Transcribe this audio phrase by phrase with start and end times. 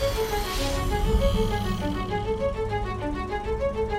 [0.00, 0.06] な
[3.84, 3.89] に?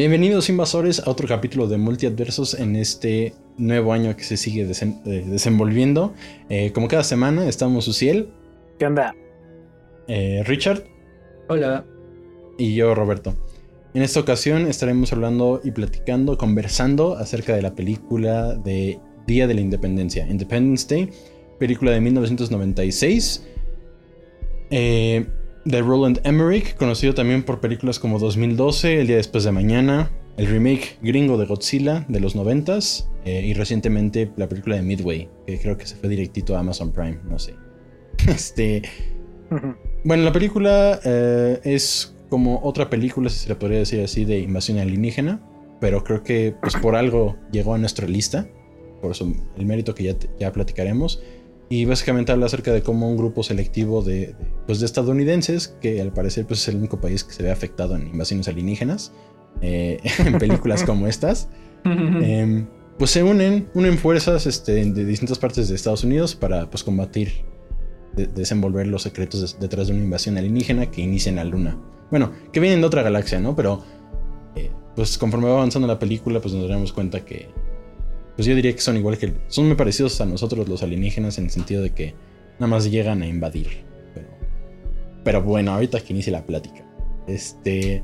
[0.00, 5.02] Bienvenidos invasores a otro capítulo de Multiadversos en este nuevo año que se sigue desen-
[5.04, 6.14] eh, desenvolviendo.
[6.48, 8.30] Eh, como cada semana estamos Uciel,
[8.78, 9.14] ¿Qué onda?
[10.08, 10.84] eh, Richard
[11.50, 11.84] Hola.
[12.56, 13.34] y yo Roberto.
[13.92, 19.52] En esta ocasión estaremos hablando y platicando, conversando acerca de la película de Día de
[19.52, 21.10] la Independencia, Independence Day,
[21.58, 23.44] película de 1996.
[24.70, 25.26] eh,
[25.64, 30.46] de Roland Emmerich, conocido también por películas como 2012, El día después de mañana, el
[30.46, 35.58] remake gringo de Godzilla de los 90s eh, y recientemente la película de Midway, que
[35.58, 37.54] creo que se fue directito a Amazon Prime, no sé.
[38.28, 38.82] Este,
[40.04, 44.38] bueno, la película eh, es como otra película, si se le podría decir así, de
[44.38, 45.40] invasión alienígena,
[45.80, 48.46] pero creo que pues por algo llegó a nuestra lista,
[49.00, 51.22] por eso el mérito que ya, ya platicaremos.
[51.72, 54.34] Y básicamente habla acerca de cómo un grupo selectivo de, de,
[54.66, 57.94] pues de estadounidenses, que al parecer pues es el único país que se ve afectado
[57.94, 59.12] en invasiones alienígenas,
[59.62, 61.48] eh, en películas como estas,
[61.84, 62.66] em,
[62.98, 67.44] pues se unen, unen fuerzas este, de distintas partes de Estados Unidos para pues combatir,
[68.14, 71.78] de- desenvolver los secretos detrás de una invasión alienígena que inicia en la Luna.
[72.10, 73.54] Bueno, que vienen de otra galaxia, ¿no?
[73.54, 73.84] Pero
[74.56, 77.48] eh, pues conforme va avanzando la película, pues nos daremos cuenta que,
[78.36, 81.44] pues yo diría que son igual que, son muy parecidos a nosotros los alienígenas en
[81.44, 82.14] el sentido de que
[82.54, 83.84] nada más llegan a invadir.
[84.14, 84.28] Pero,
[85.24, 86.84] pero bueno, ahorita que inicie la plática.
[87.26, 88.02] Este...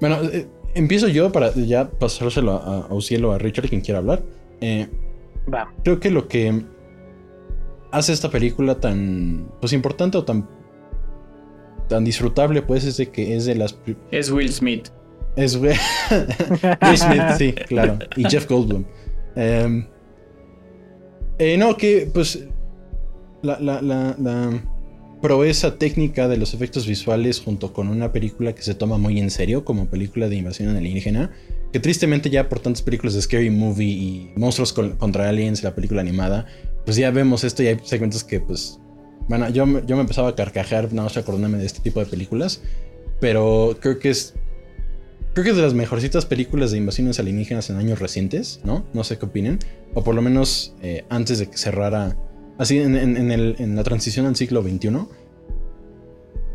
[0.00, 3.98] Bueno, eh, empiezo yo para ya pasárselo a, a Uciel o a Richard, quien quiera
[3.98, 4.24] hablar.
[4.60, 4.88] Eh,
[5.52, 5.72] Va.
[5.84, 6.64] creo que lo que
[7.90, 10.48] hace esta película tan pues importante o tan
[11.88, 13.78] tan disfrutable pues es de que es de las
[14.10, 14.88] Es Will Smith.
[15.36, 15.72] Es Will
[16.82, 18.84] Will Smith, sí, claro, y Jeff Goldblum.
[19.36, 19.86] Em,
[21.38, 22.44] eh, no, que pues
[23.42, 24.62] la, la, la, la
[25.20, 29.30] proeza técnica de los efectos visuales junto con una película que se toma muy en
[29.30, 31.30] serio como película de invasión alienígena,
[31.72, 36.00] que tristemente ya por tantas películas de Scary Movie y Monstruos contra Aliens, la película
[36.00, 36.46] animada,
[36.84, 38.78] pues ya vemos esto y hay segmentos que pues...
[39.28, 42.06] Bueno, yo, me- yo me empezaba a carcajear nada más acordándome de este tipo de
[42.06, 42.60] películas,
[43.20, 44.34] pero creo que es
[45.32, 48.84] Creo que es de las mejorcitas películas de invasiones alienígenas en años recientes, ¿no?
[48.92, 49.58] No sé qué opinen.
[49.94, 52.16] O por lo menos eh, antes de que cerrara.
[52.58, 54.90] Así en, en- en el- en la transición al siglo XXI.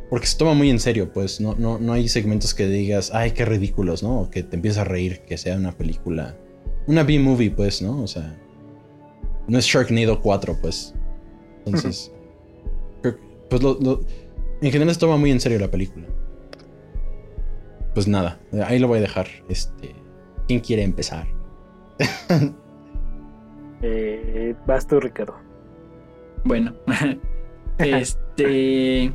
[0.10, 1.42] Porque se toma muy en serio, pues.
[1.42, 4.22] No, no, no hay segmentos que digas, ay, qué ridículos, ¿no?
[4.22, 6.38] O que te empiezas a reír que sea una película.
[6.86, 8.02] Una B-movie, pues, ¿no?
[8.04, 8.38] O sea.
[9.48, 10.94] No es Sharknado 4, pues.
[11.66, 12.12] Entonces.
[13.02, 13.18] creo
[13.50, 14.02] pues lo- lo-
[14.62, 16.06] en general se toma muy en serio la película
[17.98, 18.38] pues nada,
[18.68, 19.26] ahí lo voy a dejar.
[19.50, 19.96] Este,
[20.48, 21.26] ¿quién quiere empezar?
[23.84, 25.36] Eh, vas tú, Ricardo.
[26.44, 26.76] Bueno.
[27.78, 29.14] este.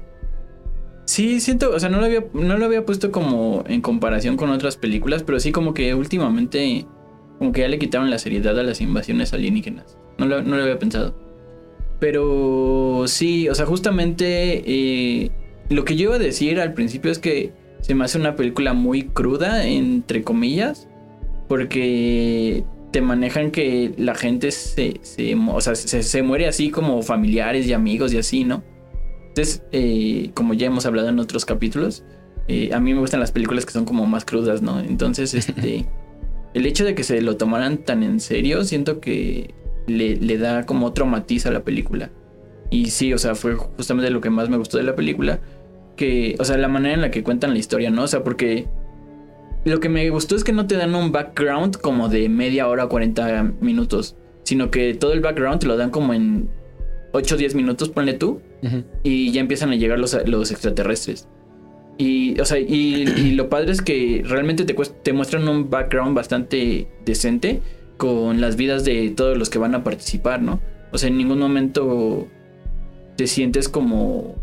[1.04, 4.50] Sí, siento, o sea, no lo, había, no lo había puesto como en comparación con
[4.50, 6.86] otras películas, pero sí como que últimamente,
[7.38, 9.96] como que ya le quitaron la seriedad a las invasiones alienígenas.
[10.18, 11.16] No lo, no lo había pensado.
[11.98, 15.30] Pero sí, o sea, justamente eh,
[15.70, 18.72] lo que yo iba a decir al principio es que se me hace una película
[18.72, 20.88] muy cruda, entre comillas,
[21.48, 27.02] porque te manejan que la gente se, se, o sea, se, se muere así como
[27.02, 28.62] familiares y amigos y así, ¿no?
[29.28, 32.04] Entonces, eh, como ya hemos hablado en otros capítulos,
[32.48, 34.78] eh, a mí me gustan las películas que son como más crudas, ¿no?
[34.78, 35.86] Entonces, este,
[36.54, 39.54] el hecho de que se lo tomaran tan en serio, siento que
[39.86, 42.10] le, le da como otro matiz a la película.
[42.70, 45.40] Y sí, o sea, fue justamente lo que más me gustó de la película.
[46.02, 48.02] Que, o sea, la manera en la que cuentan la historia, ¿no?
[48.02, 48.66] O sea, porque
[49.64, 52.88] lo que me gustó es que no te dan un background como de media hora,
[52.88, 56.50] 40 minutos, sino que todo el background te lo dan como en
[57.12, 58.40] 8 o 10 minutos, ponle tú,
[59.04, 61.28] y ya empiezan a llegar los, los extraterrestres.
[61.98, 66.16] Y, o sea, y, y lo padre es que realmente te, te muestran un background
[66.16, 67.62] bastante decente
[67.96, 70.60] con las vidas de todos los que van a participar, ¿no?
[70.90, 72.26] O sea, en ningún momento
[73.14, 74.41] te sientes como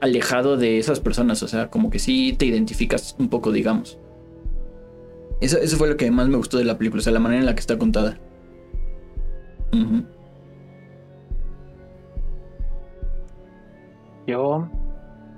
[0.00, 3.98] alejado de esas personas, o sea, como que sí te identificas un poco, digamos.
[5.40, 7.40] Eso, eso fue lo que más me gustó de la película, o sea, la manera
[7.40, 8.18] en la que está contada.
[14.26, 14.68] Yo.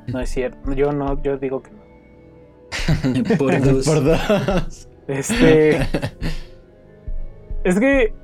[0.07, 0.73] No es cierto.
[0.73, 3.37] Yo no, yo digo que no.
[3.39, 3.87] Por dos.
[3.87, 4.89] Por dos.
[5.07, 5.77] Este.
[7.65, 8.15] es que.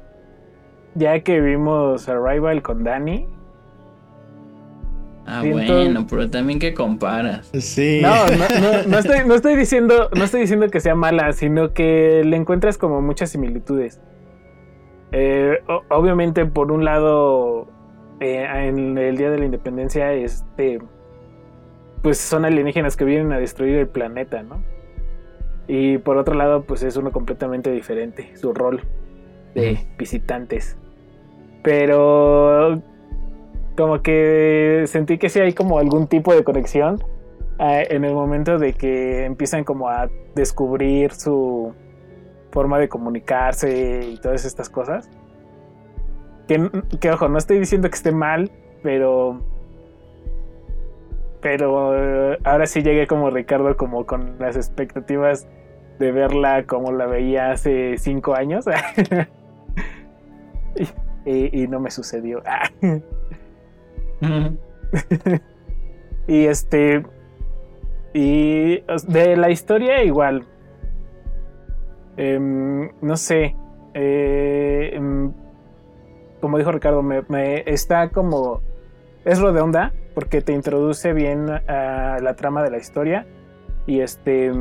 [0.94, 3.26] Ya que vimos Arrival con Dani.
[5.26, 7.50] Ah, Siento- bueno, pero también que comparas.
[7.58, 8.00] Sí.
[8.02, 11.72] No, no, no, no estoy, no estoy diciendo, no estoy diciendo que sea mala, sino
[11.72, 14.00] que le encuentras como muchas similitudes.
[15.12, 17.68] Eh, o- obviamente, por un lado,
[18.20, 20.80] eh, en el Día de la Independencia, este,
[22.02, 24.62] pues son alienígenas que vienen a destruir el planeta, ¿no?
[25.68, 28.82] Y por otro lado, pues es uno completamente diferente, su rol
[29.54, 30.76] de visitantes.
[31.62, 32.82] Pero
[33.76, 37.02] como que sentí que sí hay como algún tipo de conexión
[37.58, 41.72] eh, en el momento de que empiezan como a descubrir su
[42.50, 45.08] forma de comunicarse y todas estas cosas.
[46.46, 48.50] Que, que, ojo, no estoy diciendo que esté mal,
[48.82, 49.40] pero
[51.40, 55.46] pero eh, ahora sí llegué como Ricardo como con las expectativas
[55.98, 58.64] de verla como la veía hace cinco años
[60.76, 60.84] y,
[61.30, 62.42] y- y no me sucedió.
[66.26, 67.04] Y este.
[68.14, 70.46] Y de la historia igual.
[72.16, 73.54] Em, no sé.
[73.92, 75.32] em,
[76.40, 78.62] como dijo Ricardo, me, me- está como.
[79.24, 83.26] Es redonda porque te introduce bien a la trama de la historia.
[83.86, 84.52] Y este.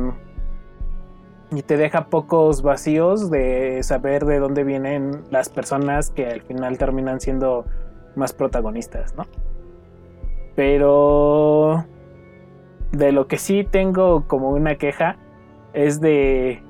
[1.50, 6.76] Y te deja pocos vacíos de saber de dónde vienen las personas que al final
[6.78, 7.64] terminan siendo
[8.16, 9.26] más protagonistas, ¿no?
[10.56, 11.84] Pero
[12.92, 15.16] de lo que sí tengo como una queja
[15.72, 16.62] es de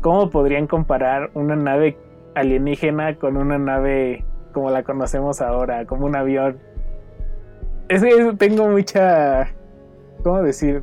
[0.00, 1.98] cómo podrían comparar una nave
[2.34, 6.58] alienígena con una nave como la conocemos ahora, como un avión.
[7.88, 9.48] Es que tengo mucha...
[10.22, 10.82] ¿Cómo decir?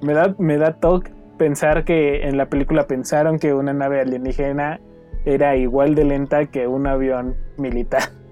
[0.00, 4.80] Me da, me da toque pensar que en la película pensaron que una nave alienígena
[5.24, 8.02] era igual de lenta que un avión militar.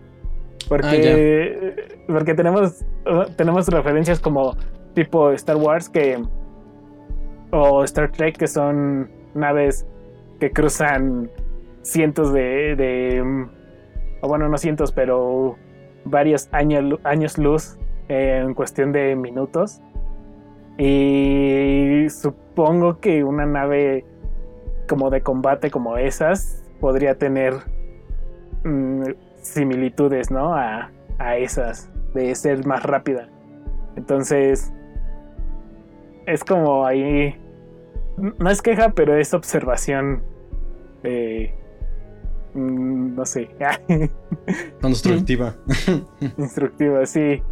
[0.69, 1.75] Porque,
[2.07, 2.85] porque tenemos,
[3.37, 4.57] tenemos referencias como
[4.95, 6.23] tipo Star Wars que
[7.51, 9.87] o Star Trek que son naves
[10.41, 11.31] que cruzan
[11.83, 13.47] cientos de, de
[14.21, 15.57] o bueno no cientos pero
[16.05, 19.81] varios años años luz en cuestión de minutos.
[20.79, 24.05] Y supongo que una nave
[24.89, 27.55] como de combate como esas podría tener
[28.65, 29.05] mm,
[29.43, 30.55] similitudes, ¿no?
[30.55, 33.29] A, a esas, de ser más rápida.
[33.97, 34.73] Entonces,
[36.27, 37.37] es como ahí,
[38.17, 40.23] no es queja, pero es observación,
[41.03, 41.55] eh,
[42.55, 43.49] mm, no sé,
[44.81, 45.55] Constructiva.
[46.39, 47.43] instructiva, sí.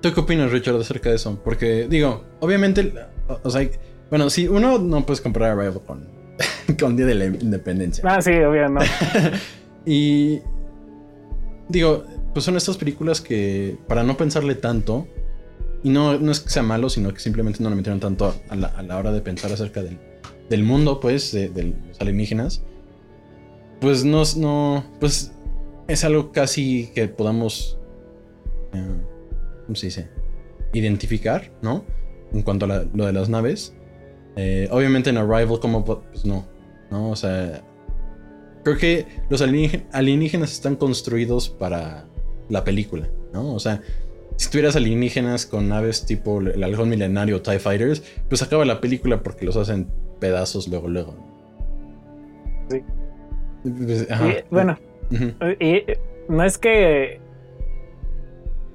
[0.00, 1.40] ¿Tú qué opinas, Richard, acerca de eso?
[1.42, 2.94] Porque, digo, obviamente,
[3.26, 3.68] o, o sea,
[4.10, 6.17] bueno, si uno no puedes comparar Arrival con,
[6.80, 8.02] con Día de la Independencia.
[8.06, 8.80] Ah, sí, obvio, no.
[9.86, 10.40] Y
[11.68, 12.04] digo,
[12.34, 15.06] pues son estas películas que para no pensarle tanto,
[15.82, 18.56] y no, no es que sea malo, sino que simplemente no le metieron tanto a
[18.56, 19.98] la, a la hora de pensar acerca del,
[20.50, 22.62] del mundo, pues, de, de los alienígenas,
[23.80, 25.32] pues no, no, pues
[25.86, 27.78] es algo casi que podamos,
[28.74, 28.96] eh,
[29.64, 30.08] ¿cómo se dice?
[30.74, 31.84] Identificar, ¿no?
[32.32, 33.74] En cuanto a la- lo de las naves.
[34.40, 36.46] Eh, obviamente en Arrival, como, pues no,
[36.92, 37.10] ¿no?
[37.10, 37.60] O sea,
[38.62, 42.04] creo que los alienígen- alienígenas están construidos para
[42.48, 43.52] la película, ¿no?
[43.52, 43.82] O sea,
[44.36, 49.24] si tuvieras alienígenas con naves tipo el halcón milenario TIE Fighters, pues acaba la película
[49.24, 49.88] porque los hacen
[50.20, 51.16] pedazos luego, luego.
[52.70, 52.84] Sí.
[53.64, 54.28] Pues, ajá.
[54.28, 54.78] Y, bueno,
[55.58, 55.82] y
[56.28, 57.20] no es que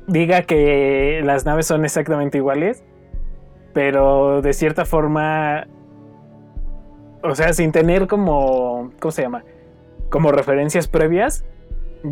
[0.07, 2.83] diga que las naves son exactamente iguales,
[3.73, 5.67] pero de cierta forma,
[7.23, 9.43] o sea, sin tener como, ¿cómo se llama?
[10.09, 11.43] Como referencias previas,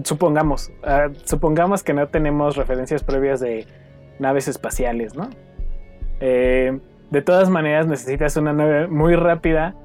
[0.04, 3.68] supongamos, ah, supongamos que no tenemos referencias previas de
[4.20, 5.30] naves espaciales, ¿no?
[6.20, 9.76] Eh, de todas maneras necesitas una nave muy rápida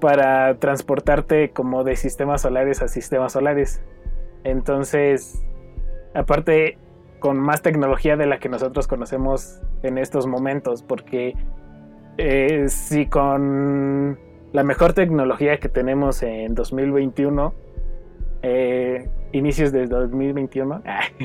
[0.00, 3.82] para transportarte como de sistemas solares a sistemas solares.
[4.44, 5.42] Entonces,
[6.14, 6.78] aparte,
[7.18, 11.34] con más tecnología de la que nosotros conocemos en estos momentos, porque
[12.16, 14.18] eh, si con
[14.52, 17.54] la mejor tecnología que tenemos en 2021,
[18.42, 20.82] eh, inicios del 2021,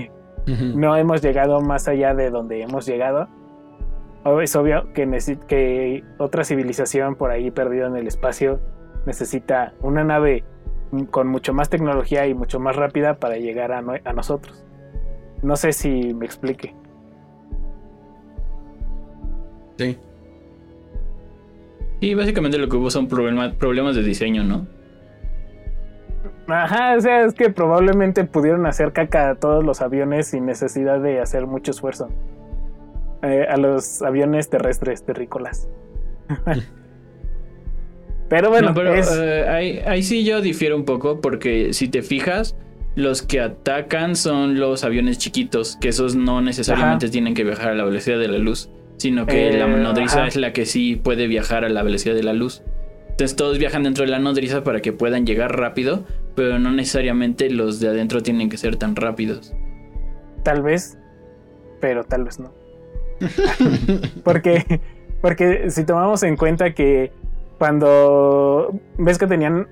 [0.75, 3.27] no hemos llegado más allá de donde hemos llegado.
[4.41, 5.05] Es obvio que,
[5.47, 8.59] que otra civilización por ahí perdida en el espacio
[9.05, 10.45] necesita una nave
[11.12, 14.65] con mucho más tecnología y mucho más rápida para llegar a, a nosotros.
[15.43, 16.73] No sé si me explique.
[19.77, 19.97] Sí.
[22.00, 24.67] Y básicamente lo que hubo son problemas de diseño, ¿no?
[26.47, 31.00] Ajá, o sea, es que probablemente pudieron hacer caca a todos los aviones sin necesidad
[31.00, 32.09] de hacer mucho esfuerzo.
[33.21, 35.69] Eh, a los aviones terrestres terrícolas.
[38.29, 42.57] pero bueno, eh, ahí, ahí sí yo difiero un poco porque si te fijas,
[42.95, 47.75] los que atacan son los aviones chiquitos, que esos no necesariamente tienen que viajar a
[47.75, 51.27] la velocidad de la luz, sino que la eh, nodriza es la que sí puede
[51.27, 52.63] viajar a la velocidad de la luz.
[53.09, 57.50] Entonces todos viajan dentro de la nodriza para que puedan llegar rápido, pero no necesariamente
[57.50, 59.53] los de adentro tienen que ser tan rápidos.
[60.43, 60.97] Tal vez,
[61.79, 62.53] pero tal vez no.
[64.23, 64.81] porque,
[65.21, 67.12] porque si tomamos en cuenta que
[67.57, 69.67] cuando ves que tenían,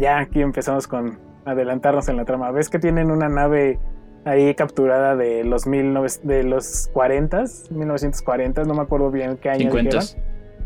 [0.00, 3.78] ya aquí empezamos con adelantarnos en la trama, ves que tienen una nave
[4.24, 9.70] ahí capturada de los mil de los 40, 1940, no me acuerdo bien qué año
[9.70, 10.00] 50.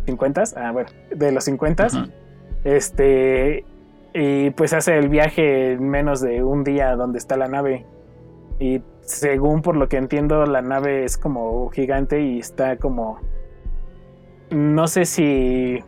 [0.07, 1.89] 50, ah bueno, de los 50.
[2.65, 3.65] Este
[4.15, 7.87] y pues hace el viaje en menos de un día donde está la nave.
[8.59, 13.19] Y según por lo que entiendo, la nave es como gigante y está como.
[14.51, 15.83] No sé si.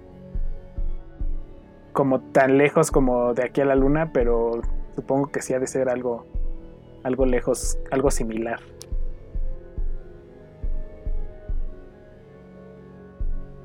[1.93, 4.63] como tan lejos como de aquí a la luna, pero
[4.95, 6.27] supongo que sí ha de ser algo.
[7.03, 8.61] algo lejos, algo similar.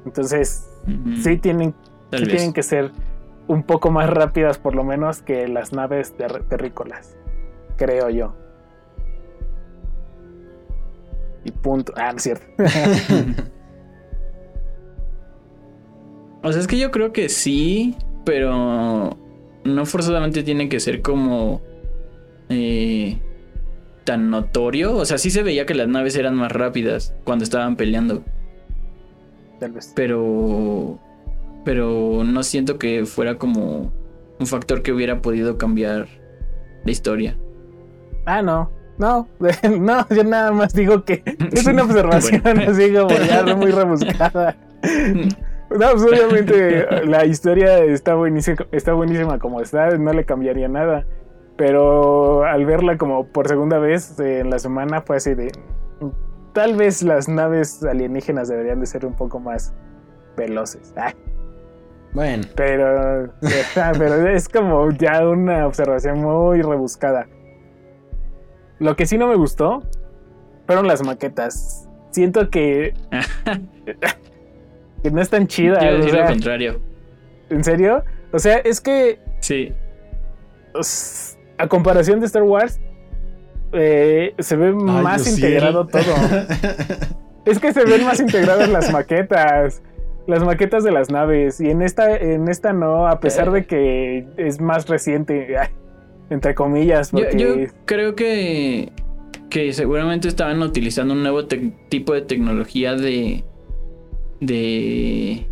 [0.06, 0.68] Entonces,
[1.22, 1.76] sí tienen,
[2.12, 2.92] sí tienen que ser
[3.48, 6.16] un poco más rápidas por lo menos que las naves
[6.50, 7.16] terrícolas,
[7.78, 8.34] creo yo.
[11.44, 11.94] Y punto.
[11.96, 12.46] Ah, no es cierto.
[16.44, 17.96] o sea, es que yo creo que sí,
[18.26, 19.18] pero
[19.70, 21.62] no forzosamente tiene que ser como
[22.50, 23.18] eh,
[24.04, 24.96] tan notorio.
[24.96, 28.24] O sea, sí se veía que las naves eran más rápidas cuando estaban peleando.
[29.60, 29.92] Tal vez.
[29.96, 31.00] Pero
[31.64, 33.92] pero no siento que fuera como
[34.40, 36.08] un factor que hubiera podido cambiar
[36.84, 37.38] la historia.
[38.26, 38.72] Ah, no.
[38.98, 39.30] No,
[39.80, 44.58] no, yo nada más digo que es una observación así como ya muy rebuscada.
[45.70, 51.06] No, pues obviamente la historia está buenísima, está buenísima como está, no le cambiaría nada.
[51.58, 55.52] Pero al verla como por segunda vez en la semana fue así de...
[56.54, 59.74] Tal vez las naves alienígenas deberían de ser un poco más
[60.36, 60.94] veloces.
[62.14, 62.44] Bueno.
[62.56, 63.34] Pero,
[63.98, 67.28] pero es como ya una observación muy rebuscada.
[68.80, 69.84] Lo que sí no me gustó
[70.66, 71.88] fueron las maquetas.
[72.12, 72.94] Siento que.
[75.02, 75.80] que no están chidas.
[75.80, 76.82] Quiero decir lo contrario.
[77.50, 78.04] ¿En serio?
[78.32, 79.20] O sea, es que.
[79.40, 79.74] Sí.
[81.58, 82.80] A comparación de Star Wars,
[83.74, 86.02] eh, se ve más integrado todo.
[87.46, 89.82] es que se ven más integradas las maquetas
[90.30, 91.60] las maquetas de las naves.
[91.60, 95.56] Y en esta, en esta no, a pesar de que es más reciente,
[96.30, 97.12] entre comillas.
[97.12, 98.92] Yo, creo que,
[99.50, 103.44] que seguramente estaban utilizando un nuevo tipo de tecnología de,
[104.40, 105.48] de,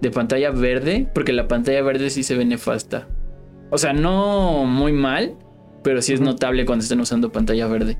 [0.00, 3.08] de pantalla verde, porque la pantalla verde sí se ve nefasta.
[3.70, 5.36] O sea, no muy mal,
[5.82, 7.98] pero sí es notable cuando estén usando pantalla verde.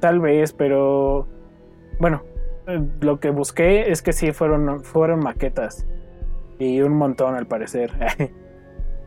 [0.00, 1.26] Tal vez, pero
[1.98, 2.22] bueno,
[3.00, 5.86] lo que busqué es que sí fueron, fueron maquetas.
[6.58, 7.92] Y un montón al parecer.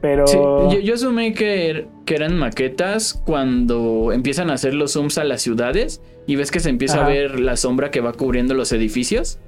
[0.02, 0.26] Pero.
[0.70, 6.04] yo, asumí que, que, eran maquetas cuando empiezan a hacer los zooms a las ciudades
[6.28, 9.40] y ves que se empieza a ver la sombra que va cubriendo los edificios.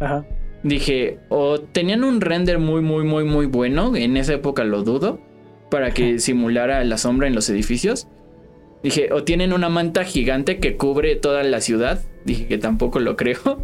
[0.00, 0.24] Ajá.
[0.62, 3.96] Dije, o tenían un render muy, muy, muy, muy bueno.
[3.96, 5.20] En esa época lo dudo.
[5.70, 8.06] Para que simulara la sombra en los edificios.
[8.82, 13.16] Dije, o tienen una manta gigante que cubre toda la ciudad dije que tampoco lo
[13.16, 13.62] creo.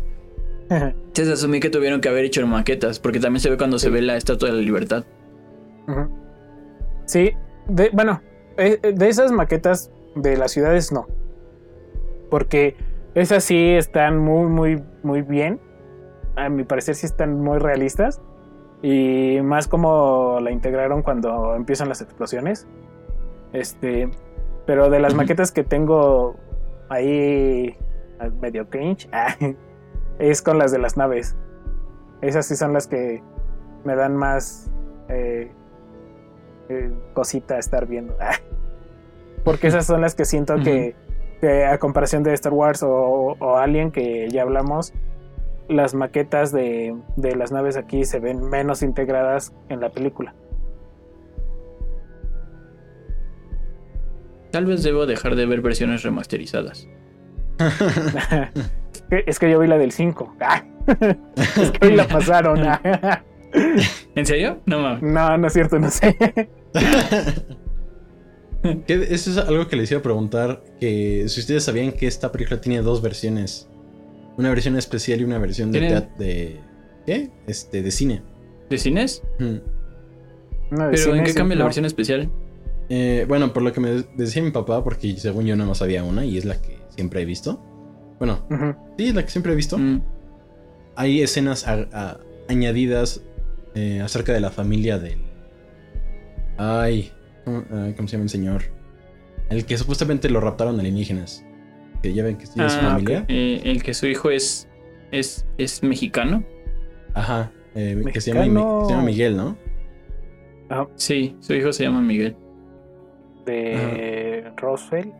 [1.12, 4.02] Se asumí que tuvieron que haber hecho maquetas, porque también se ve cuando se ve
[4.02, 5.04] la Estatua de la Libertad.
[7.06, 7.32] Sí,
[7.92, 8.22] bueno,
[8.56, 11.08] eh, eh, de esas maquetas de las ciudades no.
[12.30, 12.76] Porque
[13.16, 15.58] esas sí están muy, muy, muy bien.
[16.36, 18.20] A mi parecer sí están muy realistas.
[18.82, 22.66] Y más como la integraron cuando empiezan las explosiones.
[23.52, 24.10] Este.
[24.66, 26.36] Pero de las maquetas que tengo
[26.88, 27.76] ahí
[28.40, 29.08] medio cringe.
[30.18, 31.36] es con las de las naves.
[32.20, 33.22] Esas sí son las que
[33.84, 34.70] me dan más
[35.08, 35.50] eh,
[36.68, 38.14] eh, cosita estar viendo.
[39.44, 40.94] Porque esas son las que siento que,
[41.40, 42.90] que a comparación de Star Wars o,
[43.38, 44.92] o Alien, que ya hablamos,
[45.70, 50.34] las maquetas de, de las naves aquí se ven menos integradas en la película.
[54.50, 56.88] Tal vez debo dejar de ver versiones remasterizadas.
[59.10, 60.36] es que yo vi la del 5.
[61.56, 62.60] es que hoy la pasaron.
[64.14, 64.60] ¿En serio?
[64.66, 65.02] No mames.
[65.02, 66.16] no, no es cierto, no sé.
[68.86, 70.62] Eso es algo que les iba a preguntar.
[70.80, 73.69] Que si ustedes sabían que esta película tiene dos versiones.
[74.36, 76.60] Una versión especial y una versión de teat- de.
[77.06, 77.30] ¿Qué?
[77.46, 78.22] Este, de cine.
[78.68, 79.22] ¿De cines?
[79.38, 79.54] Hmm.
[79.54, 82.30] De ¿Pero en qué cambia la versión especial?
[82.88, 86.04] Eh, bueno, por lo que me decía mi papá, porque según yo no más había
[86.04, 87.60] una y es la que siempre he visto.
[88.18, 88.46] Bueno,
[88.98, 89.78] sí, es la que siempre he visto.
[89.78, 90.02] Mm.
[90.96, 93.22] Hay escenas a- a- añadidas
[93.74, 95.18] eh, acerca de la familia del.
[96.56, 97.10] Ay,
[97.44, 98.62] ¿cómo, ay, ¿cómo se llama el señor?
[99.48, 101.44] El que supuestamente lo raptaron alienígenas.
[102.02, 103.24] Que ya ven que sí es su Ah, familia.
[103.28, 104.68] Eh, el que su hijo es,
[105.10, 106.42] es, es mexicano.
[107.14, 107.52] Ajá.
[107.74, 108.84] eh, que se llama, Mexicano.
[108.86, 109.56] se llama Miguel, ¿no?
[110.96, 112.36] Sí, su hijo se llama Miguel.
[113.46, 115.12] De Roswell,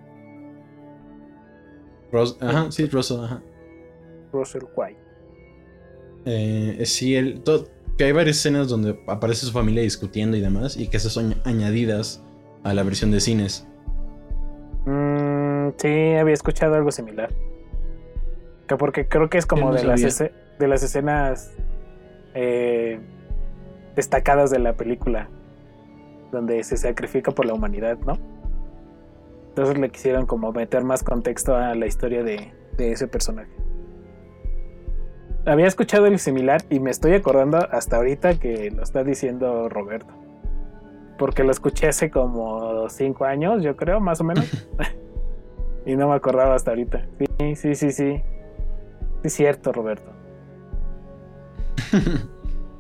[2.13, 3.43] Ros- ajá, sí, Russell, ajá.
[4.33, 4.99] Russell White.
[6.27, 7.43] Eh, sí, el,
[7.97, 11.35] que hay varias escenas donde aparece su familia discutiendo y demás, y que esas son
[11.45, 12.23] añadidas
[12.63, 13.67] a la versión de cines.
[14.87, 15.30] Mm,
[15.77, 17.31] sí, había escuchado algo similar.
[18.67, 21.53] Que porque creo que es como no de, las de las escenas
[22.35, 23.01] eh,
[23.97, 25.29] destacadas de la película.
[26.33, 28.19] Donde se sacrifica por la humanidad, ¿no?
[29.49, 33.51] Entonces le quisieron como meter más contexto a la historia de, de ese personaje.
[35.47, 40.15] Había escuchado el similar y me estoy acordando hasta ahorita que lo está diciendo Roberto.
[41.19, 44.47] Porque lo escuché hace como cinco años, yo creo, más o menos.
[45.87, 47.07] y no me acordaba hasta ahorita.
[47.39, 48.23] Sí, sí, sí, sí.
[49.23, 50.11] Es cierto, Roberto.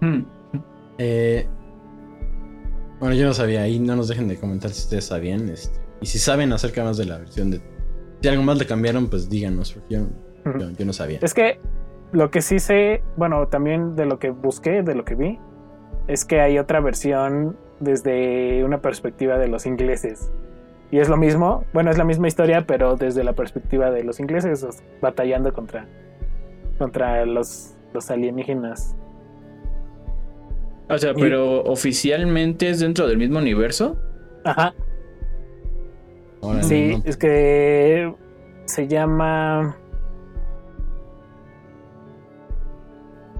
[0.02, 0.24] Mm.
[0.96, 1.46] Eh,
[2.98, 5.50] bueno, yo no sabía, ahí no nos dejen de comentar si ustedes sabían.
[5.50, 7.60] este, y si saben acerca más de la versión de.
[8.22, 10.06] Si algo más le cambiaron, pues díganos, porque yo,
[10.58, 11.18] yo- yo no sabía.
[11.20, 11.60] Es que
[12.12, 15.38] lo que sí sé, bueno, también de lo que busqué, de lo que vi,
[16.08, 20.32] es que hay otra versión desde una perspectiva de los ingleses.
[20.92, 24.18] Y es lo mismo, bueno, es la misma historia, pero desde la perspectiva de los
[24.18, 25.86] ingleses, batallando contra,
[26.78, 28.96] contra los, los alienígenas.
[30.88, 33.96] O sea, Y- pero oficialmente es dentro del mismo universo.
[34.44, 34.74] Ajá,
[36.62, 37.02] sí, no.
[37.04, 38.12] es que
[38.64, 39.76] se llama...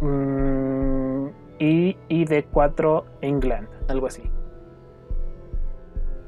[0.00, 1.26] mm,
[1.58, 4.22] I- ID4 England, algo así.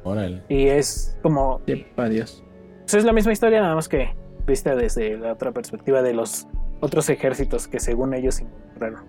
[0.04, 0.42] Órale.
[0.48, 2.42] Y es como Sepa Dios.
[2.80, 4.14] Pues es la misma historia, nada más que
[4.46, 6.48] vista desde la otra perspectiva de los
[6.80, 9.04] otros ejércitos que según ellos encontraron.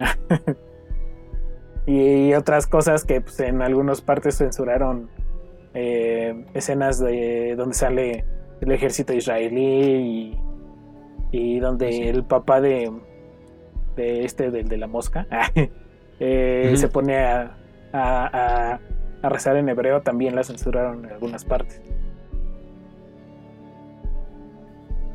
[1.86, 5.08] y otras cosas que pues, en algunas partes censuraron
[5.74, 8.24] eh, escenas de donde sale
[8.60, 10.34] el ejército israelí
[11.32, 12.90] y, y donde el papá de,
[13.96, 15.26] de este, del de la mosca,
[16.20, 17.56] eh, se pone a,
[17.92, 18.80] a- a-
[19.22, 21.80] a rezar en hebreo, también la censuraron en algunas partes.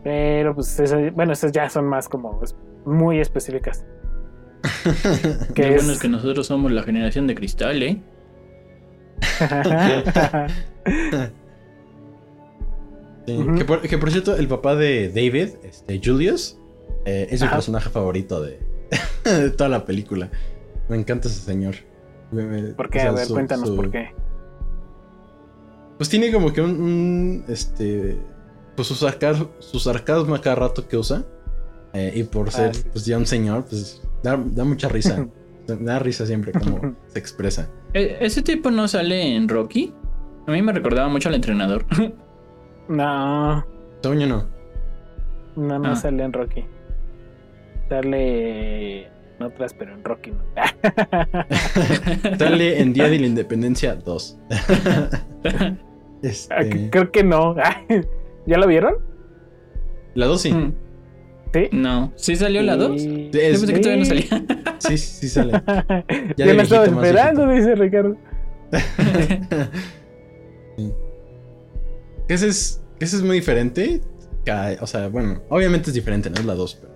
[0.03, 2.39] Pero pues eso- bueno, esas ya son más como
[2.85, 3.85] muy específicas.
[4.83, 8.01] Qué Que bueno es- es que nosotros somos la generación de cristal, ¿eh?
[13.25, 16.59] Sí, que, por, que por cierto, el papá de David, este, Julius,
[17.05, 18.59] eh, es mi personaje favorito de,
[19.23, 20.29] de toda la película.
[20.89, 21.73] Me encanta ese señor.
[22.75, 22.99] ¿Por qué?
[22.99, 24.09] o sea, a ver, su- cuéntanos su- por qué.
[25.97, 28.17] Pues tiene como que un, un, este,
[28.75, 31.23] pues su, sarcar- su sarcasmo a cada rato que usa.
[31.93, 32.83] eh, y por ser, Ah, sí.
[32.91, 35.25] pues ya un señor, pues da, da mucha risa.
[35.67, 37.69] da risa siempre como se expresa.
[37.93, 39.93] ¿E- ¿Ese tipo no sale en Rocky?
[40.45, 41.85] A mí me recordaba mucho al entrenador.
[42.87, 43.65] No,
[44.03, 44.45] yo no.
[45.55, 45.95] no, no Ah.
[45.95, 46.65] sale en Rocky.
[47.89, 50.43] Sale otras, pero en Rocky no.
[52.37, 54.39] Sale en Día de la Independencia 2.
[54.51, 55.75] Ah,
[56.21, 57.55] Este, Creo que no.
[58.47, 58.95] ¿Ya lo vieron?
[60.13, 60.53] la 2 sí.
[60.53, 60.73] Mm,
[61.53, 61.69] Sí.
[61.71, 62.11] No.
[62.15, 63.01] ¿Sí salió la 2?
[63.03, 64.21] Yo Y- Es- pensé que todavía no Sí.
[64.27, 64.45] salía.
[64.79, 65.51] Sí, sí, sí sale.
[66.37, 68.17] Yo de la estaba esperando, dice Ricardo.
[72.27, 74.01] Que ese es, ese es muy diferente.
[74.81, 76.94] O sea, bueno, obviamente es diferente, no es la 2, pero.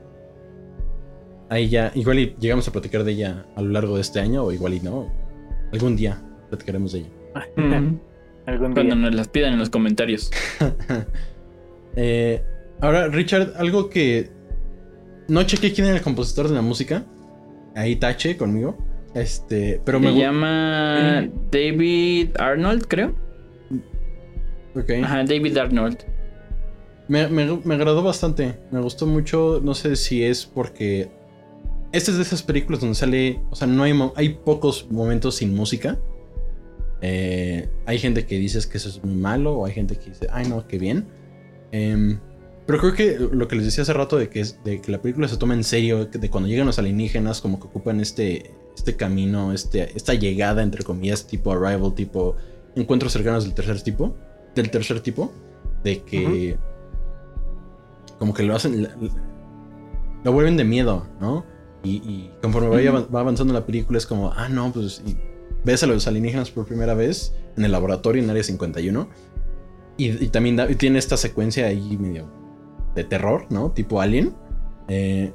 [1.49, 4.43] Ahí ya, igual y llegamos a platicar de ella a lo largo de este año,
[4.43, 5.11] o igual y no.
[5.73, 7.09] Algún día platicaremos de ella.
[7.55, 7.99] Mm,
[8.45, 9.03] Algún Cuando día.
[9.05, 10.31] nos las pidan en los comentarios.
[11.95, 12.43] Eh,
[12.81, 14.29] ahora, Richard, algo que.
[15.27, 17.03] No chequé quién era el compositor de la música.
[17.75, 18.77] Ahí tache conmigo.
[19.15, 23.15] Este, pero me Se llama David Arnold, creo.
[24.75, 24.91] Ok.
[25.03, 25.97] Ajá, David Arnold.
[27.07, 28.59] Me, me- me agradó bastante.
[28.71, 29.59] Me gustó mucho.
[29.63, 31.09] No sé si es porque.
[31.91, 33.41] Esta es de esas películas donde sale.
[33.49, 35.97] O sea, no hay, hay pocos momentos sin música.
[37.01, 39.55] Eh, hay gente que dice que eso es muy malo.
[39.57, 41.07] O hay gente que dice, ay no, qué bien.
[41.71, 42.19] Em,
[42.67, 45.01] pero creo que lo que les decía hace rato de que, es- de que la
[45.01, 46.05] película se toma en serio.
[46.05, 50.83] De cuando llegan los alienígenas, como que ocupan este, este camino, este, esta llegada, entre
[50.83, 52.35] comillas, tipo arrival, tipo
[52.75, 54.15] encuentros cercanos del tercer tipo.
[54.53, 55.31] Del tercer tipo.
[55.83, 56.57] De que
[58.19, 58.87] como que lo hacen,
[60.25, 61.45] lo vuelven de miedo, ¿no?
[61.83, 65.15] Y, y conforme vaya va avanzando la película es como, ah, no, pues y
[65.63, 69.07] ves a los alienígenas por primera vez en el laboratorio en Área 51
[69.97, 72.29] y, y también da- y tiene esta secuencia ahí medio
[72.95, 73.71] de terror, ¿no?
[73.71, 74.33] Tipo Alien.
[74.89, 75.31] Eh,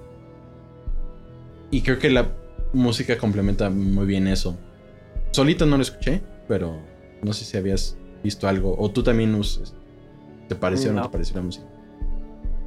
[1.70, 2.28] y creo que la
[2.72, 4.56] música complementa muy bien eso.
[5.32, 6.76] Solita no lo escuché, pero
[7.22, 9.74] no sé si habías visto algo o tú también us-
[10.48, 11.06] te pareció o no No.
[11.06, 11.66] te pareció la música.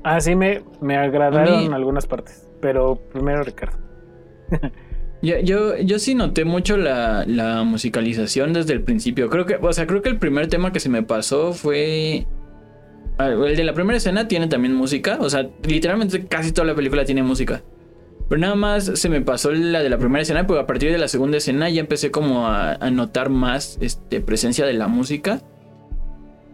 [0.03, 2.46] Ah, sí, me, me agradaron mí- algunas partes.
[2.61, 3.77] Pero primero Ricardo.
[5.21, 9.29] Yo, yo, sí noté mucho la, la musicalización desde el principio.
[9.29, 12.27] Creo que, o sea, creo que el primer tema que se me pasó fue.
[13.17, 15.17] ah, El de la primera escena tiene también música.
[15.19, 17.63] O sea, literalmente casi toda la película tiene música.
[18.29, 20.97] Pero nada más se me pasó la de la primera escena, pero a partir de
[20.97, 25.41] la segunda escena ya empecé como a, a notar más este, presencia de la música.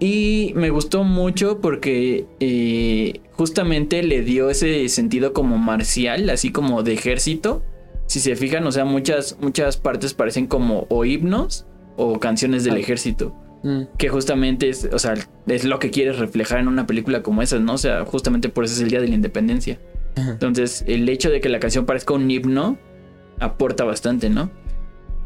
[0.04, 6.84] Y me gustó mucho porque eh, justamente le dio ese sentido como marcial, así como
[6.84, 7.64] de ejército.
[8.06, 12.74] Si se fijan, o sea, muchas, muchas partes parecen como o himnos o canciones del
[12.76, 12.80] Ah.
[12.80, 13.34] ejército.
[13.98, 15.14] Que justamente es, o sea,
[15.48, 17.76] es lo que quieres reflejar en una película como esa, ¿no?
[17.76, 19.80] O sea, justamente por eso es el Día de la Independencia.
[20.18, 22.78] Entonces, el hecho de que la canción parezca un himno
[23.40, 24.52] aporta bastante, ¿no?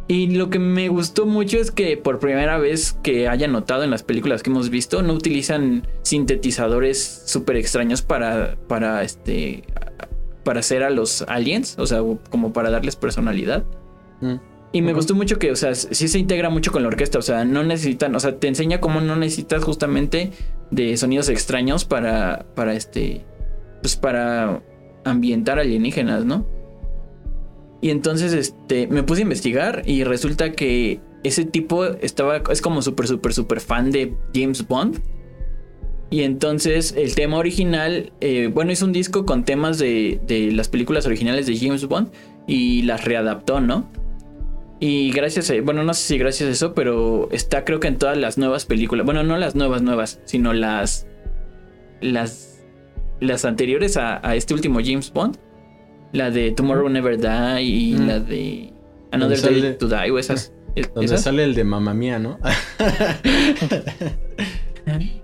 [0.07, 3.91] Y lo que me gustó mucho es que por primera vez que haya notado en
[3.91, 9.63] las películas que hemos visto, no utilizan sintetizadores súper extraños para, para, este,
[10.45, 13.65] para hacer a los aliens, o sea, como para darles personalidad.
[14.21, 14.35] Mm.
[14.71, 17.21] Y me gustó mucho que, o sea, sí se integra mucho con la orquesta, o
[17.21, 20.31] sea, no necesitan, o sea, te enseña cómo no necesitas justamente
[20.71, 23.25] de sonidos extraños para, para este,
[23.81, 24.61] pues para
[25.03, 26.45] ambientar alienígenas, ¿no?
[27.81, 32.81] Y entonces, este, me puse a investigar y resulta que ese tipo estaba, es como
[32.81, 34.99] súper, súper, súper fan de James Bond.
[36.09, 40.69] Y entonces el tema original, eh, bueno, hizo un disco con temas de, de las
[40.69, 42.11] películas originales de James Bond
[42.47, 43.91] y las readaptó, ¿no?
[44.79, 47.97] Y gracias a, bueno, no sé si gracias a eso, pero está creo que en
[47.97, 51.07] todas las nuevas películas, bueno, no las nuevas nuevas, sino las,
[51.99, 52.63] las,
[53.19, 55.37] las anteriores a, a este último James Bond,
[56.13, 58.07] la de Tomorrow Never Die y Mm.
[58.07, 58.73] la de
[59.11, 60.53] Another Day sale- to Die o esas.
[60.75, 61.21] ¿es- Donde esas?
[61.23, 62.39] sale el de Mamma Mía, ¿no?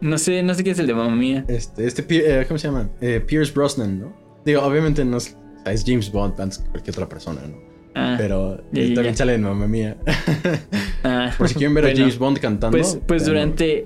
[0.01, 1.45] No sé, no sé qué es el de mamá mía.
[1.47, 2.89] Este, este, eh, ¿cómo se llama?
[2.99, 4.13] Eh, Pierce Brosnan, ¿no?
[4.43, 5.37] Digo, obviamente no es,
[5.85, 7.55] James Bond antes que cualquier otra persona, ¿no?
[7.95, 9.17] Ah, Pero ya, eh, ya, también ya.
[9.17, 9.95] sale en Mamma Mía.
[11.05, 11.31] ah.
[11.37, 12.77] Por si quieren ver a James Bond cantando.
[12.77, 13.85] Pues, pues durante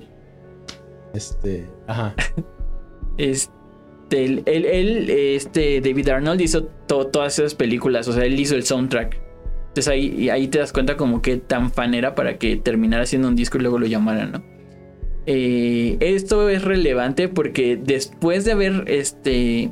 [1.14, 2.14] Este, ajá.
[3.18, 3.52] Este,
[4.10, 8.62] él, él- este David Arnold hizo to- todas esas películas, o sea, él hizo el
[8.64, 9.20] soundtrack.
[9.68, 13.28] Entonces ahí, ahí te das cuenta como que tan fan era para que terminara haciendo
[13.28, 14.42] un disco y luego lo llamaran, ¿no?
[15.26, 19.70] Eh, esto es relevante porque después de haber este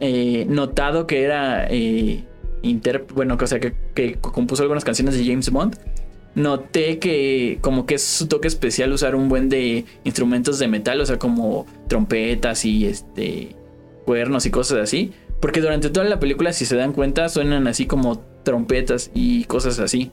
[0.00, 2.24] eh, notado que era eh,
[2.60, 5.76] inter- bueno, o sea, que compuso algunas canciones de James Bond,
[6.34, 11.00] noté que como que es su toque especial usar un buen de instrumentos de metal,
[11.00, 13.56] o sea, como trompetas y este
[14.06, 17.86] cuernos y cosas así, porque durante toda la película si se dan cuenta suenan así
[17.86, 20.10] como trompetas y cosas así.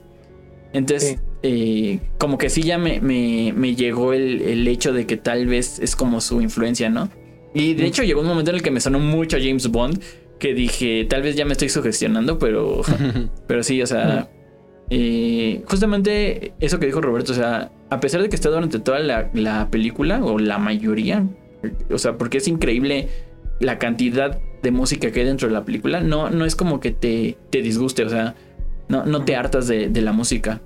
[0.74, 1.18] Entonces, Sí.
[1.42, 5.48] eh, como que sí ya me, me- me llegó el, el hecho de que tal
[5.48, 7.10] vez es como su influencia, ¿no?
[7.56, 10.00] Y de hecho llegó un momento en el que me sonó mucho a James Bond,
[10.38, 12.82] que dije, tal vez ya me estoy sugestionando, pero,
[13.48, 14.30] pero sí, o sea,
[14.90, 19.00] eh, justamente eso que dijo Roberto, o sea, a pesar de que está durante toda
[19.00, 21.24] la, la película, o la mayoría,
[21.92, 23.08] o sea, porque es increíble
[23.60, 26.92] la cantidad de música que hay dentro de la película, no, no es como que
[26.92, 28.36] te, te disguste, o sea,
[28.88, 30.62] no, no te hartas de, de la música.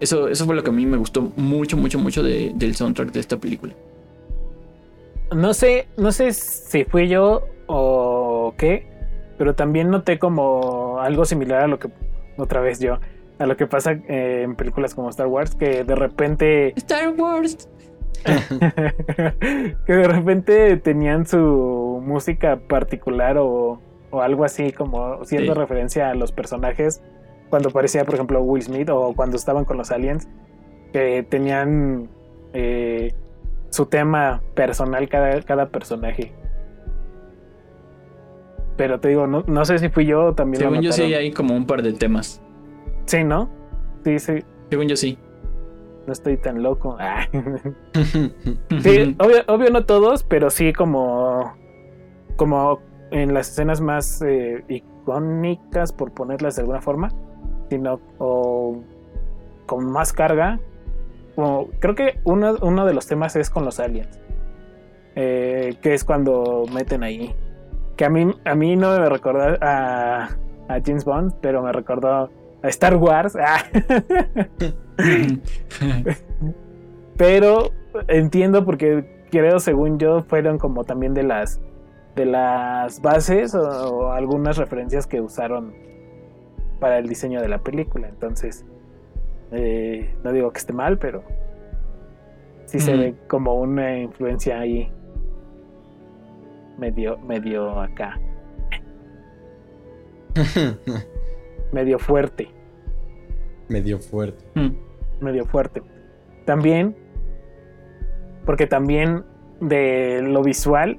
[0.00, 3.12] Eso, eso fue lo que a mí me gustó mucho, mucho, mucho de- del soundtrack
[3.12, 3.72] de esta película.
[5.34, 8.86] No sé, no sé si fui yo o qué,
[9.38, 11.88] pero también noté como algo similar a lo que
[12.36, 12.98] otra vez yo,
[13.38, 17.68] a lo que pasa eh, en películas como Star Wars, que de repente Star Wars.
[19.86, 25.58] que de repente tenían su música particular o, o algo así como haciendo Sí.
[25.60, 27.02] referencia a los personajes
[27.50, 30.26] cuando aparecía por ejemplo Will Smith o cuando estaban con los aliens
[30.92, 32.08] que tenían
[32.54, 33.12] eh,
[33.68, 36.32] su tema personal cada, cada personaje
[38.76, 41.02] pero te digo no, no sé si fui yo o también lo Según yo sí
[41.14, 42.40] hay como un par de temas.
[43.06, 43.48] Sí no
[44.04, 45.18] sí sí Según yo sí.
[46.06, 47.26] no estoy tan loco Ah.
[48.82, 51.54] Sí, obvio, obvio no todos, pero sí como,
[52.36, 57.10] como en las escenas más eh, icónicas, por ponerlas de alguna forma,
[57.70, 58.82] sino o
[59.66, 60.58] con más carga.
[61.34, 64.20] Como, creo que uno, uno de los temas es con los aliens,
[65.14, 67.34] eh, que es cuando meten ahí.
[67.96, 70.24] Que a mí, a mí no me recordó a,
[70.68, 72.30] a James Bond, pero me recordó
[72.64, 73.36] a Star Wars.
[74.96, 76.04] Ah.
[77.16, 77.72] pero
[78.06, 81.60] entiendo porque creo según yo fueron como también de las
[82.14, 85.74] de las bases o, o algunas referencias que usaron
[86.78, 88.64] para el diseño de la película entonces
[89.50, 91.24] eh, no digo que esté mal pero
[92.66, 94.92] sí se ve como una influencia ahí
[96.78, 98.20] medio medio acá
[101.74, 102.48] medio fuerte
[103.68, 104.44] Medio fuerte.
[104.54, 105.24] Mm.
[105.24, 105.82] medio fuerte.
[106.44, 106.94] También,
[108.44, 109.24] porque también
[109.60, 110.98] de lo visual,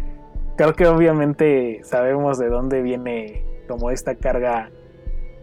[0.56, 4.70] creo que obviamente sabemos de dónde viene como esta carga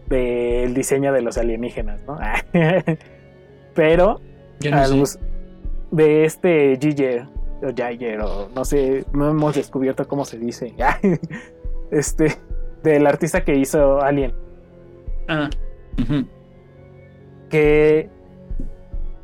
[0.08, 2.18] del diseño de los alienígenas, ¿no?
[3.74, 4.20] Pero
[4.68, 5.04] no al
[5.90, 7.26] de este Giger
[7.62, 10.74] o Jaeger o no sé, no hemos descubierto cómo se dice.
[11.90, 12.36] Este
[12.84, 14.32] del artista que hizo Alien.
[15.30, 15.48] Ah.
[17.48, 18.10] que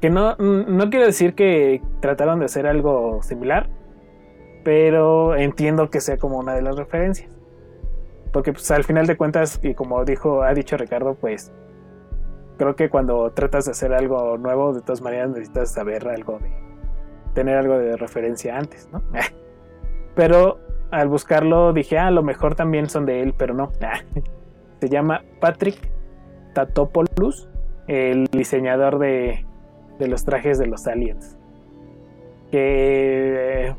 [0.01, 3.69] que no, no quiero decir que trataron de hacer algo similar,
[4.63, 7.37] pero entiendo que sea como una de las referencias.
[8.33, 11.53] Porque pues al final de cuentas, y como dijo, ha dicho Ricardo, pues
[12.59, 16.53] creo que cuando tratas de hacer algo nuevo, de todas maneras necesitas saber algo de
[17.35, 19.03] tener algo de referencia antes, ¿no?
[20.15, 23.73] Pero al buscarlo dije, ah, a lo mejor también son de él, pero no.
[24.81, 25.96] Se llama Patrick
[26.57, 27.51] Tatopoulos,
[27.87, 29.45] el diseñador de,
[29.99, 31.37] de los trajes de los aliens.
[32.51, 33.75] Que,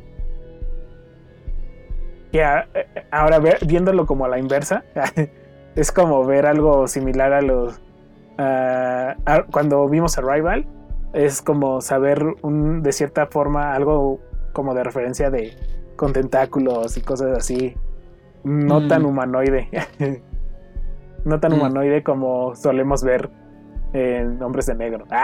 [2.31, 2.67] que a-
[3.09, 4.83] ahora viéndolo como a la inversa,
[5.75, 7.81] es como ver algo similar a los...
[8.37, 10.67] a- a- cuando vimos Arrival,
[11.13, 14.19] es como saber un- de cierta forma algo
[14.53, 15.53] como de referencia de
[15.95, 17.75] con tentáculos y cosas así,
[18.43, 18.87] no Mm.
[18.87, 19.67] tan humanoide.
[21.27, 21.55] no tan Mm.
[21.55, 23.29] humanoide como solemos ver
[23.93, 25.05] en Hombres de Negro.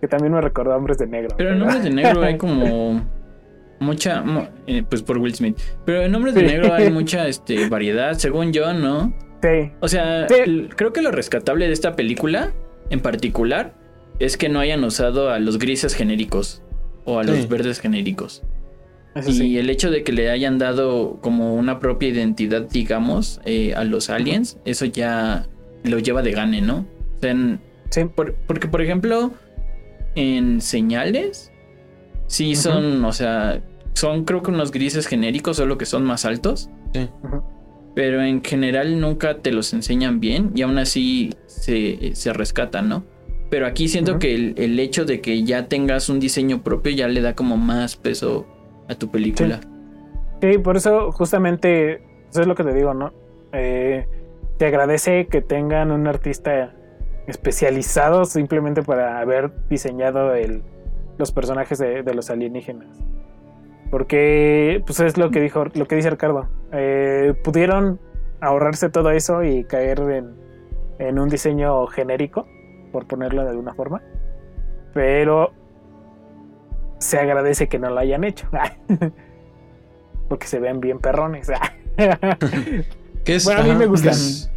[0.00, 1.34] que también me recordó a Hombres de Negro.
[1.36, 3.02] Pero en Hombres de Negro hay como
[3.80, 4.24] mucha,
[4.66, 5.58] eh, pues por Will Smith.
[5.84, 6.46] Pero en Hombres de Sí.
[6.46, 9.12] Negro hay mucha este, variedad, según yo, ¿no?
[9.42, 10.68] Sí, O sea, Sí.
[10.76, 12.52] creo que lo rescatable de esta película,
[12.90, 13.74] en particular,
[14.18, 16.62] es que no hayan usado a los grises genéricos
[17.06, 17.30] o a Sí.
[17.30, 18.42] los verdes genéricos.
[19.14, 19.58] Eso Y sí.
[19.58, 24.08] el hecho de que le hayan dado como una propia identidad, digamos, eh, a los
[24.10, 25.46] aliens, eso ya
[25.84, 26.86] lo lleva de gane, ¿no?
[27.16, 28.02] O sea, en- Sí.
[28.04, 29.32] por- porque, por ejemplo,
[30.14, 31.52] en señales,
[32.26, 33.62] sí son, o sea,
[33.94, 36.70] son creo que unos grises genéricos, solo que son más altos.
[36.94, 37.08] Sí.
[37.94, 43.04] Pero en general nunca te los enseñan bien y aún así se, se rescatan, ¿no?
[43.50, 47.08] Pero aquí siento que el, el hecho de que ya tengas un diseño propio ya
[47.08, 48.46] le da como más peso
[48.90, 49.60] a tu película.
[50.40, 53.12] Sí, por eso justamente, eso es lo que te digo, ¿no?
[53.52, 54.06] Eh,
[54.58, 56.74] te agradece que tengan un artista
[57.26, 60.62] especializado simplemente para haber diseñado el,
[61.18, 62.88] los personajes de, los alienígenas.
[63.90, 66.48] Porque, pues es lo que dijo, lo que dice Ricardo.
[66.72, 68.00] Eh, pudieron
[68.40, 70.34] ahorrarse todo eso y caer en,
[70.98, 72.46] en un diseño genérico,
[72.92, 74.02] por ponerlo de alguna forma.
[74.94, 75.52] Pero
[77.00, 78.46] se agradece que no lo hayan hecho.
[80.28, 81.48] porque se ven bien perrones.
[83.24, 84.12] ¿Qué es, Bueno, a mí me gustan.
[84.12, 84.50] es-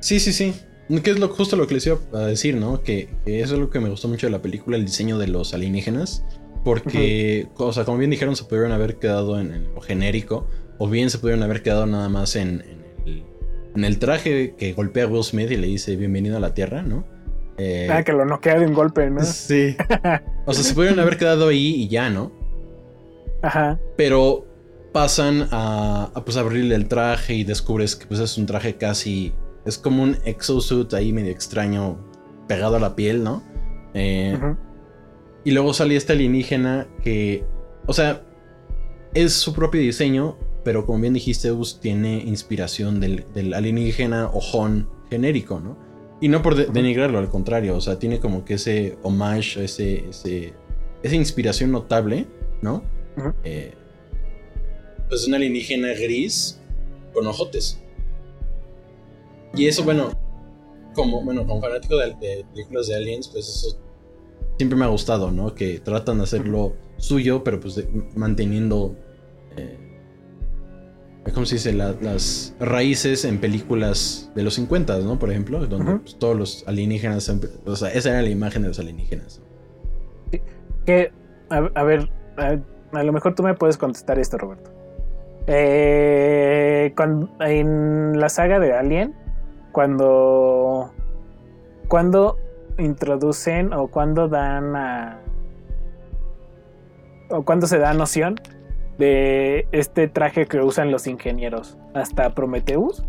[0.00, 0.54] Sí, sí, sí.
[1.02, 2.82] Que es lo, justo lo que les iba a decir, ¿no?
[2.82, 5.28] Que, que eso es lo que me gustó mucho de la película, el diseño de
[5.28, 6.24] los alienígenas.
[6.64, 10.46] Porque, o sea, como bien dijeron, se pudieron haber quedado en, en lo genérico.
[10.78, 13.24] O bien se pudieron haber quedado nada más en, en el,
[13.76, 16.82] en el traje que golpea a Will Smith y le dice bienvenido a la Tierra,
[16.82, 17.06] ¿no?
[17.56, 19.22] Eh, Ah, que lo noquea de un golpe, ¿no?
[19.22, 19.76] Sí.
[20.46, 22.32] O sea, se pudieron haber quedado ahí y ya, ¿no?
[23.42, 23.78] Ajá.
[23.96, 24.46] Pero
[24.92, 29.32] pasan a, a, pues abrirle el traje y descubres que pues es un traje casi
[29.64, 31.98] es como un exosuit ahí medio extraño
[32.46, 33.42] pegado a la piel, ¿no?
[33.94, 34.38] Eh.
[35.44, 37.44] Y luego sale este alienígena que,
[37.86, 38.22] o sea,
[39.14, 44.88] es su propio diseño, pero como bien dijiste, Us tiene inspiración del, del alienígena ojón
[45.10, 45.78] genérico, ¿no?
[46.24, 50.08] Y no por de- denigrarlo, al contrario, o sea, tiene como que ese homage, ese,
[50.08, 50.54] ese,
[51.02, 52.26] esa inspiración notable,
[52.62, 52.82] ¿no?
[53.18, 53.34] Ujú.
[53.44, 53.74] Eh,
[55.10, 56.58] pues un alienígena gris
[57.12, 57.78] con ojotes.
[59.54, 60.12] Y eso, bueno,
[60.94, 63.78] como, bueno, como fanático de, de películas de aliens, pues eso
[64.56, 65.54] siempre me ha gustado, ¿no?
[65.54, 68.96] Que tratan de hacerlo suyo, pero pues de- manteniendo,
[69.58, 69.78] eh,
[71.32, 71.72] ¿cómo se dice?
[71.72, 75.18] La- las raíces en películas de los 50, ¿no?
[75.18, 77.32] Por ejemplo, donde pues, todos los alienígenas,
[77.64, 79.40] o sea, esa era la imagen de los alienígenas.
[80.84, 81.12] Que,
[81.50, 82.58] a, a ver, a,
[82.98, 84.70] a lo mejor tú me puedes contestar esto, Roberto.
[85.46, 89.14] Eh, cuan- en la saga de Alien,
[89.72, 90.92] cuando,
[91.88, 92.38] cuando
[92.78, 95.20] introducen o cuando dan a,
[97.30, 98.40] o cuando se da noción
[98.98, 103.04] de este traje que usan los ingenieros, hasta Prometheus.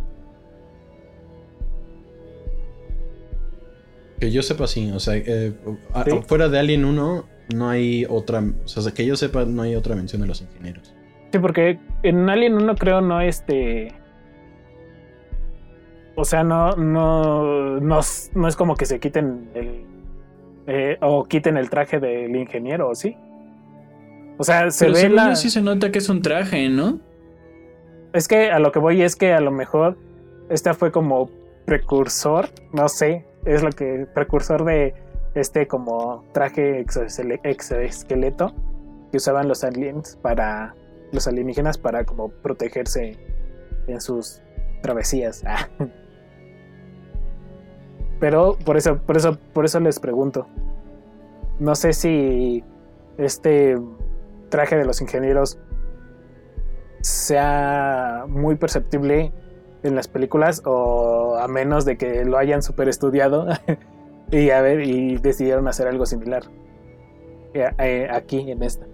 [4.20, 5.54] Que yo sepa, sí, o sea, eh,
[6.06, 6.12] Sí.
[6.28, 9.96] fuera de Alien 1, no hay otra, o sea, que yo sepa, no hay otra
[9.96, 10.96] mención de los ingenieros.
[11.32, 13.94] Sí, porque en Alien 1 creo no este.
[16.16, 19.86] O sea, no, no, no, es- no es como que se quiten el.
[20.68, 23.16] eh, o quiten el traje del ingeniero, ¿o sí?
[24.38, 25.30] O sea, se Pero ve la.
[25.30, 27.00] yo sí se nota que es un traje, ¿no?
[28.14, 29.98] Es que a lo que voy es que a lo mejor
[30.50, 31.30] esta fue como
[31.66, 34.08] precursor, no sé, es lo que.
[34.14, 34.94] precursor de
[35.36, 38.54] este como traje exoesquele- exoesqueleto
[39.12, 40.76] que usaban los aliens para.
[41.12, 43.18] los alienígenas para como protegerse
[43.88, 44.42] en sus
[44.82, 45.44] travesías.
[45.46, 45.68] Ah.
[48.20, 50.48] Pero por eso, por eso, por eso les pregunto.
[51.60, 52.64] No sé si
[53.18, 53.78] este
[54.56, 55.58] traje de los ingenieros
[57.02, 59.34] sea muy perceptible
[59.84, 63.48] en las películas o a menos de que lo hayan super estudiado
[64.32, 66.44] y a ver y decidieron hacer algo similar
[67.54, 68.88] eh, eh, aquí en esta.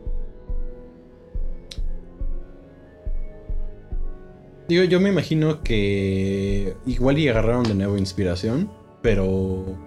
[4.67, 8.71] Digo, yo me imagino que igual y agarraron de nuevo inspiración,
[9.03, 9.77] pero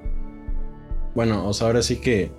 [1.17, 2.31] bueno, o sea, ahora sí que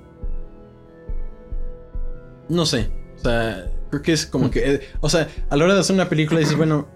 [2.48, 2.92] no sé,
[3.30, 6.10] sea, creo que es como que, eh, o sea, a la hora de hacer una
[6.10, 6.88] película dices, bueno,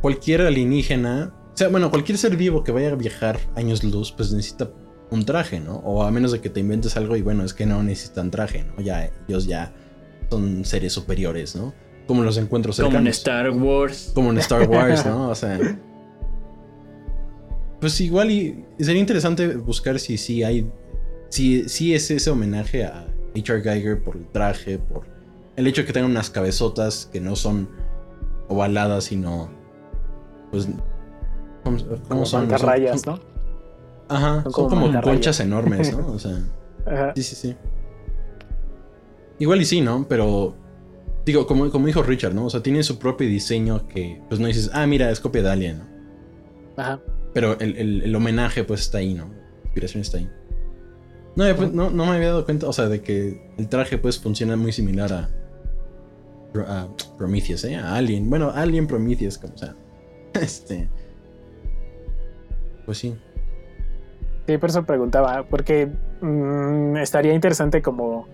[0.00, 4.32] cualquier alienígena, o sea, bueno, cualquier ser vivo que vaya a viajar años luz, pues
[4.32, 4.70] necesita
[5.10, 5.76] un traje, ¿no?
[5.76, 8.64] O a menos de que te inventes algo y bueno, es que no necesitan traje,
[8.64, 8.82] ¿no?
[8.82, 9.72] Ya ellos ya
[10.30, 11.72] son seres superiores, ¿no?
[12.06, 13.16] Como los encuentros Como en cercanos.
[13.16, 14.12] Star Wars.
[14.14, 15.30] Como en Star Wars, ¿no?
[15.30, 15.58] O sea.
[17.80, 20.70] Pues igual y sería interesante buscar si sí hay.
[21.28, 23.06] Si, si es ese homenaje a
[23.36, 23.60] H.R.
[23.62, 25.06] Geiger por el traje, por
[25.56, 27.68] el hecho de que tengan unas cabezotas que no son
[28.48, 29.50] ovaladas, sino.
[30.50, 30.68] Pues.
[31.62, 32.48] ¿Cómo, cómo son?
[32.58, 33.20] Son- ¿no?
[34.08, 36.06] Ajá, Son son como conchas enormes, ¿no?
[36.08, 36.38] O sea.
[36.86, 37.12] Ajá.
[37.16, 37.56] Sí, sí, sí.
[39.38, 40.06] Igual y sí, ¿no?
[40.08, 40.54] Pero.
[41.24, 42.44] Digo, como, como dijo Richard, ¿no?
[42.44, 45.50] O sea, tiene su propio diseño que, pues no dices, ah, mira, es copia de
[45.50, 45.84] Alien, ¿no?
[46.76, 47.00] Ajá.
[47.32, 49.28] Pero el, el- el homenaje, pues está ahí, ¿no?
[49.28, 50.30] La inspiración está ahí.
[51.34, 54.20] No, pues, no, no me había dado cuenta, o sea, de que el traje, pues,
[54.20, 55.30] funciona muy similar a.
[56.62, 56.88] a
[57.18, 57.76] Prometheus, ¿eh?
[57.76, 58.30] A Alien.
[58.30, 59.74] Bueno, Alien Prometheus, como sea.
[60.34, 60.88] Este.
[62.84, 63.16] Pues sí.
[64.46, 68.28] Sí, por eso preguntaba, porque mm, estaría interesante como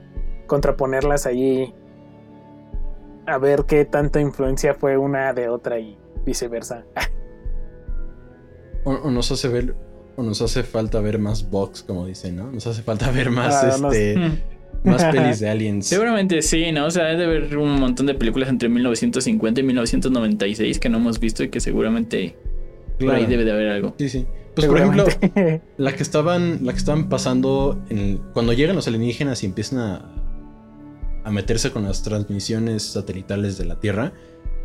[0.47, 1.73] contraponerlas allí
[3.27, 6.85] a ver qué tanta influencia fue una de otra y viceversa.
[8.83, 9.77] O, o nos hace ver.
[10.17, 12.51] O nos hace falta ver más box, como dicen, ¿no?
[12.51, 14.17] Nos hace falta ver más, Ah, no este.
[14.19, 14.60] Mm.
[14.85, 15.87] Más pelis de aliens.
[15.87, 16.87] Seguramente sí, ¿no?
[16.87, 20.99] O sea, hay de haber un montón de películas entre 1950 y 1996 que no
[20.99, 22.37] hemos visto y que seguramente
[22.99, 23.31] por ahí Claro.
[23.31, 23.95] debe de haber algo.
[23.99, 24.27] Sí, sí.
[24.55, 25.05] Pues por ejemplo,
[25.79, 29.79] la que estaban, la que estaban pasando en el- cuando llegan los alienígenas y empiezan
[29.79, 30.13] a,
[31.25, 34.13] a meterse con las transmisiones satelitales de la Tierra.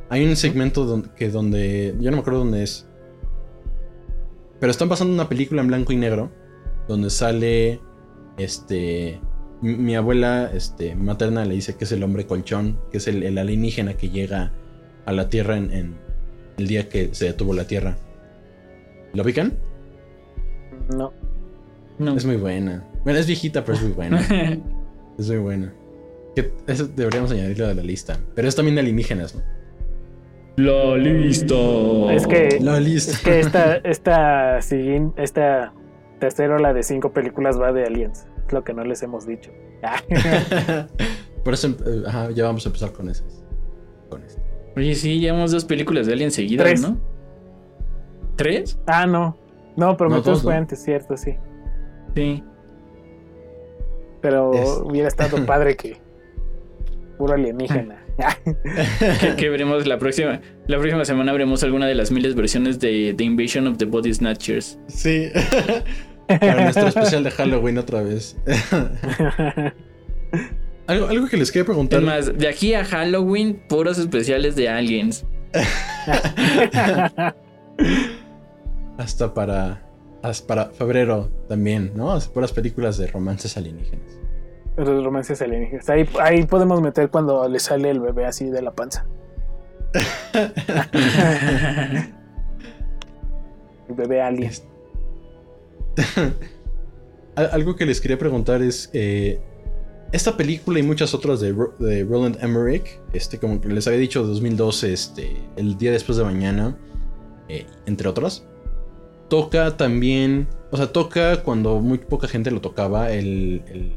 [0.09, 2.87] Hay un segmento donde, que donde, yo no me acuerdo dónde es,
[4.59, 6.31] pero están pasando una película en blanco y negro
[6.87, 7.79] donde sale,
[8.37, 9.19] este,
[9.61, 13.23] mi, mi abuela, este, materna le dice que es el hombre colchón, que es el,
[13.23, 14.51] el alienígena que llega
[15.05, 15.95] a la Tierra en, en
[16.57, 17.97] el día que se detuvo la Tierra.
[19.13, 19.53] ¿Lo ubican?
[20.95, 21.13] No.
[21.97, 22.15] No.
[22.17, 22.83] Es muy buena.
[23.03, 24.19] Bueno, es viejita, pero es muy buena.
[25.17, 25.73] es muy buena.
[26.35, 28.19] Que eso deberíamos añadirlo a la lista.
[28.35, 29.41] Pero es también de alienígenas, ¿no?
[30.57, 31.55] La lista.
[32.13, 33.11] Es que, La lista.
[33.11, 34.59] es que esta, esta,
[35.17, 35.73] esta
[36.19, 38.27] tercera ola de cinco películas va de aliens.
[38.51, 39.51] Lo que no les hemos dicho.
[41.43, 43.43] Por eso eh, ajá, ya vamos a empezar con esas.
[44.09, 44.41] Con esto.
[44.75, 46.81] Oye, sí, llevamos dos películas de Alien seguidas, Tres.
[46.81, 46.99] ¿no?
[48.35, 48.79] ¿Tres?
[48.87, 49.37] ah, no.
[49.77, 50.59] No, Prometheus dos, fue ¿no?
[50.59, 51.35] antes, cierto, sí.
[52.15, 52.43] Sí.
[54.21, 55.97] Pero Es- hubiera estado padre que
[57.17, 58.01] puro alienígena.
[59.21, 60.39] que, que veremos la próxima.
[60.67, 64.13] La próxima semana veremos alguna de las miles versiones de The Invasion of the Body
[64.13, 64.79] Snatchers.
[64.87, 65.29] Sí.
[66.27, 68.35] Para nuestro especial de Halloween otra vez.
[70.87, 71.99] algo, algo que les quería preguntar.
[71.99, 75.25] Es más, de aquí a Halloween, puros especiales de aliens.
[78.97, 79.81] Hasta para.
[80.23, 82.11] Hasta para febrero también, ¿no?
[82.11, 84.17] Hasta puras películas de romances alienígenas.
[84.75, 85.87] Los romances alienígenas.
[85.89, 89.05] Ahí, ahí podemos meter cuando le sale el bebé así de la panza.
[93.87, 94.49] El bebé alien.
[94.51, 94.74] Al-
[97.35, 98.89] Algo que les quería preguntar es.
[98.93, 99.39] eh,
[100.11, 104.23] esta película y muchas otras de, Ro- de Roland Emmerich, este, como les había dicho,
[104.23, 106.77] 2012, este, el día después de mañana,
[107.49, 108.45] eh, entre otras,
[109.29, 113.93] toca también, o sea, toca cuando muy poca gente lo tocaba, el, el-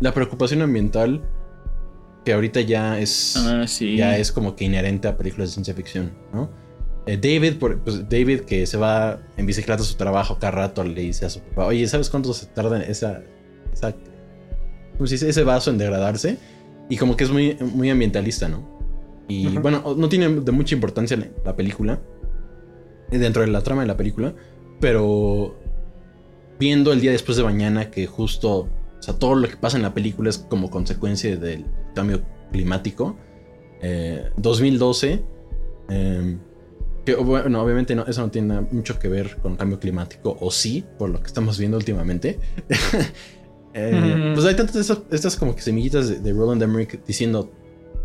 [0.00, 1.22] la preocupación ambiental,
[2.24, 3.96] que ahorita ya es, Ah, sí.
[3.96, 6.50] ya es como que inherente a películas de ciencia ficción, ¿no?
[7.08, 11.00] Eh, David, pues, David que se va en bicicleta a su trabajo cada rato, le
[11.00, 13.22] dice a su papá, oye, ¿sabes cuánto se tarda esa,
[13.72, 13.94] esa
[14.92, 15.30] ¿cómo se dice?
[15.30, 16.36] ese vaso en degradarse?
[16.90, 18.68] Y como que es muy, muy ambientalista, ¿no?
[19.26, 21.98] Y bueno, no tiene de mucha importancia la, la película,
[23.10, 24.34] dentro de la trama de la película,
[24.78, 25.58] pero
[26.58, 28.68] viendo el día después de mañana que justo, o
[29.02, 32.20] sea, todo lo que pasa en la película es como consecuencia del cambio
[32.52, 33.16] climático.
[33.80, 35.24] Eh, 2012,
[35.88, 36.38] eh,
[37.08, 40.84] que bueno, obviamente no, eso no tiene mucho que ver con cambio climático, o sí,
[40.98, 42.38] por lo que estamos viendo últimamente.
[43.74, 44.32] Eh.
[44.34, 47.52] Pues hay tantas estas, estas como que semillitas de, de Roland Emmerich diciendo,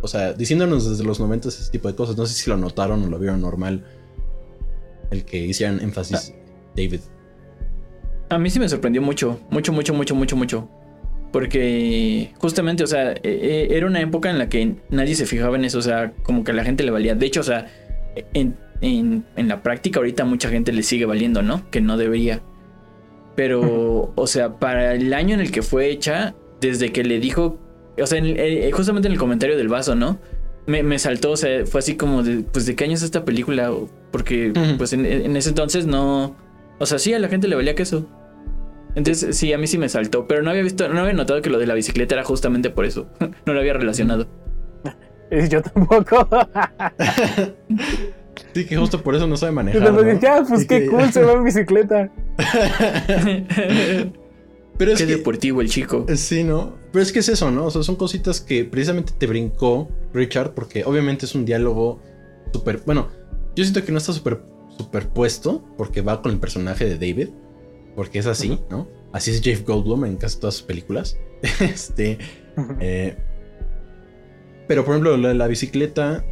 [0.02, 2.16] o sea, diciéndonos desde los 90 ese tipo de cosas.
[2.16, 3.84] No sé si lo notaron o lo vieron normal.
[5.10, 6.34] El que hicieran énfasis
[6.76, 7.00] David.
[8.30, 10.70] A mí sí me sorprendió mucho, mucho, mucho, mucho, mucho, mucho.
[11.32, 15.56] Porque justamente, o sea, eh, eh, era una época en la que nadie se fijaba
[15.56, 17.16] en eso, o sea, como que a la gente le valía.
[17.16, 17.68] De hecho, o sea,
[18.34, 21.70] en, en- en la práctica ahorita mucha gente le sigue valiendo, ¿no?
[21.72, 22.42] Que no debería.
[23.36, 27.60] Pero, o sea, para el año en el que fue hecha, desde que le dijo,
[28.00, 30.20] o sea, en eh, justamente en el comentario del vaso, ¿no?
[30.68, 33.26] Me, me saltó, o sea, fue así como de, pues, ¿de qué año es esta
[33.26, 33.72] película?
[34.12, 34.78] Porque, Ujú.
[34.78, 36.36] pues, en, en ese entonces no...
[36.80, 38.08] O sea, sí, a la gente le valía queso.
[38.96, 40.28] Entonces, sí, a mí sí me saltó.
[40.28, 42.86] Pero no había visto, no había notado que lo de la bicicleta era justamente por
[42.86, 43.08] eso.
[43.46, 44.28] no lo había relacionado.
[45.32, 46.30] Y Yo tampoco.
[48.54, 49.84] Sí, que justo por eso no sabe manejar.
[49.84, 50.14] tampoco ¿no?
[50.14, 52.12] dije, ah, pues Y qué que- cool, se va en bicicleta.
[54.78, 56.06] Pero es Qué que, deportivo el chico.
[56.16, 56.76] Sí, ¿no?
[56.92, 57.66] Pero es que es eso, ¿no?
[57.66, 62.02] O sea, son cositas que precisamente te brincó Richard, porque obviamente es un diálogo
[62.52, 62.82] súper.
[62.86, 63.10] Bueno,
[63.56, 64.42] yo siento que no está súper
[64.78, 67.30] superpuesto, porque va con el personaje de David,
[67.96, 68.88] porque es así, ¿no?
[69.12, 71.18] Así es Jeff Goldblum en casi todas sus películas.
[71.60, 72.18] este.
[72.80, 73.16] eh,
[74.68, 76.26] pero por ejemplo, la bicicleta.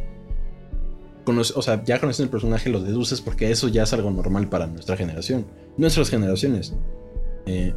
[1.24, 4.48] Conoce- o sea, ya conociendo el personaje lo deduces porque eso ya es algo normal
[4.48, 5.46] para nuestra generación.
[5.76, 6.74] Nuestras generaciones.
[7.46, 7.74] Eh,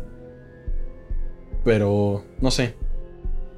[1.64, 2.76] pero, no sé.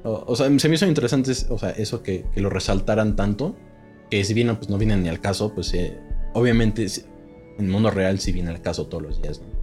[0.04, 3.56] O, o sea, se me hizo interesante o sea, eso que, que lo resaltaran tanto.
[4.10, 5.98] Que si bien pues, no viene ni al caso, pues eh,
[6.34, 6.86] obviamente
[7.58, 9.40] en el mundo real sí viene al caso todos los días.
[9.40, 9.58] ¿no?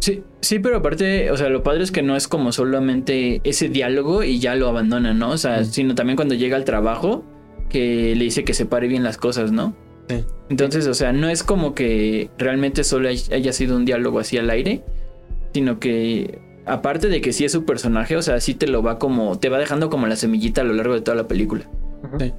[0.00, 3.68] Sí, sí, pero aparte, o sea, lo padre es que no es como solamente ese
[3.68, 5.30] diálogo y ya lo abandonan, ¿no?
[5.30, 5.64] O sea, Mm.
[5.64, 7.24] sino también cuando llega al trabajo,
[7.68, 9.74] que le dice que separe bien las cosas, ¿no?
[10.08, 10.24] Sí.
[10.48, 14.38] Entonces, o sea, no es como que realmente solo hay- haya sido un diálogo así
[14.38, 14.82] al aire,
[15.52, 18.98] sino que aparte de que sí es su personaje, o sea, sí te lo va
[18.98, 21.64] como, te va dejando como la semillita a lo largo de toda la película.
[22.18, 22.32] Sí.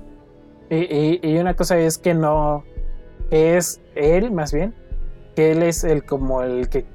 [0.72, 2.64] Y, y- y una cosa es que no
[3.32, 4.74] es él, más bien,
[5.36, 6.86] que él es el como el que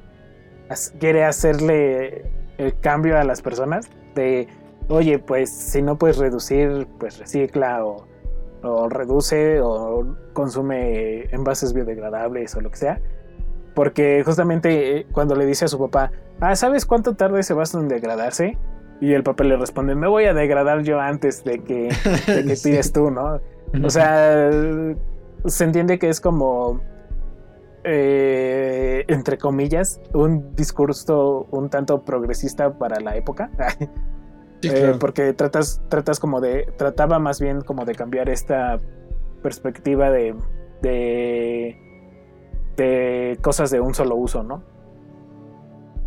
[0.99, 2.25] quiere hacerle
[2.59, 4.47] el cambio a las personas, De,
[4.89, 8.07] oye, pues si no puedes reducir, pues recicla o,
[8.65, 13.01] o reduce o consume envases biodegradables o lo que sea.
[13.75, 17.81] Porque justamente eh, cuando le dice a su papá, ah, ¿sabes cuánto tarda ese vaso
[17.81, 18.57] en degradarse?
[19.01, 21.89] Y el papá le responde, me voy a degradar yo antes de que,
[22.27, 23.41] de que pides tú, ¿no?
[23.83, 24.51] O sea,
[25.47, 26.81] se entiende que es como,
[27.83, 33.51] eh, entre comillas, un discurso un tanto progresista para la época.
[34.71, 38.81] Sí, Eh, porque tratas, tratas como de, trataba más bien como de cambiar esta
[39.43, 40.35] perspectiva de,
[40.83, 41.77] de,
[42.77, 44.63] de cosas de un solo uso, ¿no?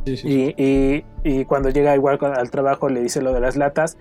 [0.06, 0.54] Sí, sí.
[0.58, 3.98] Y, y, y cuando llega igual al trabajo le dice lo de las latas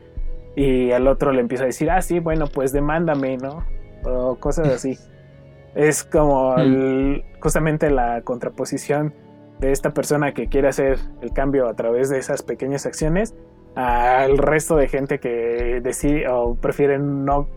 [0.55, 3.65] y al otro le empieza a decir, ah, sí, bueno, pues demándame, ¿no?
[4.05, 4.99] O cosas así.
[5.75, 6.61] es como Mm.
[6.61, 9.13] el- justamente la contraposición
[9.61, 13.35] de esta persona que quiere hacer el cambio a través de esas pequeñas acciones
[13.77, 17.49] al resto de gente que decide o prefieren no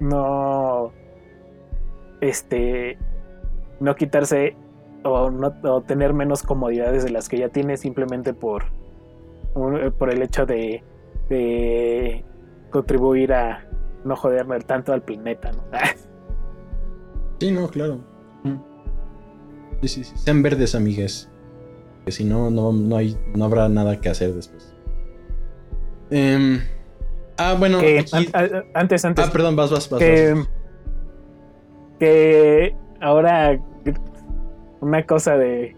[0.00, 0.92] no
[2.20, 2.98] este
[3.78, 4.56] no quitarse
[5.04, 8.64] o, no, o tener menos comodidades de las que ya tiene simplemente por
[9.98, 10.82] por el hecho de,
[11.28, 12.24] de
[12.70, 13.66] contribuir a
[14.04, 15.62] no joderme tanto al planeta ¿no?
[17.40, 18.00] Sí, no, claro.
[19.80, 20.12] Sí, sí, sí.
[20.16, 21.30] Sean verdes, amigues.
[22.04, 24.69] Que si no, no, no, hay, no habrá nada que hacer después.
[26.10, 26.60] Em,
[27.38, 27.78] ah, bueno.
[27.80, 30.00] Que aquí- an- a- antes antes ah, perdón, vas, vas, vas.
[30.00, 30.48] que, vas.
[31.98, 33.58] que ahora
[34.80, 35.76] una cosa de,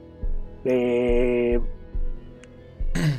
[0.65, 1.61] de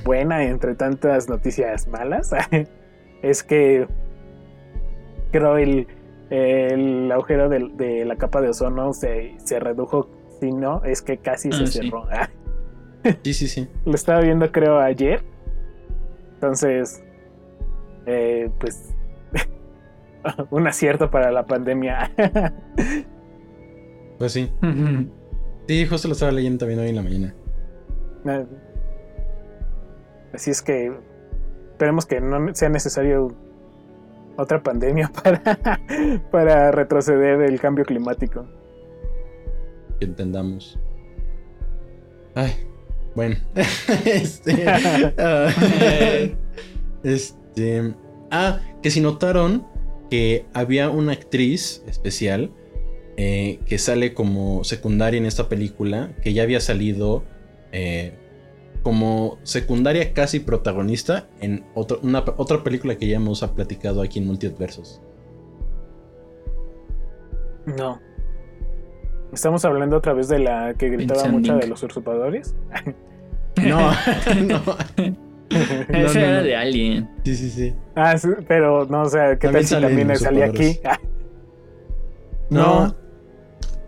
[0.06, 2.32] buena entre tantas noticias malas
[3.22, 3.88] es que
[5.32, 5.88] creo el,
[6.30, 10.10] el agujero de, la capa de ozono se, se redujo
[10.40, 11.80] si no es que casi se Ah, sí.
[11.80, 12.08] cerró
[13.24, 13.68] Sí, sí, sí.
[13.86, 15.22] lo estaba viendo creo ayer
[16.36, 17.03] entonces
[18.06, 18.94] eh, pues
[20.52, 22.12] un acierto para la pandemia
[24.20, 24.50] Pues sí.
[25.68, 27.36] Sí, justo lo estaba leyendo también hoy en la mañana.
[28.24, 28.46] Na-
[30.34, 30.92] Así es que
[31.72, 33.36] esperemos que no sea necesario
[34.38, 35.42] otra pandemia para,
[36.32, 38.46] para retroceder el cambio climático.
[40.00, 40.80] Que entendamos.
[42.36, 42.52] Ay,
[43.16, 43.36] bueno.
[44.06, 44.66] este.
[45.18, 45.50] ah,
[47.04, 47.38] este.
[48.32, 49.66] Ah, que si notaron
[50.10, 52.52] que había una actriz especial
[53.18, 57.24] eh, que sale como secundaria en esta película, que ya había salido
[57.72, 58.14] eh,
[58.82, 64.28] como secundaria casi protagonista en otro- una, otra película que ya hemos platicado aquí en
[64.28, 65.02] Multiversos.
[67.66, 68.00] No.
[69.32, 72.56] Estamos hablando otra vez de la que gritaba mucho de los usurpadores.
[73.64, 73.92] No,
[74.46, 74.62] no.
[75.90, 76.44] Esa no, era no.
[76.44, 77.10] de Alien.
[77.24, 77.74] Sí, sí, sí.
[77.96, 80.80] Ah, sí, pero no, o sea, ¿qué También tal si también Los salía aquí?
[82.50, 82.88] No.
[82.88, 82.96] No.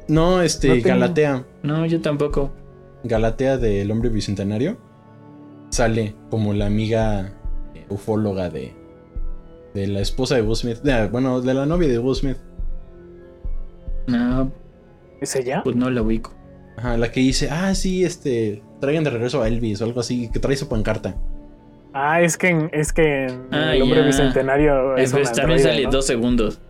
[0.07, 1.45] No, este, No Galatea.
[1.63, 2.51] No, yo tampoco.
[3.03, 4.77] Galatea del hombre bicentenario.
[5.69, 7.33] Sale como la amiga
[7.73, 8.73] eh, ufóloga de.
[9.73, 10.77] De la esposa de Will Smith.
[10.83, 12.37] de- bueno, de la novia de Will Smith.
[14.07, 14.51] No,
[15.19, 15.61] ¿Es ella?
[15.63, 16.33] pues no la ubico.
[16.77, 18.61] Ajá, la que dice, ah, sí, este.
[18.79, 20.29] Traigan de regreso a Elvis o algo así.
[20.31, 21.15] Que trae su pancarta.
[21.97, 24.05] Ah, es que en, es que en Ah, el hombre ya.
[24.07, 25.91] bicentenario es una también sale ¿no?
[25.91, 26.61] dos segundos.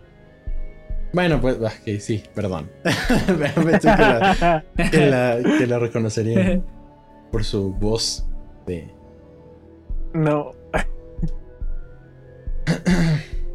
[1.12, 2.70] Bueno, pues, ah, que sí, perdón.
[2.84, 6.60] Pensé que la, que la, que la reconocería
[7.32, 8.24] por su voz
[8.66, 8.88] de.
[10.14, 10.52] no.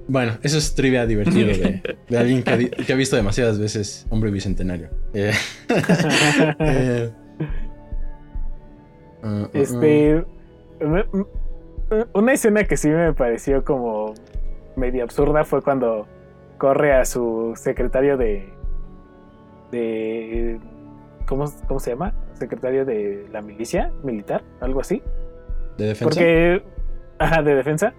[0.07, 3.59] Bueno, eso es trivia divertido de, de alguien que ha, di- que ha visto demasiadas
[3.59, 4.89] veces Hombre Bicentenario.
[5.13, 5.31] Eh,
[6.59, 7.11] eh,
[9.53, 10.25] Este.
[12.13, 14.13] Una escena que sí me pareció como
[14.77, 16.07] medio absurda fue cuando
[16.57, 18.47] corre a su secretario de.
[19.71, 20.59] de.
[21.27, 22.13] ¿Cómo, cómo se llama?
[22.33, 25.03] Secretario de la milicia militar, algo así.
[25.77, 26.05] ¿De defensa?
[26.05, 26.63] Porque.
[27.19, 27.93] Ajá, de defensa.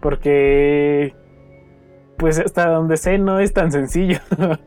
[0.00, 1.14] Porque.
[2.16, 4.18] Pues hasta donde sé no es tan sencillo.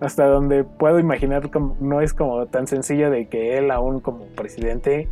[0.00, 4.26] hasta donde puedo imaginar como, no es como tan sencillo de que él aún como
[4.34, 5.08] presidente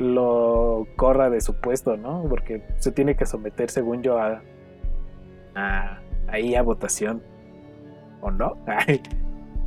[0.00, 2.24] lo corra de su puesto, ¿no?
[2.28, 4.42] Porque se tiene que someter, según yo, a,
[5.54, 7.22] a- ahí a votación.
[8.20, 8.56] ¿O no?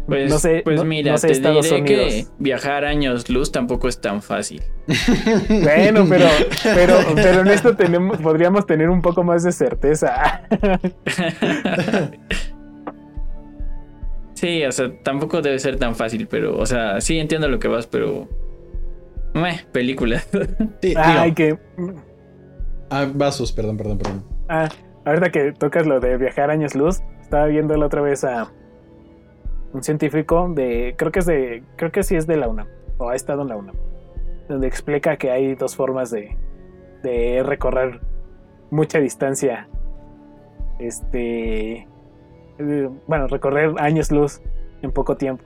[0.06, 3.54] Pues, no sé, pues no- mira, no sé te Estados diré que viajar años luz
[3.54, 4.62] tampoco es tan fácil.
[5.48, 6.26] Bueno, pero,
[6.62, 10.44] pero, pero en esto tenemos, podríamos tener un poco más de certeza.
[14.34, 17.68] sí, o sea, tampoco debe ser tan fácil, pero, o sea, sí entiendo lo que
[17.70, 18.28] vas, pero...
[19.34, 20.22] Meh, película.
[20.82, 21.58] Sí, Ay, que.
[22.90, 24.24] Ah, vasos, perdón, perdón, perdón.
[24.50, 24.70] Ah,
[25.06, 28.52] ahorita que tocas lo de viajar años luz, estaba viendo la otra vez a
[29.74, 32.68] un científico de, creo que es de, creo que sí es de la UNAM,
[32.98, 33.76] o ha estado en la UNAM,
[34.48, 36.38] donde explica que hay dos formas de,
[37.02, 38.02] de recorrer
[38.70, 39.68] mucha distancia.
[40.80, 41.88] Este,
[42.60, 44.42] eh, bueno, recorrer años luz
[44.82, 45.44] en poco tiempo.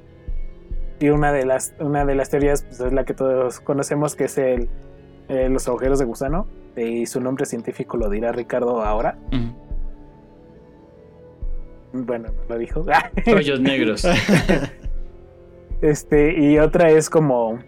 [0.99, 4.23] Y una de las, una de las teorías pues, es la que todos conocemos, que
[4.25, 4.67] es el,
[5.29, 6.47] eh, los agujeros de gusano.
[6.75, 9.17] Y su nombre científico lo dirá Ricardo ahora.
[11.93, 12.85] Bueno, no lo dijo.
[13.35, 14.07] Hoyos negros.
[15.79, 17.59] Este, y otra es como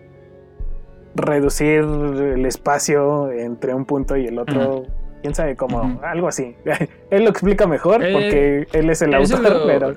[1.13, 4.85] reducir el espacio entre un punto y el otro.
[5.21, 5.99] Quién sabe cómo, Ujú.
[6.03, 6.55] algo así.
[7.11, 9.93] él lo explica mejor Eh, porque él es el autor, lo- pero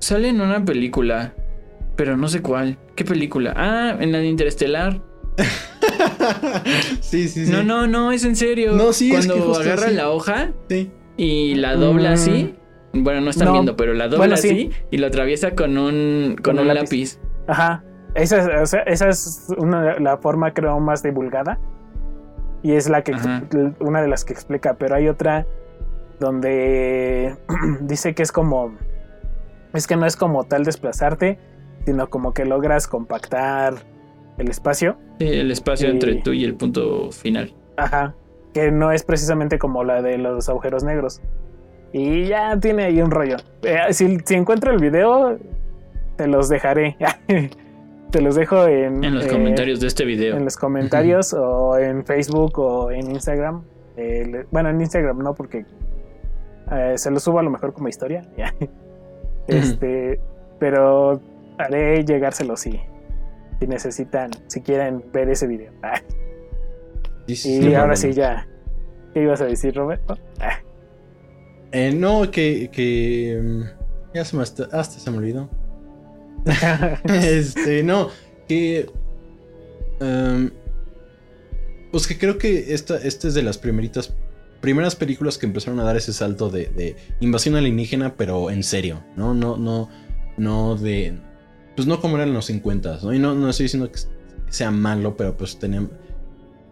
[0.00, 1.34] Sale en una película,
[2.00, 2.78] pero no sé cuál.
[2.96, 3.52] ¿Qué película?
[3.54, 5.02] Ah, en la de Interestelar.
[7.00, 7.52] sí, sí, sí.
[7.52, 8.72] No, no, no, es en serio.
[8.72, 9.94] No, sí, es Cuando que justo agarra sí.
[9.94, 10.90] la hoja Sí.
[11.18, 12.14] y la dobla Mm.
[12.14, 12.54] así.
[12.94, 13.52] Bueno, no están No.
[13.52, 14.70] viendo, pero la dobla Bueno, así sí.
[14.90, 17.18] y lo atraviesa con un, con Con un un lápiz.
[17.46, 17.84] Ajá.
[18.14, 21.58] Esa es, o sea, esa es una, la forma, creo, más divulgada.
[22.62, 23.42] Y es la que Ajá.
[23.78, 24.74] una de las que explica.
[24.78, 25.46] Pero hay otra
[26.18, 27.36] donde
[27.82, 28.74] dice que es como.
[29.74, 31.38] Es que no es como tal desplazarte,
[31.84, 33.74] sino como que logras compactar
[34.38, 34.96] el espacio.
[35.18, 37.54] Sí, el espacio entre tú y el punto final.
[37.76, 38.14] Ajá.
[38.52, 41.20] Que no es precisamente como la de los agujeros negros.
[41.92, 43.36] Y ya tiene ahí un rollo.
[43.62, 45.38] Eh, si, si encuentro el video,
[46.16, 46.96] te los dejaré.
[48.10, 50.36] te los dejo en, En los eh, comentarios de este video.
[50.36, 53.62] En los comentarios o en Facebook o en Instagram.
[53.96, 55.64] Eh, bueno, en Instagram no, porque
[56.72, 58.26] eh, se lo subo a lo mejor como historia.
[59.46, 60.20] Este,
[60.60, 61.20] pero
[61.60, 62.80] haré llegárselo si,
[63.60, 65.72] si necesitan, si quieren ver ese video.
[65.82, 66.00] Ah,
[67.26, 68.46] y sí, ahora sí ya.
[69.14, 70.18] ¿Qué ibas a decir, Roberto?
[70.40, 70.58] Ah,
[71.72, 72.70] Eh, no, que.
[72.72, 73.62] que mm,
[74.14, 75.48] ya se me hasta, hasta se me olvidó.
[77.04, 78.08] este, no,
[78.48, 78.90] que.
[80.00, 80.50] em,
[81.92, 84.14] pues que creo que esta, esta es de las primeritas.
[84.60, 89.02] Primeras películas que empezaron a dar ese salto de, de invasión alienígena, pero en serio,
[89.16, 89.32] ¿no?
[89.34, 89.88] No, no,
[90.36, 91.18] no de.
[91.76, 93.12] Pues no como eran los 50, ¿no?
[93.14, 94.00] Y no, no estoy diciendo que
[94.50, 95.90] sea malo, pero pues tenían.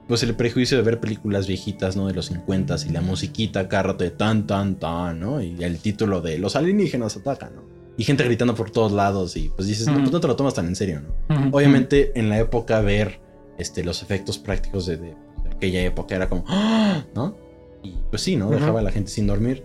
[0.06, 2.06] Pues el prejuicio de ver películas viejitas, ¿no?
[2.06, 5.42] De los 50 y la musiquita cada rato de tan, tan, tan, ¿no?
[5.42, 7.62] Y el título de los alienígenas atacan, ¿no?
[7.98, 10.54] Y gente gritando por todos lados y pues dices, no, pues no te lo tomas
[10.54, 11.34] tan en serio, ¿no?
[11.52, 13.20] Obviamente en la época ver
[13.58, 17.04] este, los efectos prácticos de, de- de aquella época era como, ¡ah!
[17.14, 17.36] ¿no?
[17.82, 18.46] Y pues sí, ¿no?
[18.50, 19.62] Dejaba a la gente sin dormir.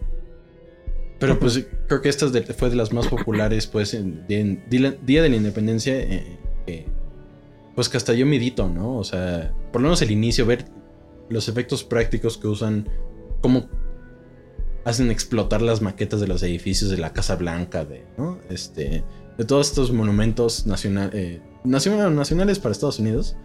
[1.28, 5.21] Pero pues creo que esta fue de las más populares, pues, en, en Día Día
[5.24, 6.86] de la Independencia, eh, eh,
[7.76, 8.97] pues que hasta yo medito, ¿no?
[8.97, 10.65] O sea, por lo menos el inicio, ver
[11.30, 12.88] los efectos prácticos que usan,
[13.41, 13.67] cómo
[14.86, 18.39] hacen explotar las maquetas de los edificios de la Casa Blanca, de, ¿no?
[18.49, 19.03] Este,
[19.38, 23.38] de todos estos monumentos nacional, eh, nacional- nacionales para Estados Unidos,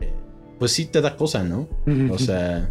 [0.00, 0.12] eh,
[0.58, 1.68] pues sí te da cosa, ¿no?
[2.10, 2.70] O sea,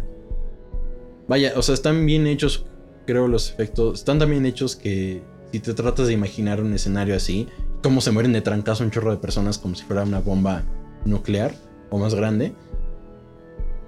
[1.26, 2.66] vaya, o sea, están bien hechos,
[3.06, 5.22] creo, los efectos, están tan bien hechos que
[5.52, 7.48] si te tratas de imaginar un escenario así,
[7.82, 10.62] cómo se mueren de trancazo un chorro de personas como si fuera una bomba
[11.04, 11.54] nuclear
[11.90, 12.54] o más grande,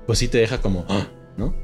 [0.06, 1.06] pues sí te deja como, ¡ah!
[1.36, 1.54] ¿no?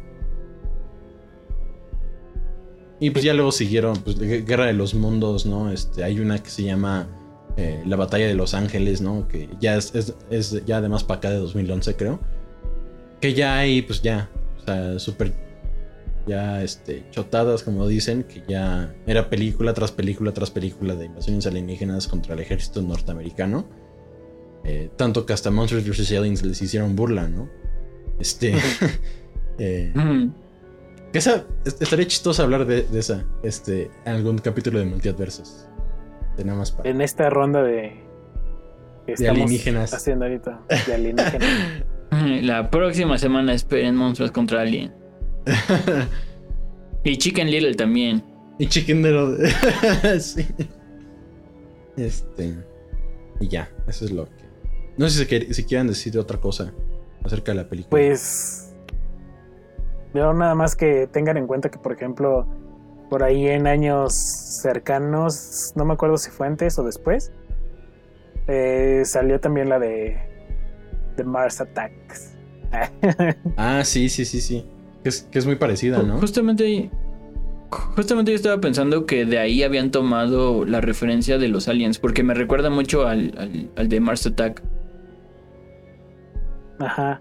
[2.98, 5.70] Y pues ya luego siguieron, pues, Gu- Guerra de los Mundos, ¿no?
[5.72, 7.08] Este, hay una que se llama
[7.56, 9.26] eh, La Batalla de Los Ángeles, ¿no?
[9.26, 12.20] Que ya es, es, es ya además para acá de 2011, creo.
[13.20, 14.28] Que ya hay, pues ya,
[14.60, 15.32] o sea, súper,
[16.26, 21.46] ya, este, chotadas, como dicen, que ya era película tras película tras película de invasiones
[21.46, 23.66] alienígenas contra el ejército norteamericano.
[24.64, 26.12] Eh, tanto que hasta Monsters vs.
[26.12, 27.48] Aliens les hicieron burla, ¿no?
[28.18, 28.54] Este...
[29.58, 29.92] eh,
[31.12, 35.66] que esa, est- estaría chistoso hablar de, de esa, este, en algún capítulo de Multiadversos.
[36.36, 36.88] De nada más para.
[36.88, 38.00] en esta ronda de.
[39.06, 39.92] que De alienígenas.
[39.92, 40.60] Haciendo ahorita.
[40.86, 41.48] De alienígenas.
[42.42, 44.92] La próxima semana esperen monstruos contra Alien.
[47.02, 48.22] Y Chicken Little también.
[48.58, 50.20] y Chicken Little.
[50.20, 50.46] sí.
[51.96, 52.54] Este.
[53.40, 54.44] Y ya, eso es lo que.
[54.98, 56.72] No sé si, si quieran decir otra cosa
[57.24, 57.90] acerca de la película.
[57.90, 58.74] Pues.
[60.12, 62.46] Yo nada más que tengan en cuenta que, por ejemplo,
[63.08, 67.32] por ahí en años cercanos, no me acuerdo si fue antes o después,
[68.46, 70.18] eh, salió también la de,
[71.16, 72.34] de Mars Attacks.
[73.56, 74.66] Ah, sí, sí, sí, sí.
[75.02, 76.18] Que es, que es muy parecida, ¿no?
[76.18, 76.90] Justamente,
[77.70, 82.22] justamente yo estaba pensando que de ahí habían tomado la referencia de los aliens, porque
[82.22, 84.62] me recuerda mucho al, al, al de Mars Attack.
[86.78, 87.20] Ajá.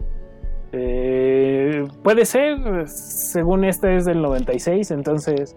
[0.71, 5.55] Eh, puede ser, según esta es del 96, entonces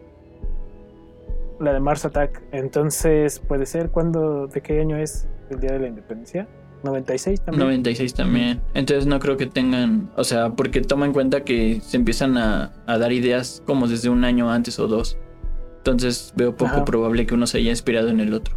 [1.60, 5.78] la de Mars Attack, entonces puede ser cuando de qué año es el día de
[5.80, 6.48] la independencia?
[6.82, 7.60] 96 también.
[7.66, 8.60] 96 también.
[8.74, 12.72] Entonces no creo que tengan, o sea, porque toma en cuenta que se empiezan a,
[12.86, 15.16] a dar ideas como desde un año antes o dos.
[15.78, 16.84] Entonces veo poco Ajá.
[16.84, 18.56] probable que uno se haya inspirado en el otro.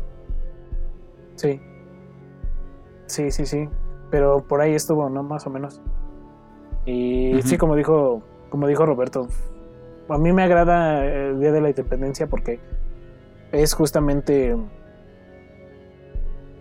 [1.36, 1.60] Sí.
[3.08, 3.70] Sí, sí, sí.
[4.12, 5.24] Pero por ahí estuvo, ¿no?
[5.24, 5.82] Más o menos.
[6.86, 9.28] Y sí, como dijo, como dijo Roberto,
[10.08, 12.60] a mí me agrada el Día de la Independencia porque
[13.52, 14.56] es justamente.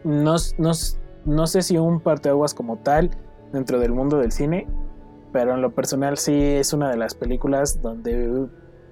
[0.03, 0.73] No, no,
[1.25, 3.11] no sé si un parteaguas como tal
[3.53, 4.67] dentro del mundo del cine,
[5.33, 8.47] pero en lo personal sí es una de las películas donde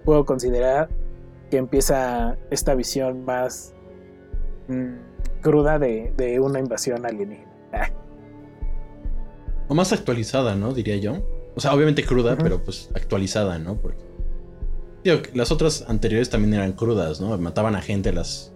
[0.04, 0.88] puedo considerar
[1.50, 3.74] que empieza esta visión más
[4.68, 7.50] mm, cruda de, de una invasión alienígena.
[9.68, 10.74] O más actualizada, ¿no?
[10.74, 11.24] Diría yo.
[11.54, 13.76] O sea, obviamente cruda, pero pues actualizada, ¿no?
[13.76, 14.04] Porque.
[15.04, 17.36] Digo, las otras anteriores también eran crudas, ¿no?
[17.38, 18.52] Mataban a gente, las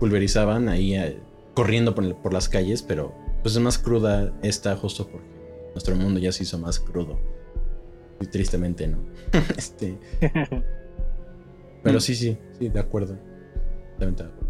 [0.00, 1.20] pulverizaban ahí eh,
[1.56, 5.26] corriendo por, por las calles, pero pues es más cruda esta justo porque
[5.72, 7.18] nuestro mundo ya se hizo más crudo.
[8.20, 8.98] Y tristemente, ¿no?
[9.56, 9.98] este.
[11.82, 13.18] Pero sí, sí, sí, de acuerdo.
[13.94, 14.46] Totalmente de acuerdo.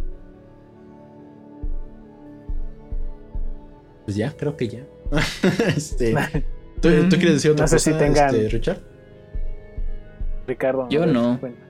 [4.04, 4.86] Pues ya, creo que ya.
[5.76, 6.14] este.
[6.80, 8.80] ¿tú, Mm, tú quieres decir otra no sé cosa, si tengan- este, Richard?
[10.46, 10.88] Ricardo.
[10.90, 11.40] Yo no.
[11.40, 11.65] cuenta.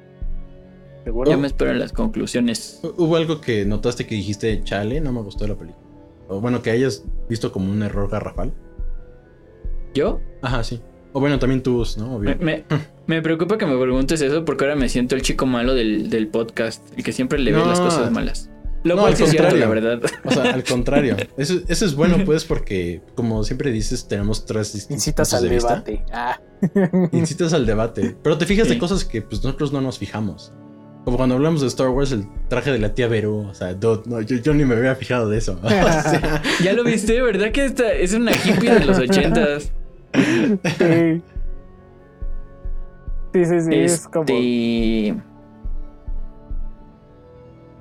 [1.07, 1.31] ¿Seguro?
[1.31, 2.81] Ya me espero en las conclusiones.
[2.83, 5.87] ¿Hu- ¿Hubo algo que notaste que dijiste, chale, no me gustó la película?
[6.27, 8.53] O bueno, que hayas visto como un error garrafal.
[9.95, 10.21] ¿Yo?
[10.43, 10.81] Ajá, sí.
[11.13, 12.17] O bueno, también tú, ¿no?
[12.17, 12.37] Obvio.
[12.41, 12.65] Me, me-
[13.07, 16.27] me preocupa que me preguntes eso porque ahora me siento el chico malo del, del
[16.29, 17.67] podcast, el que siempre le ve No.
[17.67, 18.51] las cosas malas.
[18.83, 19.91] Lo No, cual al sí cierto, la contrario.
[20.01, 20.11] verdad.
[20.25, 21.17] O sea, al contrario.
[21.37, 25.49] Eso, eso es bueno, pues, porque, como siempre dices, tenemos tres distintos Incitas al de
[25.49, 25.69] vista.
[25.85, 26.05] debate.
[26.13, 26.41] Ah.
[27.13, 28.17] Incitas al debate.
[28.23, 30.53] Pero te fijas de cosas que pues nosotros no nos fijamos.
[31.07, 33.47] Como cuando hablamos de Star Wars, el traje de la tía Beru.
[33.49, 35.57] O sea, dude, no, yo, yo ni me había fijado de eso.
[35.63, 37.53] O sea, Ya lo viste, ¿verdad?
[37.53, 39.71] Que esta es una hippie de los ochentas.
[40.13, 41.23] Sí.
[43.33, 44.25] Sí, sí, sí, es como.
[44.29, 45.15] Este...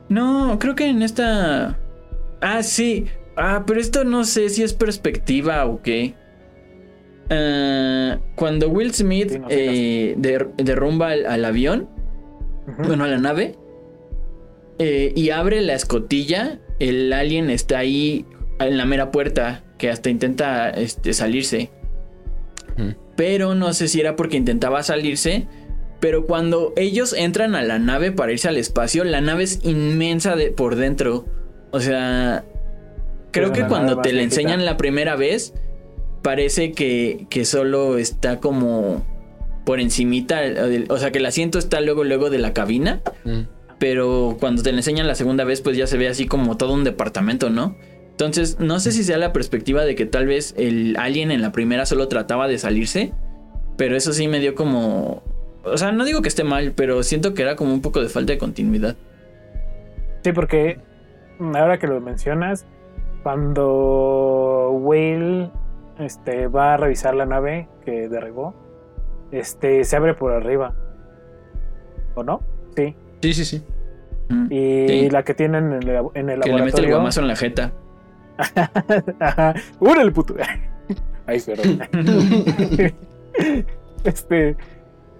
[0.09, 1.79] No, creo que en esta...
[2.41, 3.05] Ah, sí.
[3.35, 6.13] Ah, pero esto no sé si es perspectiva o qué.
[7.31, 9.55] Ah, cuando Will Smith Sí, no sé,
[10.11, 11.89] eh, der- derrumba al, al avión,
[12.85, 13.55] Bueno, a la nave,
[14.79, 18.25] eh, y abre la escotilla, el alien está ahí
[18.59, 21.71] en la mera puerta, que hasta intenta este, salirse.
[23.15, 25.47] Pero no sé si era porque intentaba salirse.
[26.01, 30.35] Pero cuando ellos entran a la nave para irse al espacio, la nave es inmensa
[30.35, 31.25] de, por dentro.
[31.71, 32.43] O sea,
[33.31, 35.53] creo que cuando te la enseñan la primera vez,
[36.21, 39.05] parece que, que solo está como
[39.65, 40.41] por encimita.
[40.89, 43.01] O sea, que el asiento está luego, luego de la cabina.
[43.23, 43.41] mm.
[43.77, 46.73] Pero cuando te la enseñan la segunda vez, pues ya se ve así como todo
[46.73, 47.75] un departamento, ¿no?
[48.11, 51.51] Entonces, no sé si sea la perspectiva de que tal vez el alien en la
[51.51, 53.11] primera solo trataba de salirse.
[53.75, 55.21] Pero eso sí me dio como.
[55.65, 58.07] O sea, no digo que esté mal, pero siento que era como un poco de
[58.07, 58.95] falta de continuidad.
[60.23, 60.79] Sí, porque
[61.39, 62.65] ahora que lo mencionas,
[63.23, 65.49] cuando Will
[65.99, 68.55] este, va a revisar la nave que derribó,
[69.39, 70.73] este, se abre por arriba.
[72.15, 72.41] ¿O no?
[72.75, 72.95] Sí.
[73.21, 73.63] Sí, sí, sí.
[74.29, 74.47] Mm.
[74.51, 75.09] Y Sí.
[75.09, 76.89] la que tienen en el, en el Que le mete el laboratorio.
[76.95, 77.71] guamazo en la jeta.
[79.19, 79.53] Ajá.
[79.79, 80.35] ¡Órale, puto!
[81.27, 81.79] Ay, perdón.
[84.03, 84.55] este.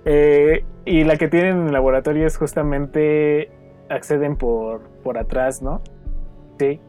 [0.06, 3.50] eh, y la que tienen en el laboratorio es justamente.
[3.90, 5.82] Acceden por, por atrás, ¿no?
[6.60, 6.80] Sí.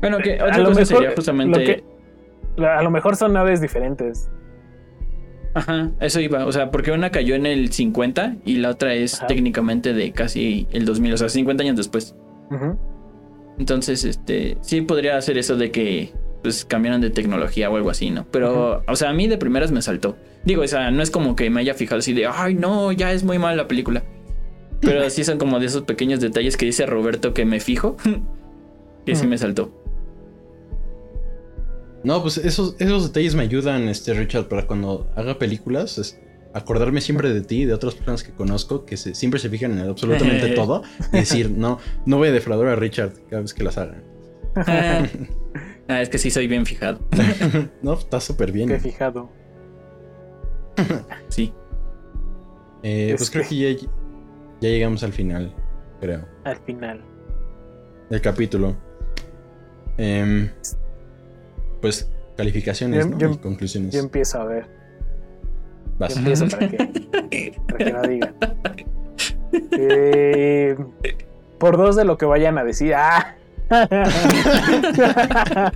[0.00, 1.64] Bueno, que A otra lo cosa mejor, sería lo justamente.
[1.64, 4.30] que- a lo mejor son naves diferentes.
[5.58, 6.46] Ajá, eso iba.
[6.46, 9.26] O sea, porque una cayó en el 50 y la otra es Ajá.
[9.26, 12.14] técnicamente de casi el 2000, o sea, 50 años después.
[13.58, 18.10] Entonces, este, sí podría hacer eso de que pues cambiaran de tecnología o algo así,
[18.10, 18.24] ¿no?
[18.30, 20.16] Pero, o sea, a mí de primeras me saltó.
[20.44, 23.12] Digo, o sea, no es como que me haya fijado así de, ay, no, ya
[23.12, 24.04] es muy mala la película.
[24.80, 27.96] Pero sí son como de esos pequeños detalles que dice Roberto que me fijo,
[29.04, 29.77] que sí me saltó.
[32.08, 36.18] No, pues esos, esos detalles me ayudan, este Richard, para cuando haga películas, es
[36.54, 39.78] acordarme siempre de ti y de otras personas que conozco que se- siempre se fijan
[39.78, 40.82] en absolutamente todo
[41.12, 44.02] y decir, no, no voy a defraudar a Richard cada vez que las haga.
[45.88, 46.98] ah, es que sí soy bien fijado.
[47.82, 48.68] no, está súper bien.
[48.70, 49.30] Qué fijado.
[51.28, 51.52] Sí.
[52.82, 53.68] Eh, pues creo que ya,
[54.62, 55.52] ya llegamos al final,
[56.00, 57.02] creo, Al final.
[58.08, 58.76] del capítulo.
[59.98, 60.48] Em,
[61.80, 63.18] pues Calificaciones Yo- ¿no?
[63.18, 63.92] yo- y conclusiones.
[63.94, 64.66] Yo empiezo a ver.
[65.98, 66.14] Vas.
[66.14, 68.34] Yo empiezo para que, para que no digan.
[69.72, 70.76] Eh,
[71.58, 72.94] por dos de lo que vayan a decir.
[72.94, 73.34] ¡Ah!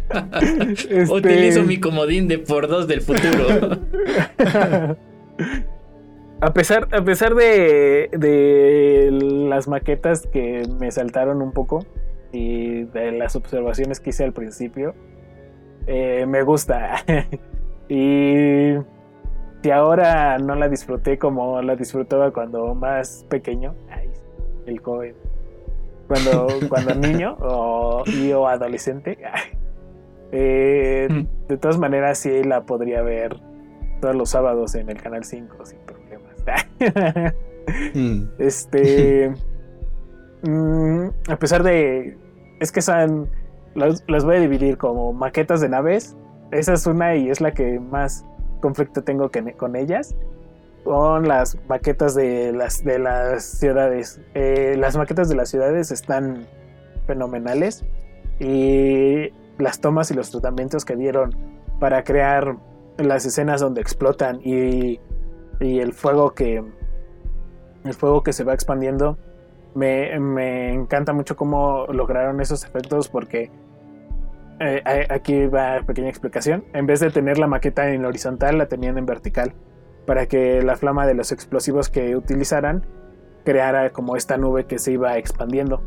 [0.88, 3.78] Este, Utilizo mi comodín de por dos del futuro.
[6.40, 11.86] A pesar, a pesar de, de las maquetas que me saltaron un poco
[12.32, 14.92] y de las observaciones que hice al principio,
[15.86, 17.04] eh, me gusta.
[17.88, 18.74] y
[19.62, 24.10] si ahora no la disfruté como la disfrutaba cuando más pequeño, ay,
[24.66, 25.14] el joven,
[26.08, 29.18] cuando, cuando niño o, y o adolescente,
[30.32, 33.36] eh, de todas maneras sí la podría ver
[34.00, 36.32] todos los sábados en el canal 5 sin problemas.
[37.94, 39.32] Mm, este.
[40.42, 42.16] mm, a pesar de.
[42.60, 43.30] Es que son.
[43.74, 46.16] Las, las voy a dividir como maquetas de naves.
[46.50, 48.24] Esa es una y es la que más
[48.60, 50.14] conflicto tengo que- con ellas.
[50.84, 54.20] Con las maquetas de las, de las ciudades.
[54.34, 56.46] Eh, las maquetas de las ciudades están
[57.06, 57.84] fenomenales.
[58.40, 61.34] Y las tomas y los tratamientos que dieron
[61.78, 62.56] para crear
[62.98, 65.00] las escenas donde explotan y,
[65.60, 66.62] y el fuego que
[67.84, 69.18] el fuego que se va expandiendo
[69.74, 73.50] me, me encanta mucho cómo lograron esos efectos porque
[74.62, 76.64] eh, a- aquí va pequeña explicación.
[76.72, 79.54] En vez de tener la maqueta en horizontal la tenían en vertical
[80.06, 82.86] para que la flama de los explosivos que utilizaran
[83.44, 85.82] creara como esta nube que se iba expandiendo.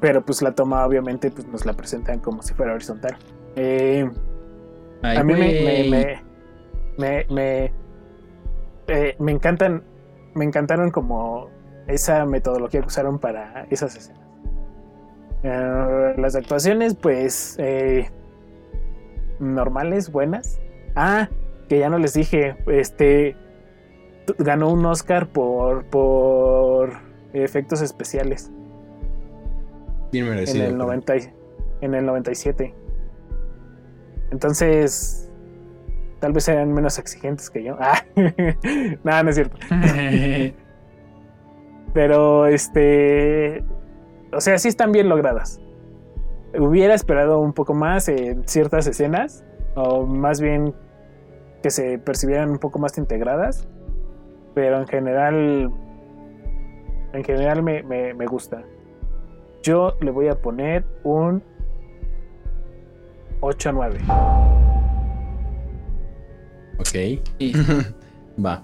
[0.00, 3.16] Pero pues la toma obviamente pues nos la presentan como si fuera horizontal.
[3.56, 4.08] Eh,
[5.02, 6.22] Ay, a mí me, me, me,
[6.98, 7.72] me, me,
[8.88, 9.82] eh, me encantan,
[10.34, 11.50] me encantaron como
[11.86, 14.23] esa metodología que usaron para esas escenas.
[15.44, 18.10] Eh, las actuaciones, pues, eh,
[19.38, 20.58] normales, buenas.
[20.96, 21.28] Ah,
[21.68, 23.36] que ya no les dije, este,
[24.38, 26.92] ganó un Oscar por, por
[27.34, 28.50] efectos especiales
[30.12, 30.64] Bien en merecido.
[30.64, 31.30] el, pero- 90, y-
[31.82, 32.74] en el 97.
[34.30, 35.30] Entonces,
[36.20, 37.76] tal vez sean menos exigentes que yo.
[37.80, 38.02] Ah,
[39.04, 39.56] nada, no es cierto.
[41.92, 43.62] Pero, este,
[44.34, 45.60] o sea, sí están bien logradas.
[46.58, 50.74] Hubiera esperado un poco más en ciertas escenas, o más bien
[51.62, 53.66] que se percibieran un poco más integradas.
[54.54, 55.72] Pero en general,
[57.12, 58.62] en general me, me, me gusta.
[59.62, 61.42] Yo le voy a poner un
[63.40, 63.98] 8 9.
[66.78, 67.22] Ok.
[67.38, 67.52] Sí.
[68.44, 68.62] Va.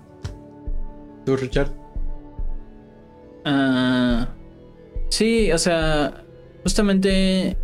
[1.24, 1.70] ¿Tú, Richard?
[3.44, 4.28] Ah,
[5.10, 6.24] sí, o sea,
[6.62, 7.56] justamente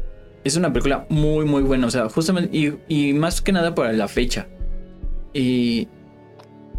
[0.45, 1.87] es una película muy, muy buena.
[1.87, 4.47] O sea, justamente, y, y más que nada para la fecha.
[5.33, 5.89] Y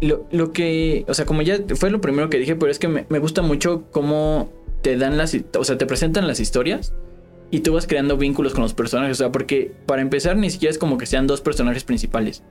[0.00, 2.88] lo, lo que, o sea, como ya fue lo primero que dije, pero es que
[2.88, 4.50] me, me gusta mucho cómo
[4.82, 6.94] te dan las, o sea, te presentan las historias
[7.50, 9.18] y tú vas creando vínculos con los personajes.
[9.18, 12.42] O sea, porque para empezar, ni siquiera es como que sean dos personajes principales.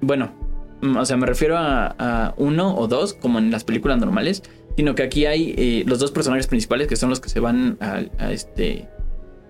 [0.00, 0.32] Bueno,
[0.80, 4.42] mm, o sea, me refiero a, a uno o dos, como en las películas normales,
[4.76, 7.76] sino que aquí hay eh, los dos personajes principales que son los que se van
[7.80, 8.88] a, a este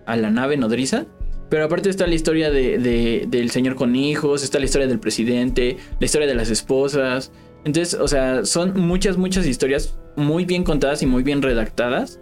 [0.07, 1.07] a la nave nodriza.
[1.49, 4.99] Pero aparte está la historia de, de- del señor con hijos, está la historia del
[4.99, 7.31] presidente, la historia de las esposas.
[7.65, 12.21] Entonces, o sea, son muchas, muchas historias muy bien contadas y muy bien redactadas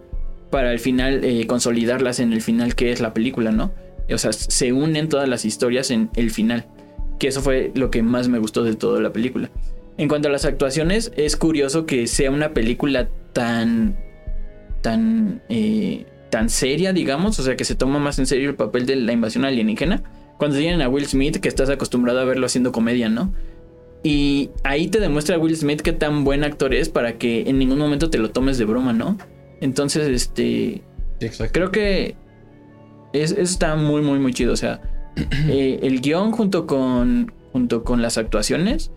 [0.50, 3.72] para al final eh, consolidarlas en el final que es la película, ¿no?
[4.12, 6.66] O sea, se unen todas las historias en el final.
[7.20, 9.50] Que eso fue lo que más me gustó de toda la película.
[10.00, 13.98] En cuanto a las actuaciones, es curioso que sea una película tan.
[14.80, 15.42] tan.
[15.50, 17.38] eh, tan seria, digamos.
[17.38, 20.02] O sea, que se toma más en serio el papel de la invasión alienígena.
[20.38, 23.34] Cuando tienen a Will Smith, que estás acostumbrado a verlo haciendo comedia, ¿no?
[24.02, 27.78] Y ahí te demuestra Will Smith qué tan buen actor es para que en ningún
[27.78, 29.18] momento te lo tomes de broma, ¿no?
[29.60, 30.82] Entonces, este.
[31.20, 31.52] Exacto.
[31.52, 32.16] Creo que
[33.12, 34.54] es, eso está muy, muy, muy chido.
[34.54, 34.80] O sea,
[35.50, 38.92] eh, el guion junto con, junto con las actuaciones,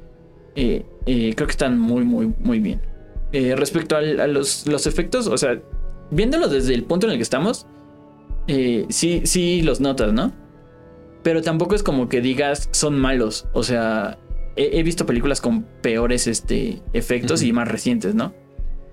[0.56, 2.82] eh, eh, creo que están muy, muy, muy bien.
[3.32, 5.60] Eh, respecto al- a los, los efectos, o sea,
[6.12, 7.66] viéndolo desde el punto en el que estamos,
[8.48, 10.32] eh, sí, sí los notas, ¿no?
[11.24, 13.48] Pero tampoco es como que digas son malos.
[13.54, 14.18] O sea,
[14.56, 18.34] he, he visto películas con peores este, efectos y más recientes, ¿no?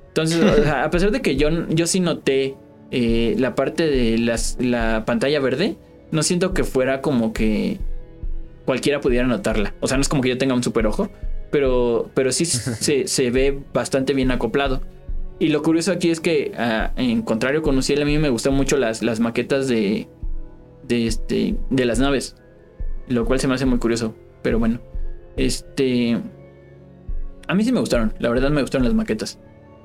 [0.09, 2.57] Entonces, o sea, a pesar de que yo, yo sí noté
[2.91, 5.77] eh, la parte de las, la pantalla verde,
[6.13, 7.79] no siento que fuera como que
[8.65, 9.75] cualquiera pudiera notarla.
[9.81, 11.11] O sea, no es como que yo tenga un super ojo,
[11.51, 14.81] pero, pero sí se, se ve bastante bien acoplado.
[15.39, 18.55] Y lo curioso aquí es que, ah, en contrario con Uciel, a mí me gustan
[18.55, 20.07] mucho las, las maquetas de,
[20.87, 22.37] de, este, de las naves.
[23.09, 24.15] Lo cual se me hace muy curioso.
[24.43, 24.81] Pero bueno.
[25.37, 26.21] Este.
[27.49, 28.15] A mí sí me gustaron.
[28.19, 29.39] La verdad me gustaron las maquetas.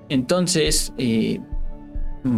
[0.10, 0.94] Entonces.
[0.98, 1.40] eh,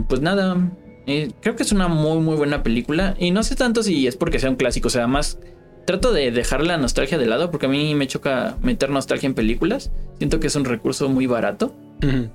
[0.08, 0.72] pues nada.
[1.08, 3.16] eh, creo que es una muy, muy buena película.
[3.18, 4.88] Y no sé tanto si es porque sea un clásico.
[4.88, 5.40] O sea, más.
[5.88, 7.50] Trato de dejar la nostalgia de lado.
[7.50, 9.90] Porque a mí me choca meter nostalgia en películas.
[10.18, 11.74] Siento que es un recurso muy barato.
[12.04, 12.30] Ujú.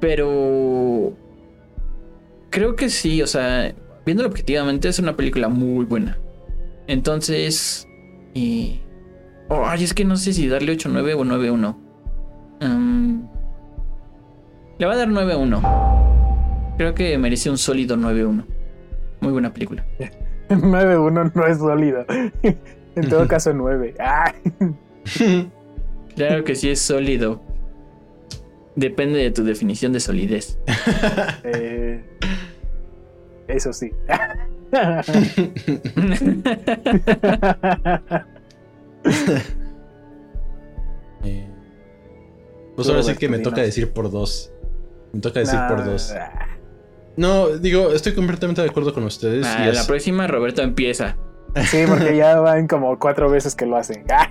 [0.00, 1.14] Pero.
[2.50, 3.74] Creo que sí, o sea,
[4.06, 6.16] viéndolo objetivamente, es una película muy buena.
[6.86, 7.88] Entonces.
[8.34, 8.80] Y.
[9.48, 11.76] oh, ay, es que no sé si darle 8-9 o 9-1.
[12.60, 13.22] Mm,
[14.78, 16.76] le va a dar 9-1.
[16.78, 18.44] Creo que merece un sólido 9-1.
[19.20, 19.84] Muy buena película.
[20.60, 22.04] 9-1 no es sólido.
[22.94, 23.94] en todo caso, 9.
[23.98, 24.32] Ah,
[26.16, 27.40] Claro que sí es sólido.
[28.76, 30.58] Depende de tu definición de solidez.
[31.44, 32.04] eh,
[33.48, 33.90] eso sí.
[41.24, 41.48] Eh,
[42.74, 44.52] pues ahora sí que me toca decir por dos.
[45.12, 46.12] Me toca decir Nah, por dos.
[47.16, 49.46] No, digo, estoy completamente de acuerdo con ustedes.
[49.46, 51.16] Ah, y la es- próxima Roberto empieza.
[51.70, 54.04] Sí, porque ya van como cuatro veces que lo hacen.
[54.10, 54.30] Ah,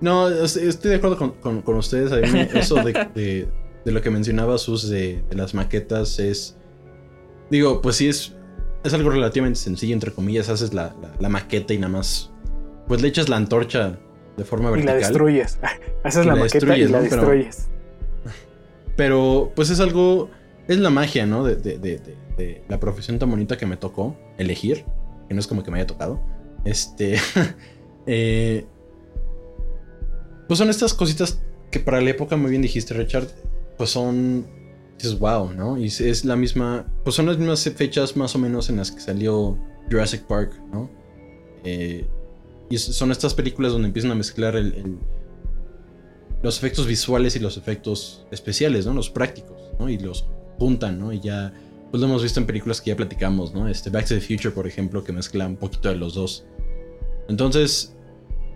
[0.00, 2.12] No, es- estoy de acuerdo con, con- con ustedes.
[2.12, 3.48] A mí eso de, de-
[3.84, 6.56] de lo que mencionaba Sus de, de las maquetas es.
[7.50, 8.34] Digo, pues sí es.
[8.84, 10.48] Es algo relativamente sencillo, entre comillas.
[10.48, 12.30] Haces la, la- la maqueta y nada más.
[12.88, 13.98] Pues le echas la antorcha
[14.36, 15.00] de forma y la vertical.
[15.00, 15.58] destruyes.
[16.04, 17.04] Haces Y la la maqueta y destruyes, la ¿no?
[17.08, 17.68] Pero- destruyes.
[18.96, 20.30] Pero pues es algo,
[20.68, 21.44] es la magia, ¿no?
[21.44, 24.84] De, de- la profesión tan bonita que me tocó elegir,
[25.28, 26.20] que no es como que me haya tocado.
[26.64, 27.16] Este,
[28.06, 28.66] eh,
[30.48, 31.40] pues son estas cositas
[31.70, 33.28] que para la época, muy bien dijiste, Richard,
[33.78, 34.46] pues son,
[34.98, 35.78] dices, wow, ¿no?
[35.78, 38.90] Y es- es la misma, pues son las mismas fechas más o menos en las
[38.92, 39.58] que salió
[39.90, 40.90] Jurassic Park, ¿no?
[41.64, 42.06] Eh,
[42.68, 44.98] y son estas películas donde empiezan a mezclar el,
[46.42, 48.92] los efectos visuales y los efectos especiales, ¿no?
[48.94, 49.88] Los prácticos, ¿no?
[49.88, 50.26] Y los
[50.58, 51.12] juntan, ¿no?
[51.12, 51.52] Y ya,
[51.90, 53.68] pues lo hemos visto en películas que ya platicamos, ¿no?
[53.68, 56.44] Este Back to the Future, por ejemplo, que mezcla un poquito de los dos.
[57.28, 57.94] Entonces,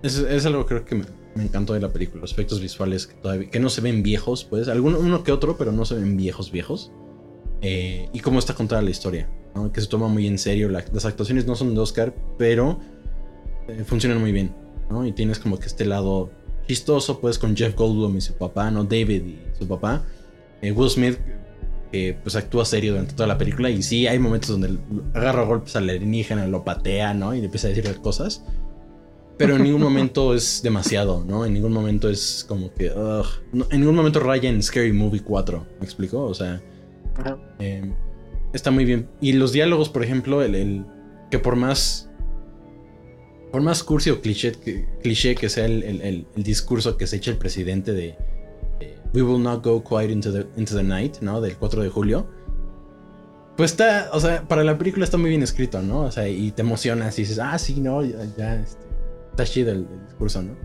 [0.02, 3.14] es, es algo creo que me, me encantó de la película, los efectos visuales que,
[3.14, 6.16] todavía, que no se ven viejos, pues, alguno uno que otro, pero no se ven
[6.16, 6.92] viejos, viejos.
[7.62, 9.70] Eh, y cómo está contada la historia, ¿no?
[9.72, 12.78] Que se toma muy en serio, la- las actuaciones no son de Oscar, pero
[13.68, 14.54] eh, funcionan muy bien,
[14.90, 15.04] ¿no?
[15.06, 16.30] Y tienes como que este lado
[16.66, 18.84] chistoso, pues, con Jeff Goldblum y su papá, ¿no?
[18.84, 20.02] David y su papá.
[20.62, 21.18] Eh, Will Smith,
[21.90, 23.70] que pues actúa serio durante toda la película.
[23.70, 24.78] Y sí, hay momentos donde
[25.14, 27.34] agarra golpes al alienígena, lo patea, ¿no?
[27.34, 28.44] Y le empieza a decirle cosas.
[29.36, 31.46] Pero en ningún momento es demasiado, ¿no?
[31.46, 32.90] En ningún momento es como que.
[32.90, 33.26] ugh.
[33.52, 35.66] No, en ningún momento raya en Scary Movie 4.
[35.80, 36.22] ¿Me explico?
[36.24, 36.60] O sea.
[37.58, 37.90] Eh,
[38.52, 39.08] está muy bien.
[39.20, 40.84] Y los diálogos, por ejemplo, el, el-
[41.30, 42.06] que por más.
[43.50, 47.06] Por más cursi o cliché que, cliché que sea el, el- el- el discurso que
[47.06, 48.14] se echa el presidente de, de
[49.12, 51.40] We will not go quiet into the, into the night, ¿no?
[51.40, 52.26] Del 4 de julio.
[53.56, 56.02] Pues está, o sea, para la película está muy bien escrito, ¿no?
[56.02, 58.86] O sea, y te emocionas y dices, ah, sí, no, ya, ya, este,
[59.30, 60.56] está chido el, el discurso, ¿no?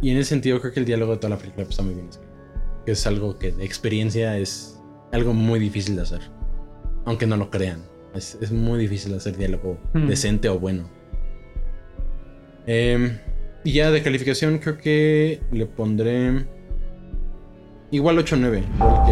[0.00, 1.94] Y en ese sentido creo que el diálogo de toda la película pues, está muy
[1.94, 2.32] bien escrito.
[2.84, 4.80] Que es algo que de experiencia es
[5.12, 6.22] algo muy difícil de hacer.
[7.04, 7.82] Aunque no lo crean.
[8.14, 10.08] Es, es muy difícil hacer diálogo Hmm.
[10.08, 10.90] decente o bueno.
[12.66, 13.18] Em,
[13.64, 16.46] y ya de calificación creo que le pondré
[17.90, 18.64] igual 8-9.
[18.74, 19.06] Igual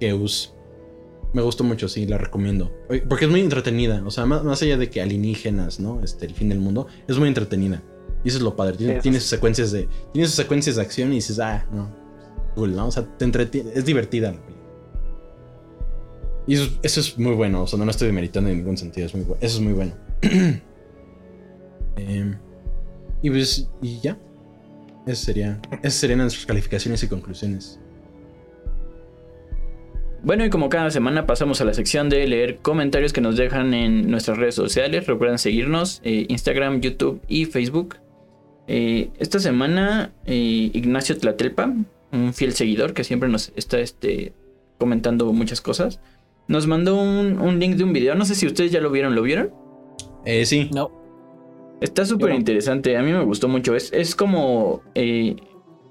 [0.00, 0.54] que, que Us.
[1.32, 2.72] Me gustó mucho, sí, la recomiendo.
[3.08, 4.02] Porque es muy entretenida.
[4.04, 6.02] O sea, más, más allá de que alienígenas, ¿no?
[6.02, 6.86] Este, el fin del mundo.
[7.06, 7.82] Es muy entretenida.
[8.24, 8.76] Y eso es lo padre.
[9.00, 9.88] Tiene, sus secuencias de.
[10.12, 11.94] Tiene sus secuencias de acción y dices, ah, no.
[12.54, 12.88] Cool, ¿no?
[12.88, 13.70] O sea, te entretiene.
[13.74, 14.58] Es divertida la película.
[16.46, 17.62] Y eso, eso es muy bueno.
[17.62, 19.06] O sea, no lo estoy demeritando en ningún sentido.
[19.06, 19.92] Es muy Eso es muy bueno.
[21.96, 22.38] Em,
[23.22, 24.18] y pues, y ya.
[25.06, 27.80] Eso sería, esas serían nuestras calificaciones y conclusiones.
[30.22, 33.72] Bueno, y como cada semana pasamos a la sección de leer comentarios que nos dejan
[33.72, 35.06] en nuestras redes sociales.
[35.06, 37.96] Recuerden seguirnos, eh, Instagram, YouTube y Facebook.
[38.66, 41.72] Eh, esta semana, eh, Ignacio Tlatelpa,
[42.12, 44.32] un fiel seguidor que siempre nos está este,
[44.76, 46.00] comentando muchas cosas,
[46.48, 48.14] nos mandó un, un link de un video.
[48.14, 49.50] No sé si ustedes ya lo vieron, ¿lo vieron?
[50.24, 50.68] Eh, sí.
[50.74, 50.97] No.
[51.80, 53.74] Está súper interesante, a mí me gustó mucho.
[53.76, 54.82] Es, es como.
[54.94, 55.36] eh,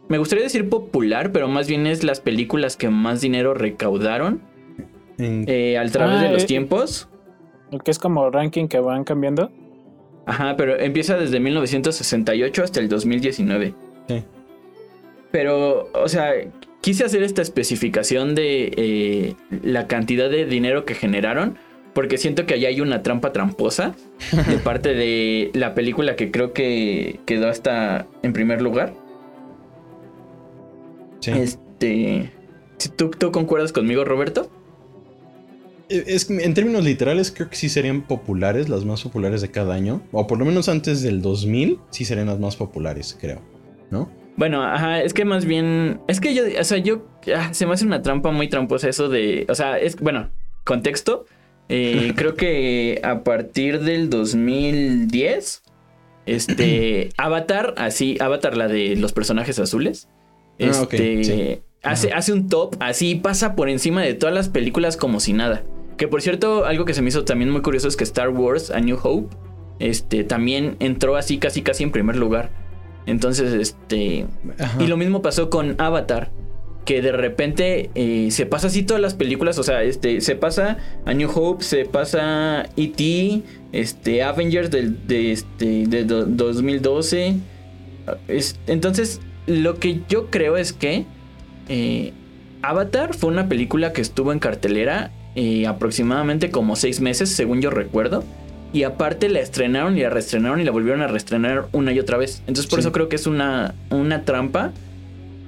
[0.09, 4.41] me gustaría decir popular, pero más bien es las películas que más dinero recaudaron
[5.17, 7.09] eh, al través Ah, de los eh, tiempos.
[7.71, 9.51] El que es como ranking que van cambiando.
[10.25, 13.73] Ajá, pero empieza desde 1968 hasta el 2019.
[14.07, 14.23] Sí.
[15.31, 16.31] Pero, o sea,
[16.81, 21.57] quise hacer esta especificación de eh, la cantidad de dinero que generaron.
[21.97, 23.95] Porque siento que allá hay una trampa tramposa
[24.47, 28.93] de parte de la película que creo que quedó hasta en primer lugar.
[31.21, 31.31] Sí.
[31.31, 32.31] Este,
[32.77, 34.51] si ¿tú, ¿tú concuerdas conmigo, Roberto?
[35.89, 39.73] Eh, Es en términos literales, creo que sí serían populares, las más populares de cada
[39.73, 40.03] año.
[40.11, 43.41] O por lo menos antes del 2000, sí serían las más populares, creo.
[43.89, 44.07] ¿No?
[44.35, 45.99] Bueno, ajá, es que más bien.
[46.07, 47.07] Es que yo, o sea, yo.
[47.35, 49.47] ah, se me hace una trampa muy tramposa eso de.
[49.49, 49.95] O sea, es.
[49.95, 50.29] Bueno,
[50.63, 51.25] contexto.
[51.69, 55.63] Eh, creo que a partir del 2010.
[56.25, 57.09] Este.
[57.17, 58.17] Avatar, así.
[58.19, 60.07] Avatar, la de los personajes azules.
[60.09, 61.23] Ah, Este.
[61.23, 61.59] sí.
[61.83, 65.63] Hace, hace un top, así pasa por encima de todas las películas como si nada.
[65.95, 68.71] Que por cierto, algo que se me hizo también muy curioso es que Star Wars,
[68.71, 69.35] A New Hope,
[69.79, 72.49] este, también entró así casi casi en primer lugar.
[73.05, 74.25] Entonces, este.
[74.59, 74.83] Ajá.
[74.83, 76.31] Y lo mismo pasó con Avatar.
[76.87, 79.59] Que de repente eh, se pasa así todas las películas.
[79.59, 83.41] O sea, este, se pasa A New Hope, se pasa E.T.,
[83.73, 87.35] este, Avengers del, de, este, de do- 2012.
[88.29, 91.05] Es- entonces, lo que yo creo es que
[91.67, 92.13] eh,
[92.61, 97.69] Avatar fue una película que estuvo en cartelera eh, aproximadamente como seis meses, según yo
[97.69, 98.23] recuerdo.
[98.71, 102.17] Y aparte la estrenaron y la reestrenaron y la volvieron a reestrenar una y otra
[102.17, 102.39] vez.
[102.47, 102.83] Entonces por Sí.
[102.85, 104.71] eso creo que es una, una trampa.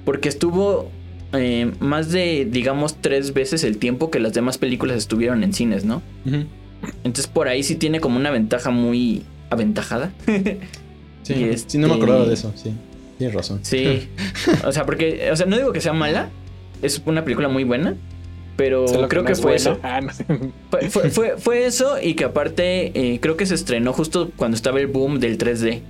[0.04, 0.90] Porque estuvo
[1.32, 5.84] eh, más de, digamos, tres veces el tiempo que las demás películas estuvieron en cines,
[5.84, 6.02] ¿no?
[7.04, 10.12] Entonces por ahí sí tiene como una ventaja muy aventajada.
[11.22, 12.72] Sí, Y sí, no me este- acordaba de eso, sí.
[13.18, 13.60] Tienes razón.
[13.62, 14.08] Sí.
[14.64, 16.30] o sea, porque, o sea, no digo que sea mala.
[16.80, 17.94] Es una película muy buena.
[18.56, 19.56] Pero creo que fue buena.
[19.56, 19.78] eso.
[19.82, 20.24] Ah, no sé.
[20.70, 24.54] Fue, fue- fue- fue eso y que aparte eh, creo que se estrenó justo cuando
[24.56, 25.80] estaba el boom del 3D.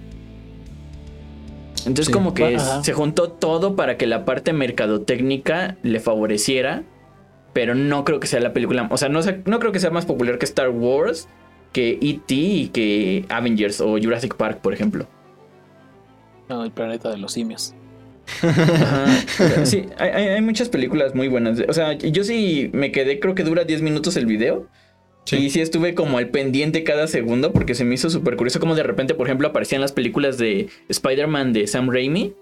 [1.86, 2.12] Entonces Sí.
[2.12, 2.82] como que Ajá.
[2.84, 6.82] se juntó todo para que la parte mercadotécnica le favoreciera.
[7.52, 8.86] Pero no creo que sea la película.
[8.92, 11.28] O sea, no, no creo que sea más popular que Star Wars,
[11.72, 12.34] que E.T.
[12.34, 15.08] y que Avengers o Jurassic Park, por ejemplo.
[16.48, 17.74] No, el planeta de los simios.
[18.42, 19.06] Ajá.
[19.64, 21.60] Sí, hay, hay- hay muchas películas muy buenas.
[21.68, 24.66] O sea, yo sí me quedé, creo que dura 10 minutos el video.
[25.30, 25.36] Sí.
[25.44, 28.74] Y sí estuve como al pendiente cada segundo porque se me hizo súper curioso como
[28.74, 32.34] de repente, por ejemplo, aparecían las películas de Spider-Man de Sam Raimi.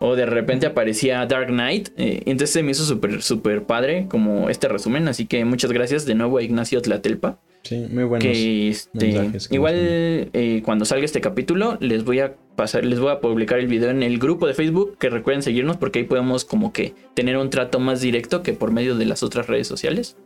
[0.00, 1.88] O de repente aparecía Dark Knight.
[1.96, 5.08] eh, entonces se me hizo súper, súper padre como este resumen.
[5.08, 7.38] Así que muchas gracias de nuevo a Ignacio Tlatelpa.
[7.62, 8.26] Sí, muy buenos.
[8.26, 13.00] que este, mensajes que igual eh, cuando salga este capítulo les voy a pasar, les
[13.00, 16.04] voy a publicar el video en el grupo de Facebook que recuerden seguirnos porque ahí
[16.04, 19.66] podemos como que tener un trato más directo que por medio de las otras redes
[19.66, 20.18] sociales.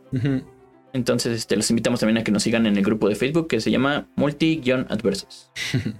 [0.93, 3.61] Entonces este, los invitamos también a que nos sigan en el grupo de Facebook que
[3.61, 5.51] se llama Multi-Adversos.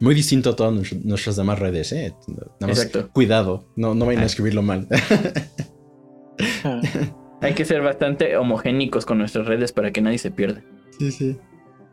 [0.00, 0.72] Muy distinto a todas
[1.04, 2.12] nuestras- demás redes, ¿eh?
[2.26, 3.08] Nada más Exacto.
[3.12, 4.26] Cuidado, no, no vayan a Ah.
[4.26, 4.88] escribirlo mal.
[7.40, 10.62] Hay que ser bastante homogénicos con nuestras redes para que nadie se pierda.
[10.98, 11.36] sí, sí.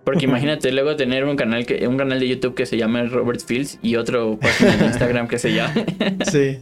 [0.05, 3.41] Porque imagínate luego tener un canal que un canal de YouTube que se llama Robert
[3.41, 5.73] Fields y otro página de Instagram que se llama
[6.31, 6.59] Sí.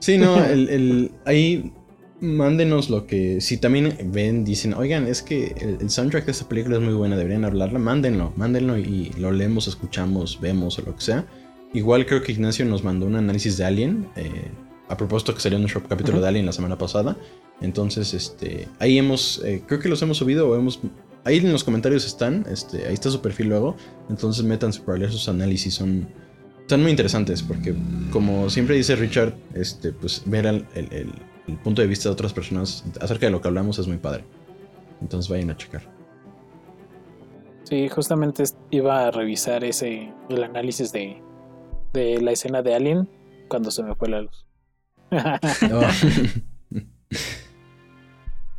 [0.00, 1.72] Sí, no, el, el- ahí
[2.24, 3.40] mándenos lo que.
[3.40, 6.94] Si también ven, dicen, oigan, es que el, el soundtrack de esta película es muy
[6.94, 11.26] buena, deberían hablarla, mándenlo, mándenlo y lo leemos, escuchamos, vemos o lo que sea.
[11.72, 14.08] Igual creo que Ignacio nos mandó un análisis de Alien.
[14.16, 14.50] eh,
[14.88, 17.16] a propósito que salió nuestro capítulo de Alien la semana pasada.
[17.60, 18.68] Entonces, este.
[18.78, 19.40] Ahí hemos.
[19.44, 20.80] eh, creo que los hemos subido o hemos.
[21.24, 22.44] Ahí en los comentarios están.
[22.50, 23.76] Este, ahí está su perfil luego.
[24.10, 25.74] Entonces métanse para leer sus análisis.
[25.74, 26.06] Son.
[26.60, 27.74] Están muy interesantes porque,
[28.10, 31.12] como siempre dice Richard, este, pues ver el, el- el-
[31.46, 34.24] el punto de vista de otras personas acerca de lo que hablamos es muy padre.
[35.00, 35.82] Entonces vayan a checar.
[37.64, 41.22] Sí, justamente iba a revisar ese el análisis de,
[41.92, 43.08] de la escena de Alien
[43.48, 44.46] cuando se me fue la luz.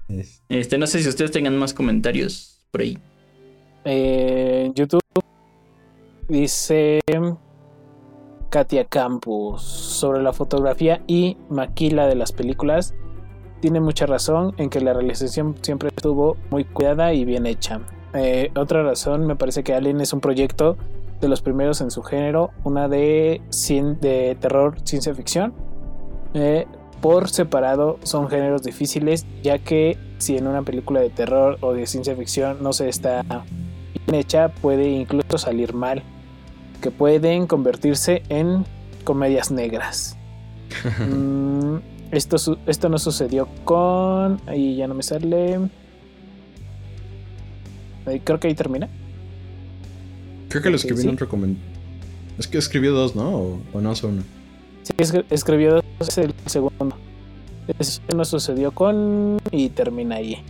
[0.08, 2.98] Es- Este, no sé si ustedes tengan más comentarios por ahí.
[3.86, 5.02] Eh, en YouTube
[6.30, 7.00] dice
[8.56, 12.96] Katia Campos sobre la fotografía y maquila de las películas.
[13.60, 17.82] Tiene mucha razón en que la realización siempre estuvo muy cuidada y bien hecha.
[18.14, 20.78] Eh, otra razón, me parece que Alien es un proyecto
[21.20, 25.54] de los primeros en su género, una de, cien- de terror, ciencia ficción.
[26.34, 26.66] Eh,
[27.02, 31.86] por separado son géneros difíciles, ya que si en una película de terror o de
[31.88, 36.04] ciencia ficción no se está bien hecha, puede incluso salir mal,
[36.86, 38.64] que pueden convertirse en
[39.04, 40.16] comedias negras.
[41.00, 41.78] Mm,
[42.12, 42.38] esto,
[42.68, 44.40] esto no sucedió con...
[44.46, 45.58] Ahí ya no me sale...
[48.06, 48.88] Ahí, creo que ahí termina.
[50.50, 51.08] Creo que lo escribí sí.
[51.08, 51.68] en otro comentario.
[52.38, 53.30] Es que escribió dos, ¿no?
[53.36, 54.24] O, o no solo uno.
[54.84, 56.96] Sí, es- escribió es el segundo.
[57.80, 59.40] Eso no sucedió con...
[59.52, 60.44] y termina ahí.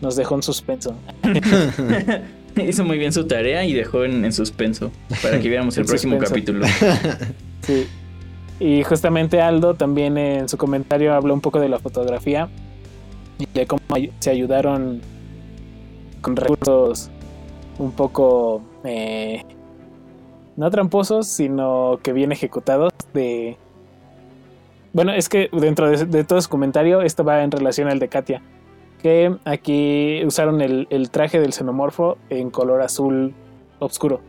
[0.00, 0.96] nos dejó en suspenso.
[2.68, 4.90] Hizo muy bien su tarea y dejó en, en suspenso
[5.22, 6.66] para que viéramos el próximo capítulo.
[7.62, 7.84] Sí.
[8.60, 12.48] Y justamente Aldo también en su comentario habló un poco de la fotografía
[13.40, 13.82] y de cómo
[14.20, 15.00] se ayudaron
[16.20, 17.10] con recursos
[17.78, 19.42] un poco eh,
[20.56, 22.92] no tramposos, sino que bien ejecutados.
[23.12, 23.56] De
[24.92, 28.08] bueno, es que dentro de, de todo su comentario, esto va en relación al de
[28.08, 28.42] Katia.
[29.02, 33.34] Que aquí usaron el, el traje del xenomorfo en color azul
[33.78, 34.20] oscuro.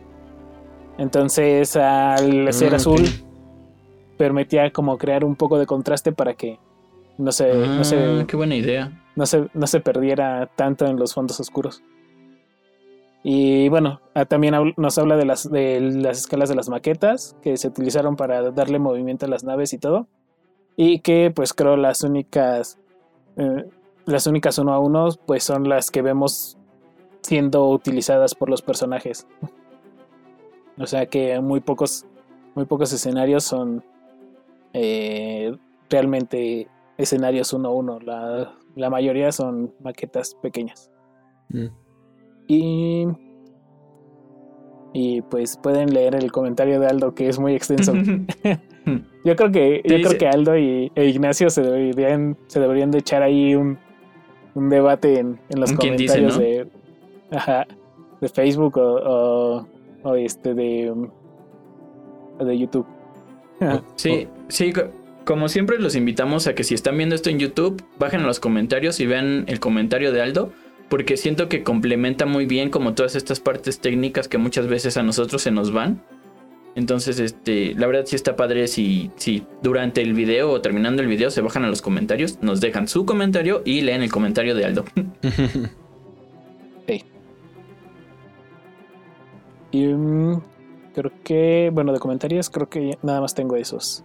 [0.98, 3.02] Entonces, al ser Ah, azul,
[4.16, 6.58] permitía como crear un poco de contraste para que
[7.18, 9.04] no se, no Ah, se, qué buena idea.
[9.16, 11.82] no se, no se perdiera tanto en los fondos oscuros.
[13.24, 17.56] Y bueno, ah, también nos habla de las, de las escalas de las maquetas que
[17.56, 20.06] se utilizaron para darle movimiento a las naves y todo.
[20.76, 22.78] Y que pues creo las únicas,
[23.36, 23.64] eh,
[24.08, 26.56] las únicas uno a uno pues son las que vemos
[27.22, 29.26] siendo utilizadas por los personajes.
[30.78, 32.06] O sea que muy pocos,
[32.54, 33.84] muy pocos escenarios son
[34.72, 35.54] eh,
[35.90, 38.00] realmente escenarios uno a uno.
[38.00, 40.90] La, la mayoría son maquetas pequeñas.
[41.50, 41.66] Mm.
[42.46, 43.06] Y.
[44.94, 47.92] Y pues pueden leer el comentario de Aldo que es muy extenso.
[49.24, 52.98] yo creo que, yo creo que Aldo y, e Ignacio se deberían, se deberían de
[52.98, 53.78] echar ahí un,
[54.58, 56.42] un debate en, en los dice, comentarios ¿no?
[56.42, 56.66] de,
[57.30, 57.66] ajá,
[58.20, 58.96] de Facebook o,
[59.62, 59.66] o,
[60.02, 60.92] o este de,
[62.40, 62.86] de YouTube.
[63.96, 64.90] Sí, sí, co-
[65.24, 68.40] como siempre los invitamos a que si están viendo esto en YouTube, bajen a los
[68.40, 70.52] comentarios y vean el comentario de Aldo,
[70.88, 75.02] porque siento que complementa muy bien como todas estas partes técnicas que muchas veces a
[75.02, 76.02] nosotros se nos van.
[76.78, 81.08] Entonces, este, la verdad sí está padre si, si durante el video o terminando el
[81.08, 84.64] video se bajan a los comentarios, nos dejan su comentario y leen el comentario de
[84.64, 84.84] Aldo.
[89.70, 90.40] Y mm,
[90.94, 94.02] creo que, bueno, de comentarios, creo que nada más tengo esos.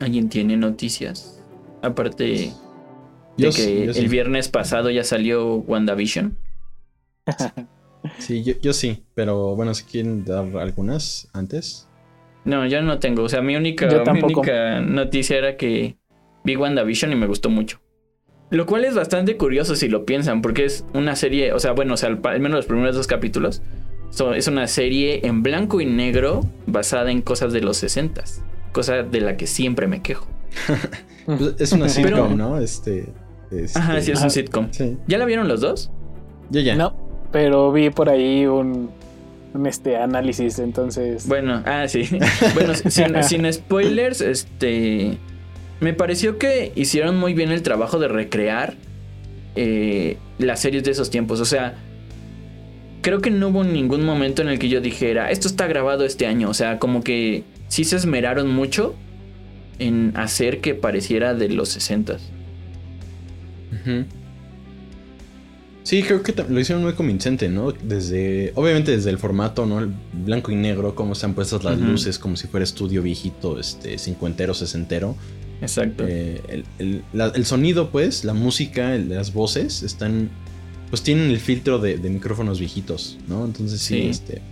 [0.00, 1.44] ¿Alguien tiene noticias?
[1.82, 2.52] Aparte de
[3.36, 4.00] Yo que sí, sí.
[4.00, 6.38] el viernes pasado ya salió WandaVision.
[8.18, 11.88] Sí, yo, yo sí, pero bueno, si quieren dar algunas antes.
[12.44, 13.22] No, yo no tengo.
[13.22, 14.20] O sea, mi única, mi
[14.92, 15.96] noticia era que
[16.44, 17.80] vi WandaVision y me gustó mucho.
[18.50, 21.94] Lo cual es bastante curioso si lo piensan, porque es una serie, o sea, bueno,
[21.94, 23.62] o sea, al, al menos los primeros dos capítulos,
[24.10, 28.22] so- es una serie en blanco y negro basada en cosas de los 60
[28.72, 30.28] cosa de la que siempre me quejo.
[31.26, 32.58] Pues, es una sitcom, Pero- ¿no?
[32.60, 33.06] Este.
[33.50, 34.68] este- Ajá, sí, es un sitcom.
[34.72, 34.98] Sí.
[35.08, 35.90] ¿Ya la vieron los dos?
[36.50, 36.76] Yo ya.
[36.76, 37.03] No,
[37.34, 38.92] pero vi por ahí un,
[39.54, 41.26] un este análisis, entonces.
[41.26, 42.08] Bueno, ah, sí.
[42.54, 45.18] Bueno, sin, sin spoilers, este.
[45.80, 48.74] Me pareció que hicieron muy bien el trabajo de recrear
[49.56, 51.40] eh, las series de esos tiempos.
[51.40, 51.74] O sea,
[53.02, 56.28] creo que no hubo ningún momento en el que yo dijera, esto está grabado este
[56.28, 56.48] año.
[56.48, 58.94] O sea, como que sí se esmeraron mucho
[59.80, 62.12] en hacer que pareciera de los 60
[63.72, 64.04] Ujú.
[65.84, 67.70] Sí, creo que lo hicieron muy convincente, ¿no?
[67.70, 69.78] Desde, obviamente desde el formato, ¿no?
[69.80, 69.92] El
[70.24, 74.54] blanco y negro, cómo están puestas las luces, como si fuera estudio viejito, este, cincuentero,
[74.54, 75.14] sesentero.
[75.60, 76.04] Exacto.
[76.08, 80.30] Eh, el, el- la- el sonido, pues, la música, el- las voces, están,
[80.88, 83.44] pues tienen el filtro de, de micrófonos viejitos, ¿no?
[83.44, 84.08] Entonces sí, Sí.
[84.08, 84.42] este...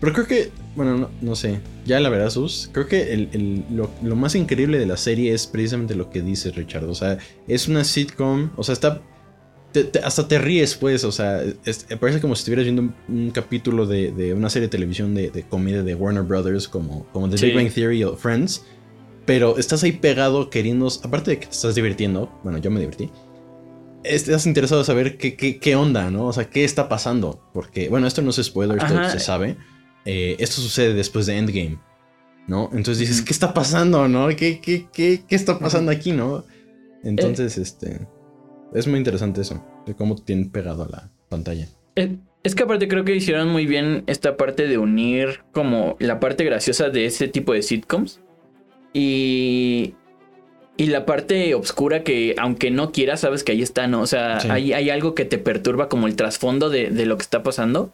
[0.00, 3.28] Pero creo que, bueno, no, no sé, ya la verdad, Sus, creo que
[4.02, 7.18] lo más increíble de la serie es precisamente lo que dice Richard, o sea,
[7.48, 9.02] es una sitcom, o sea, está...
[9.72, 12.94] te- te- hasta te ríes, pues, o sea, es- parece como si estuvieras viendo un,
[13.08, 17.06] un capítulo de, de una serie de televisión de, de comedia de Warner Brothers, como,
[17.12, 17.46] como The Sí.
[17.46, 18.64] Big Bang Theory o Friends,
[19.26, 23.10] pero estás ahí pegado queriendo, aparte de que te estás divirtiendo, bueno, yo me divertí,
[24.04, 26.26] estás interesado en saber qué, qué, qué onda, ¿no?
[26.26, 29.56] O sea, qué está pasando, porque, bueno, esto no es spoiler, esto se sabe,
[30.10, 31.78] Eh, esto sucede después de Endgame,
[32.46, 32.70] ¿no?
[32.72, 33.20] Entonces dices.
[33.20, 34.28] ¿qué está pasando, no?
[34.28, 36.44] ¿Qué, qué, qué, qué está pasando aquí, no?
[37.04, 38.06] Entonces, este...
[38.74, 41.66] Es muy interesante eso, de cómo tienen pegado a la pantalla.
[41.94, 42.10] Es,
[42.42, 46.44] es que aparte creo que hicieron muy bien esta parte de unir como la parte
[46.44, 48.20] graciosa de ese tipo de sitcoms
[48.92, 49.94] y,
[50.76, 54.00] y la parte oscura que aunque no quieras sabes que ahí está, ¿no?
[54.02, 54.48] O sea, Sí.
[54.50, 57.92] hay, hay algo que te perturba como el trasfondo de, de lo que está pasando.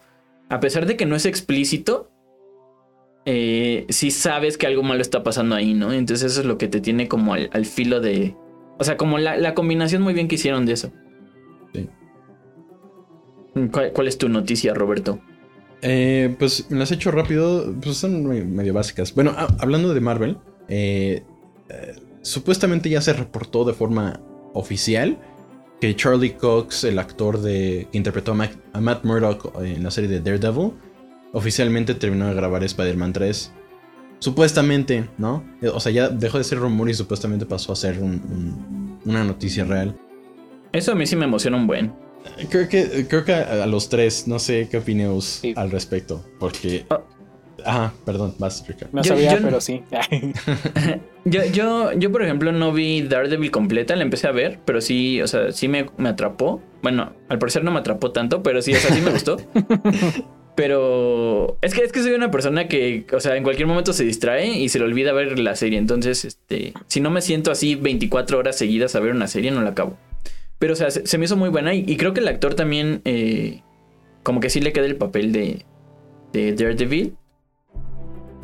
[0.51, 2.11] A pesar de que no es explícito,
[3.25, 5.93] eh, sí sabes que algo malo está pasando ahí, ¿no?
[5.93, 8.35] Entonces eso es lo que te tiene como al, al filo de...
[8.79, 10.93] O sea, como la, la combinación muy bien que hicieron de eso.
[11.73, 11.89] Sí.
[13.73, 15.21] ¿Cuál, cuál es tu noticia, Roberto?
[15.83, 18.25] Eh, pues me las he hecho rápido, pues son
[18.55, 19.15] medio básicas.
[19.15, 20.39] Bueno, hablando de Marvel,
[20.69, 21.23] eh,
[21.69, 21.93] eh,
[22.23, 24.21] supuestamente ya se reportó de forma
[24.55, 25.19] oficial
[25.81, 29.91] que Charlie Cox, el actor de, que interpretó a, Mac- a Matt Murdock en la
[29.91, 30.73] serie de Daredevil,
[31.33, 33.53] oficialmente terminó de grabar Spider-Man 3.
[34.25, 35.45] Supuestamente, ¿no?
[35.61, 38.99] Eh, O sea, ya dejó de ser rumor y supuestamente pasó a ser un- un-
[39.05, 39.95] una noticia real.
[40.73, 41.93] Eso a mí sí me emociona un buen.
[42.49, 45.53] Creo que, creo que a, a los tres, no sé qué opinamos Sí.
[45.57, 46.25] al respecto.
[46.41, 46.87] Porque.
[46.89, 47.01] Ah.
[47.67, 48.89] Ajá, perdón, vas, Richard.
[48.93, 49.83] No Yo- sabía, yo- pero sí.
[51.27, 55.21] Yo, yo, yo, por ejemplo, no vi Daredevil completa, la empecé a ver, pero sí,
[55.23, 56.61] o sea, sí me, me atrapó.
[56.83, 59.37] Bueno, al parecer no me atrapó tanto, pero sí, o sea, sí me gustó.
[60.56, 64.05] Pero es que es que soy una persona que, o sea, en cualquier momento se
[64.05, 65.78] distrae y se le olvida ver la serie.
[65.78, 69.62] Entonces, este, si no me siento así 24 horas seguidas a ver una serie, no
[69.62, 69.97] la acabo.
[70.60, 72.55] Pero, o sea, se, se me hizo muy buena y, y creo que el actor
[72.55, 73.62] también, eh,
[74.22, 75.64] como que sí le queda el papel de,
[76.32, 77.16] de Daredevil.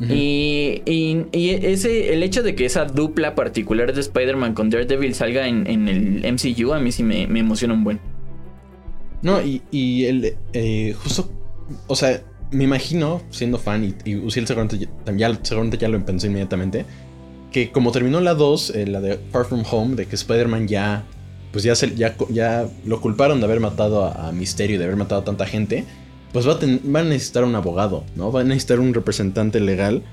[0.09, 0.81] Y-
[1.31, 5.67] y ese, el hecho de que esa dupla particular de Spider-Man con Daredevil salga en,
[5.67, 7.99] en el MCU, a mí sí me, me emociona un buen.
[9.21, 10.35] No, y, y el.
[10.53, 11.31] eh, justo.
[11.87, 12.21] O sea,
[12.51, 16.85] me imagino, siendo fan, y, y Uciel seguramente ya, seguramente ya lo pensó inmediatamente.
[17.51, 21.03] Que como terminó la 2, eh, la de Far From Home, de que Spider-Man ya.
[21.51, 24.95] Pues ya, se, ya, ya lo culparon de haber matado a, a Misterio, de haber
[24.95, 25.85] matado a tanta gente.
[26.31, 28.31] Pues va a, va a necesitar un abogado, ¿no?
[28.31, 30.03] Va a necesitar un representante legal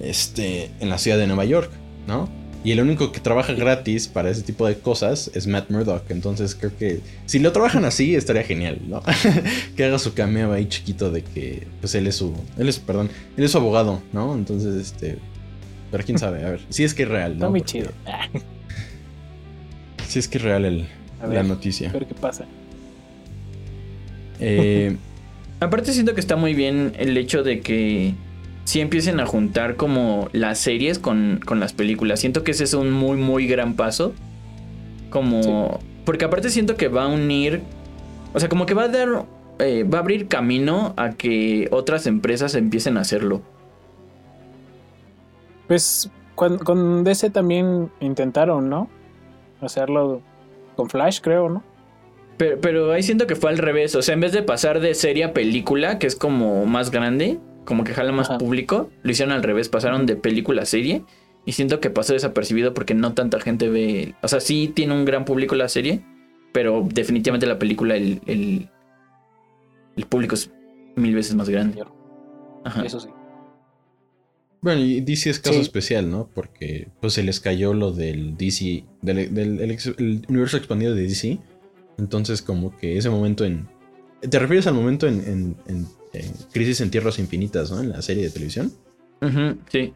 [0.00, 1.70] este, en la ciudad de Nueva York,
[2.06, 2.28] ¿no?
[2.64, 6.08] Y el único que trabaja gratis para ese tipo de cosas es Matt Murdock.
[6.10, 9.02] Entonces creo que si lo trabajan así estaría genial, ¿no?
[9.76, 13.10] que haga su cameo ahí chiquito de que pues él es su él es perdón,
[13.36, 14.34] él es su abogado, ¿no?
[14.34, 15.18] Entonces este
[15.90, 17.50] pero quién sabe, a ver, si es que es real, Está ¿no?
[17.50, 17.90] muy Porque chido.
[20.06, 20.86] Si es que es real el-
[21.20, 21.44] A la ver.
[21.44, 21.90] noticia.
[21.90, 22.44] A ver qué pasa.
[24.40, 24.96] Eh,
[25.60, 28.14] Aparte siento que está muy bien el hecho de que
[28.64, 32.20] sí empiecen a juntar como las series con, con las películas.
[32.20, 34.12] Siento que ese es un muy, muy gran paso.
[35.10, 35.80] Como...
[36.04, 37.62] Porque aparte siento que va a unir...
[38.34, 39.26] O sea, como que va a dar...
[39.58, 43.42] eh, va a abrir camino a que otras empresas empiecen a hacerlo.
[45.68, 48.88] Pues con, con DC también intentaron, ¿no?
[49.60, 50.22] Hacerlo
[50.76, 51.62] con Flash, creo, ¿no?
[52.38, 53.94] Pero, pero ahí siento que fue al revés.
[53.94, 57.38] O sea, en vez de pasar de serie a película, que es como más grande,
[57.64, 58.38] como que jala más Ajá.
[58.38, 59.68] público, lo hicieron al revés.
[59.68, 61.04] Pasaron de película a serie.
[61.44, 64.14] Y siento que pasó desapercibido porque no tanta gente ve.
[64.22, 66.04] O sea, sí tiene un gran público la serie.
[66.52, 68.68] Pero definitivamente la película, el, el,
[69.96, 70.50] el público es
[70.96, 71.82] mil veces más grande.
[72.64, 72.84] Ajá.
[72.84, 73.08] Eso sí.
[74.60, 75.62] bueno, y DC es caso Sí.
[75.62, 76.28] especial, ¿no?
[76.32, 81.38] Porque pues se les cayó lo del DC, del, del- el universo expandido de DC.
[81.98, 83.66] Entonces como que ese momento en...
[84.20, 87.80] ¿Te refieres al momento en, en- en- en Crisis en Tierras Infinitas, ¿no?
[87.80, 88.72] En la serie de televisión.
[89.70, 89.92] Sí.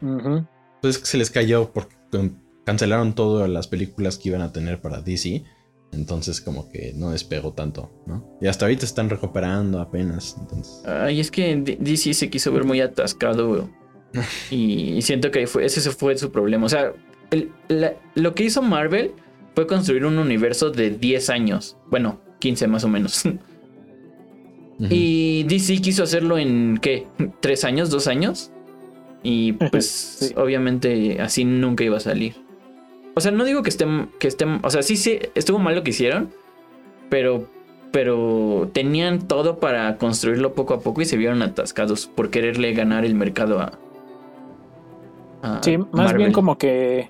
[0.81, 1.95] Pues se les cayó porque
[2.65, 5.43] cancelaron todas las películas que iban a tener para DC.
[5.93, 8.37] Entonces como que no despegó tanto, ¿no?
[8.41, 10.35] Y hasta ahorita están recuperando apenas.
[10.39, 10.81] Entonces...
[10.85, 13.69] Ay, es que DC se quiso ver muy atascado.
[14.51, 16.65] y, y siento que fue, ese fue su problema.
[16.65, 16.91] O sea,
[17.31, 19.11] el- la- lo que hizo Marvel
[19.55, 21.77] fue construir un universo de 10 años.
[21.89, 23.23] Bueno, 15 más o menos.
[24.79, 27.07] y DC quiso hacerlo en, ¿qué?
[27.39, 27.89] ¿Tres años?
[27.89, 28.51] ¿Dos años?
[29.23, 30.33] Y pues Sí.
[30.37, 32.35] obviamente así nunca iba a salir.
[33.15, 35.83] O sea, no digo que estén, que estén, o sea, sí, sí, estuvo mal lo
[35.83, 36.29] que hicieron,
[37.09, 37.47] pero,
[37.91, 43.05] pero tenían todo para construirlo poco a poco y se vieron atascados por quererle ganar
[43.05, 43.71] el mercado a...
[45.41, 46.17] a Sí, más Marvel.
[46.17, 47.09] bien como que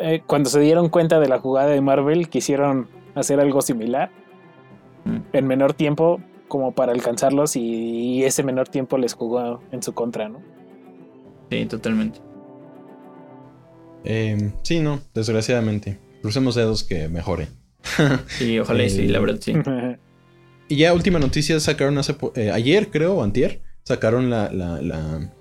[0.00, 4.10] eh, cuando se dieron cuenta de la jugada de Marvel quisieron hacer algo similar.
[5.32, 10.28] En menor tiempo como para alcanzarlos y, ese menor tiempo les jugó en su contra,
[10.28, 10.40] ¿no?
[11.50, 12.20] Sí, totalmente.
[14.04, 15.98] Eh, sí, no, desgraciadamente.
[16.22, 17.48] Crucemos dedos que mejore.
[18.28, 19.52] Sí, ojalá y sí, la verdad sí.
[20.68, 24.82] Y ya última noticia, sacaron hace po- eh, ayer, creo, o antier, sacaron la, la,
[24.82, 25.32] la-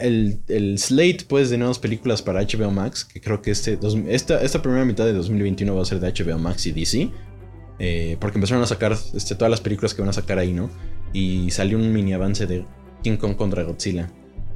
[0.00, 3.96] el, el slate, pues, de nuevas películas para HBO Max, que creo que este, dos-
[4.08, 7.10] esta, esta primera mitad de 2021 va a ser de HBO Max y DC,
[7.78, 10.70] eh, porque empezaron a sacar este, todas las películas que van a sacar ahí, ¿no?
[11.12, 12.64] Y salió un mini avance de
[13.02, 14.10] King Kong contra Godzilla.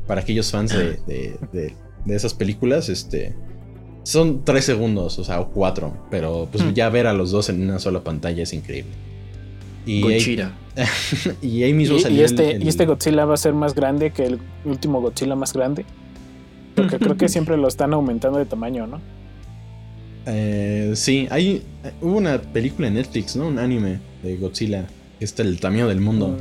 [0.06, 1.74] Para aquellos fans de, de- de-
[2.04, 3.34] de esas películas, este...
[4.04, 5.96] Son tres segundos, o sea, o cuatro.
[6.12, 6.72] Pero pues Hmm.
[6.74, 8.92] ya ver a los dos en una sola pantalla es increíble.
[9.84, 10.48] Y ahí,
[11.42, 13.52] y ahí mismo Y, salió y el- este, el- y este Godzilla va a ser
[13.54, 15.84] más grande que el último Godzilla más grande.
[16.76, 19.00] Porque creo que siempre lo están aumentando de tamaño, ¿no?
[20.26, 21.62] Eh, sí, hay,
[22.00, 23.46] hubo una película en Netflix, ¿no?
[23.48, 24.86] Un anime de Godzilla.
[25.18, 26.36] Que está el tamaño del mundo.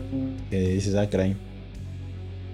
[0.49, 1.35] Que dices, ah, caray.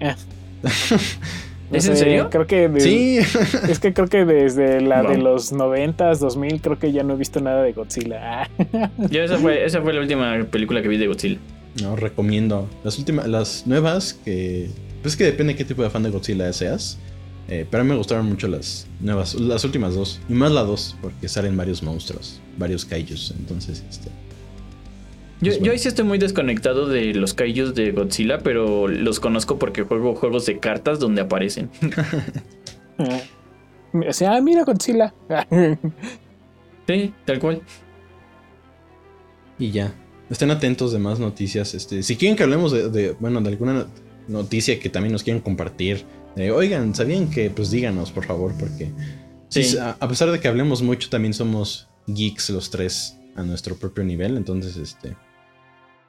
[0.00, 0.14] eh,
[0.62, 0.70] No
[1.78, 2.28] ¿Es en serio?
[2.30, 3.18] Creo que de- Sí,
[3.68, 7.16] es que creo que desde la de los 90s, 2000, creo que ya no he
[7.16, 8.48] visto nada de Godzilla.
[9.10, 11.38] Yo esa fue, esa fue la última película que vi de Godzilla.
[11.80, 12.68] no, recomiendo.
[12.84, 14.68] Las últimas, las nuevas que...
[15.00, 16.98] Pues es que depende de qué tipo de fan de Godzilla seas.
[17.54, 20.20] Eh, pero a mí me gustaron mucho las nuevas, las últimas dos.
[20.26, 23.34] Y más la dos, porque salen varios monstruos, varios kaijus.
[23.38, 24.08] Entonces, este...
[24.08, 24.12] Yo,
[25.50, 25.72] Pues yo bueno.
[25.72, 30.14] ahí sí estoy muy desconectado de los kaijus de Godzilla, pero los conozco porque juego
[30.14, 31.68] juegos de cartas donde aparecen.
[33.94, 35.12] O sea, ah, mira Godzilla.
[36.86, 37.60] Sí, tal cual.
[39.58, 39.94] Y ya.
[40.30, 41.74] Estén atentos de más noticias.
[41.74, 43.86] Este, si quieren que hablemos de, de, bueno, de alguna no-
[44.28, 46.04] noticia que también nos quieran compartir.
[46.36, 47.50] Eh, oigan, ¿sabían que?
[47.50, 48.90] Pues díganos, por favor, porque
[49.48, 49.78] sí, Sí.
[49.78, 54.04] a, a pesar de que hablemos mucho, también somos geeks los tres a nuestro propio
[54.04, 54.36] nivel.
[54.36, 55.16] Entonces, este,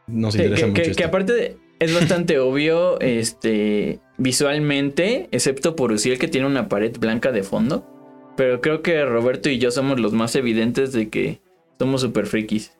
[0.08, 0.82] nos Que, interesa que- mucho.
[0.82, 0.98] que- esto.
[0.98, 6.96] que aparte de- es bastante obvio este, visualmente, excepto por Uciel que tiene una pared
[7.00, 7.90] blanca de fondo.
[8.36, 11.42] Pero creo que Roberto y yo somos los más evidentes de que
[11.78, 12.74] somos super frikis.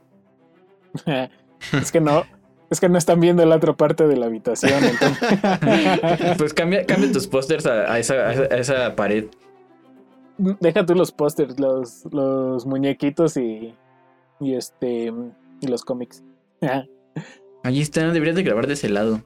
[1.74, 2.26] es que no.
[2.74, 4.74] Es que no están viendo la otra parte de la habitación.
[4.84, 9.26] entonces- Pues cambia, cambia tus pósters a, a esa, a esa- pared.
[10.60, 13.76] Deja tú los pósters, los, los muñequitos y,
[14.40, 15.14] y este
[15.62, 16.24] y los cómics.
[17.64, 19.22] Allí está, deberías de grabar de ese lado.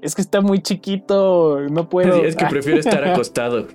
[0.00, 2.22] Es que está muy chiquito, no puedo.
[2.24, 3.66] es que Ah, prefiero estar acostado.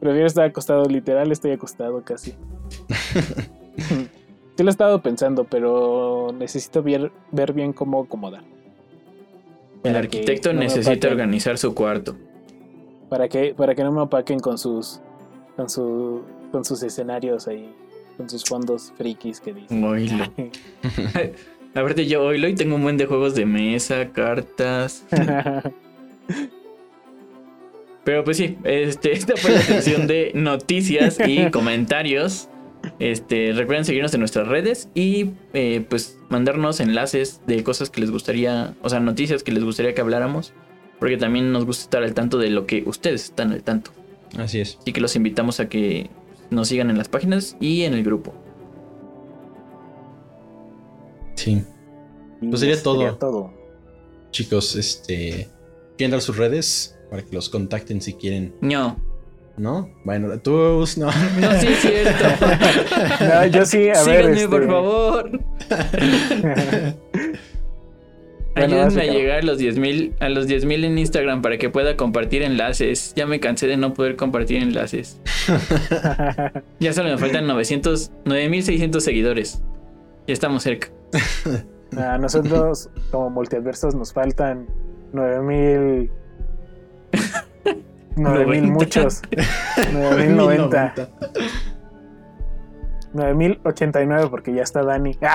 [0.00, 2.34] prefiero estar acostado, literal, estoy acostado casi.
[4.56, 8.42] sí lo he estado pensando, pero necesito ver, ver bien cómo acomodar.
[9.84, 12.16] El arquitecto no necesita organizar su cuarto.
[13.08, 15.00] Para que, para que no me opaquen con sus
[15.56, 17.72] con su con sus escenarios ahí,
[18.16, 19.84] con sus fondos frikis que dicen.
[19.84, 20.24] Oílo.
[21.74, 25.06] A ver, yo hoy hoy tengo un buen de juegos de mesa, cartas.
[28.06, 32.48] Pero pues sí, este, esta fue la sección de noticias y comentarios.
[32.98, 38.10] Este, recuerden seguirnos en nuestras redes y eh, pues mandarnos enlaces de cosas que les
[38.10, 40.52] gustaría, o sea, noticias que les gustaría que habláramos.
[40.98, 43.90] Porque también nos gusta estar al tanto de lo que ustedes están al tanto.
[44.38, 44.78] Así es.
[44.80, 46.08] Así que los invitamos a que
[46.50, 48.34] nos sigan en las páginas y en el grupo.
[51.34, 51.62] Sí.
[52.40, 53.14] Pues sería todo.
[53.16, 53.52] todo.
[54.30, 55.48] Chicos, este.
[55.96, 56.98] ¿Quieren dar sus redes?
[57.10, 58.54] Para que los contacten si quieren.
[58.60, 58.96] No,
[59.56, 59.88] ¿No?
[60.04, 61.06] Bueno, tú, no.
[61.40, 62.24] no, sí es cierto.
[63.20, 64.30] No, yo sí, a ver.
[64.30, 65.40] Este, por favor.
[68.56, 71.94] Bueno, Ayúdenme a llegar a los 10.000 a los 10.000 en Instagram para que pueda
[71.94, 73.12] compartir enlaces.
[73.14, 75.20] Ya me cansé de no poder compartir enlaces.
[76.80, 79.62] Ya solo me faltan 900 9600 seguidores.
[80.26, 80.88] Ya estamos cerca.
[81.98, 84.66] A nosotros, como multiversos, nos faltan
[85.12, 86.10] 9000.
[88.16, 88.72] 9000 90.
[88.72, 89.22] muchos.
[89.92, 91.08] 9090.
[93.12, 95.16] 9089, porque ya está Dani.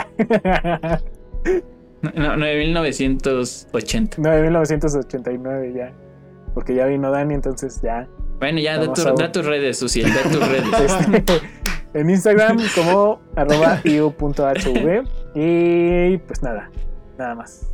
[2.16, 4.18] No, 9980.
[4.18, 5.94] 9989 ya.
[6.56, 8.08] Porque ya vino Dani, entonces ya.
[8.40, 10.66] Bueno, ya da, tu- tus redes, Suciel, da tus redes.
[11.14, 11.42] Este,
[11.94, 15.04] en Instagram como arroba iu.hv.
[15.36, 16.72] Y pues nada,
[17.20, 17.68] nada más.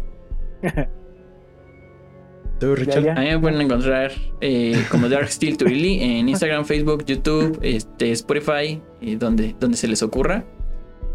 [2.60, 3.04] Tú, Richard.
[3.04, 3.14] ya.
[3.14, 4.12] A mí me pueden encontrar
[4.42, 9.88] eh, como Dark Steel Turili en Instagram, Facebook, YouTube, este, Spotify, eh, donde, donde se
[9.88, 10.44] les ocurra.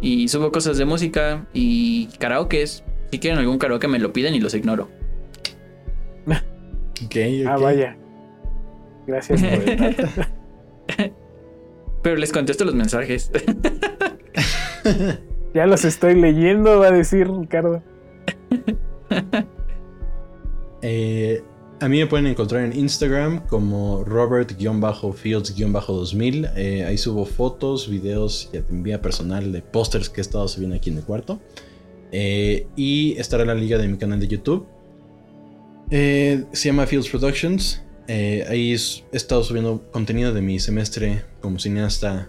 [0.00, 2.84] Y subo cosas de música y karaokes.
[3.10, 4.88] Si quieren algún karaoke me lo piden y los ignoro.
[7.04, 7.16] Ok,
[7.48, 7.96] Ah, vaya.
[9.08, 11.10] Gracias por el.
[12.02, 13.32] Pero les contesto los mensajes.
[15.54, 17.82] Ya los estoy leyendo, va a decir Ricardo.
[20.82, 21.42] Eh,
[21.80, 26.52] a mí me pueden encontrar en Instagram como Robert-Fields-2000.
[26.56, 30.90] Eh, ahí subo fotos, videos y envía personal de pósters que he estado subiendo aquí
[30.90, 31.40] en el cuarto.
[32.12, 34.66] Eh, y estará la liga de mi canal de YouTube.
[35.90, 37.82] Se llama Fields Productions.
[38.08, 42.28] Ahí he estado subiendo contenido de mi semestre como cineasta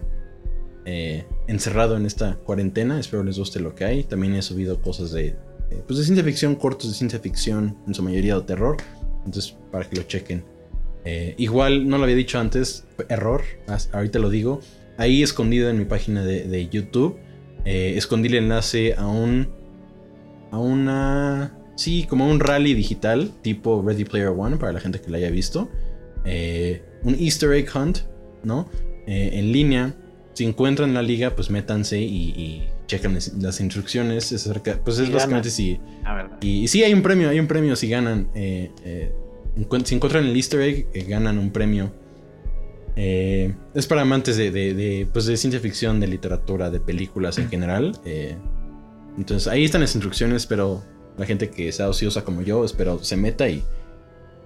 [1.46, 2.98] encerrado en esta cuarentena.
[2.98, 4.04] Espero les guste lo que hay.
[4.04, 5.36] También he subido cosas de,
[5.74, 8.76] eh, pues de ciencia ficción, cortos de ciencia ficción, en su mayoría de terror.
[9.24, 10.44] Entonces, para que lo chequen.
[11.04, 13.42] Eh, igual, no lo había dicho antes, error,
[13.92, 14.60] ahorita lo digo.
[14.96, 17.16] Ahí escondido en mi página de, de YouTube,
[17.64, 19.48] eh, escondí el enlace a un.
[20.50, 21.58] a una.
[21.76, 25.30] Sí, como un rally digital, tipo Ready Player One, para la gente que lo haya
[25.30, 25.68] visto.
[26.24, 27.98] Un Easter egg hunt,
[28.44, 28.68] ¿no?
[29.06, 29.94] En línea.
[30.34, 34.32] Si encuentran la liga, pues métanse y chequen las- instrucciones.
[34.32, 35.80] Es acerca- pues es Y básicamente si.
[36.04, 36.38] Ah, verdad.
[36.40, 38.28] Y, y sí, hay un premio, hay un premio si ganan.
[38.34, 39.12] eh, eh,
[39.84, 41.92] si encuentran el easter egg, eh, ganan un premio.
[42.96, 47.48] Es para amantes de, de- de, pues de ciencia ficción, de literatura, de películas en
[47.48, 47.98] general.
[49.18, 50.82] entonces ahí están las instrucciones, pero
[51.18, 53.62] la gente que sea ociosa como yo, espero se meta y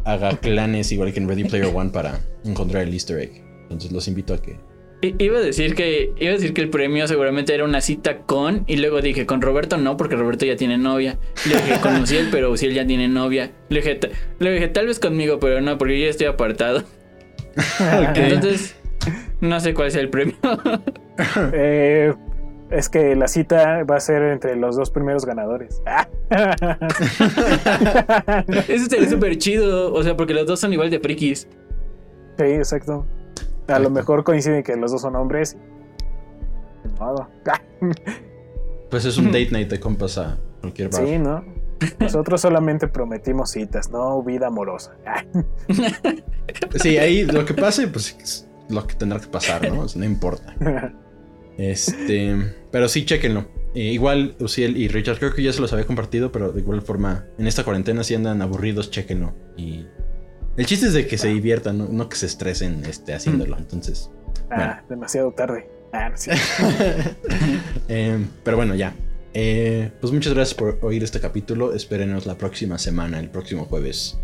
[0.04, 3.42] haga clanes igual que en Ready Player One para encontrar el easter egg.
[3.62, 4.58] Entonces los invito a que...
[5.00, 8.18] I- Iba a decir que iba a decir que el premio seguramente era una cita
[8.18, 11.18] con y luego dije con Roberto no porque Roberto ya tiene novia.
[11.48, 13.50] Le dije con Uciel, pero Uciel ya tiene novia.
[13.68, 14.00] Le dije,
[14.40, 16.82] le dije tal vez conmigo, pero no porque yo ya estoy apartado.
[18.14, 18.76] Entonces
[19.40, 20.36] no sé cuál sea el premio.
[21.52, 22.14] Eh,
[22.70, 25.82] es que la cita va a ser entre los dos primeros ganadores.
[28.68, 31.48] Eso sería súper chido, o sea, porque los dos son igual de frikis.
[32.38, 33.04] Sí, exacto.
[33.68, 35.56] A lo mejor coincide que los dos son hombres.
[36.98, 37.28] Modo.
[38.90, 41.04] Pues es un date night de compas a cualquier bar.
[41.04, 41.44] Sí, ¿no?
[42.00, 44.96] Nosotros solamente prometimos citas, no vida amorosa.
[46.76, 49.84] Sí, ahí lo que pase, pues es lo que tendrá que pasar, ¿no?
[49.94, 50.54] No importa.
[51.58, 53.46] Este, pero sí, chéquenlo.
[53.74, 56.80] Eh, igual Uciel y Richard creo que ya se los había compartido, pero de igual
[56.80, 59.34] forma, en esta cuarentena si andan aburridos, chéquenlo.
[59.56, 59.86] Y
[60.58, 63.56] el chiste es de que se diviertan, no, no que se estresen este, haciéndolo.
[63.56, 64.10] Entonces,
[64.50, 65.68] Ah, demasiado tarde.
[65.92, 66.42] Ah, no cierto.
[67.88, 68.94] eh, pero bueno, ya.
[69.34, 71.74] Eh, pues muchas gracias por oír este capítulo.
[71.74, 74.18] Espérenos la próxima semana, el próximo jueves.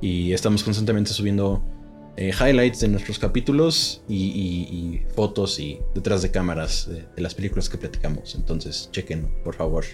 [0.00, 1.62] Y estamos constantemente subiendo
[2.16, 7.22] eh, highlights de nuestros capítulos y, y- y fotos y detrás de cámaras de, de
[7.22, 8.34] las películas que platicamos.
[8.34, 9.84] Entonces, chequen, por favor.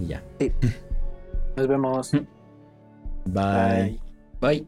[0.00, 0.24] Y ya.
[1.56, 2.10] Nos vemos.
[3.28, 3.98] バイ。
[4.40, 4.66] バイ。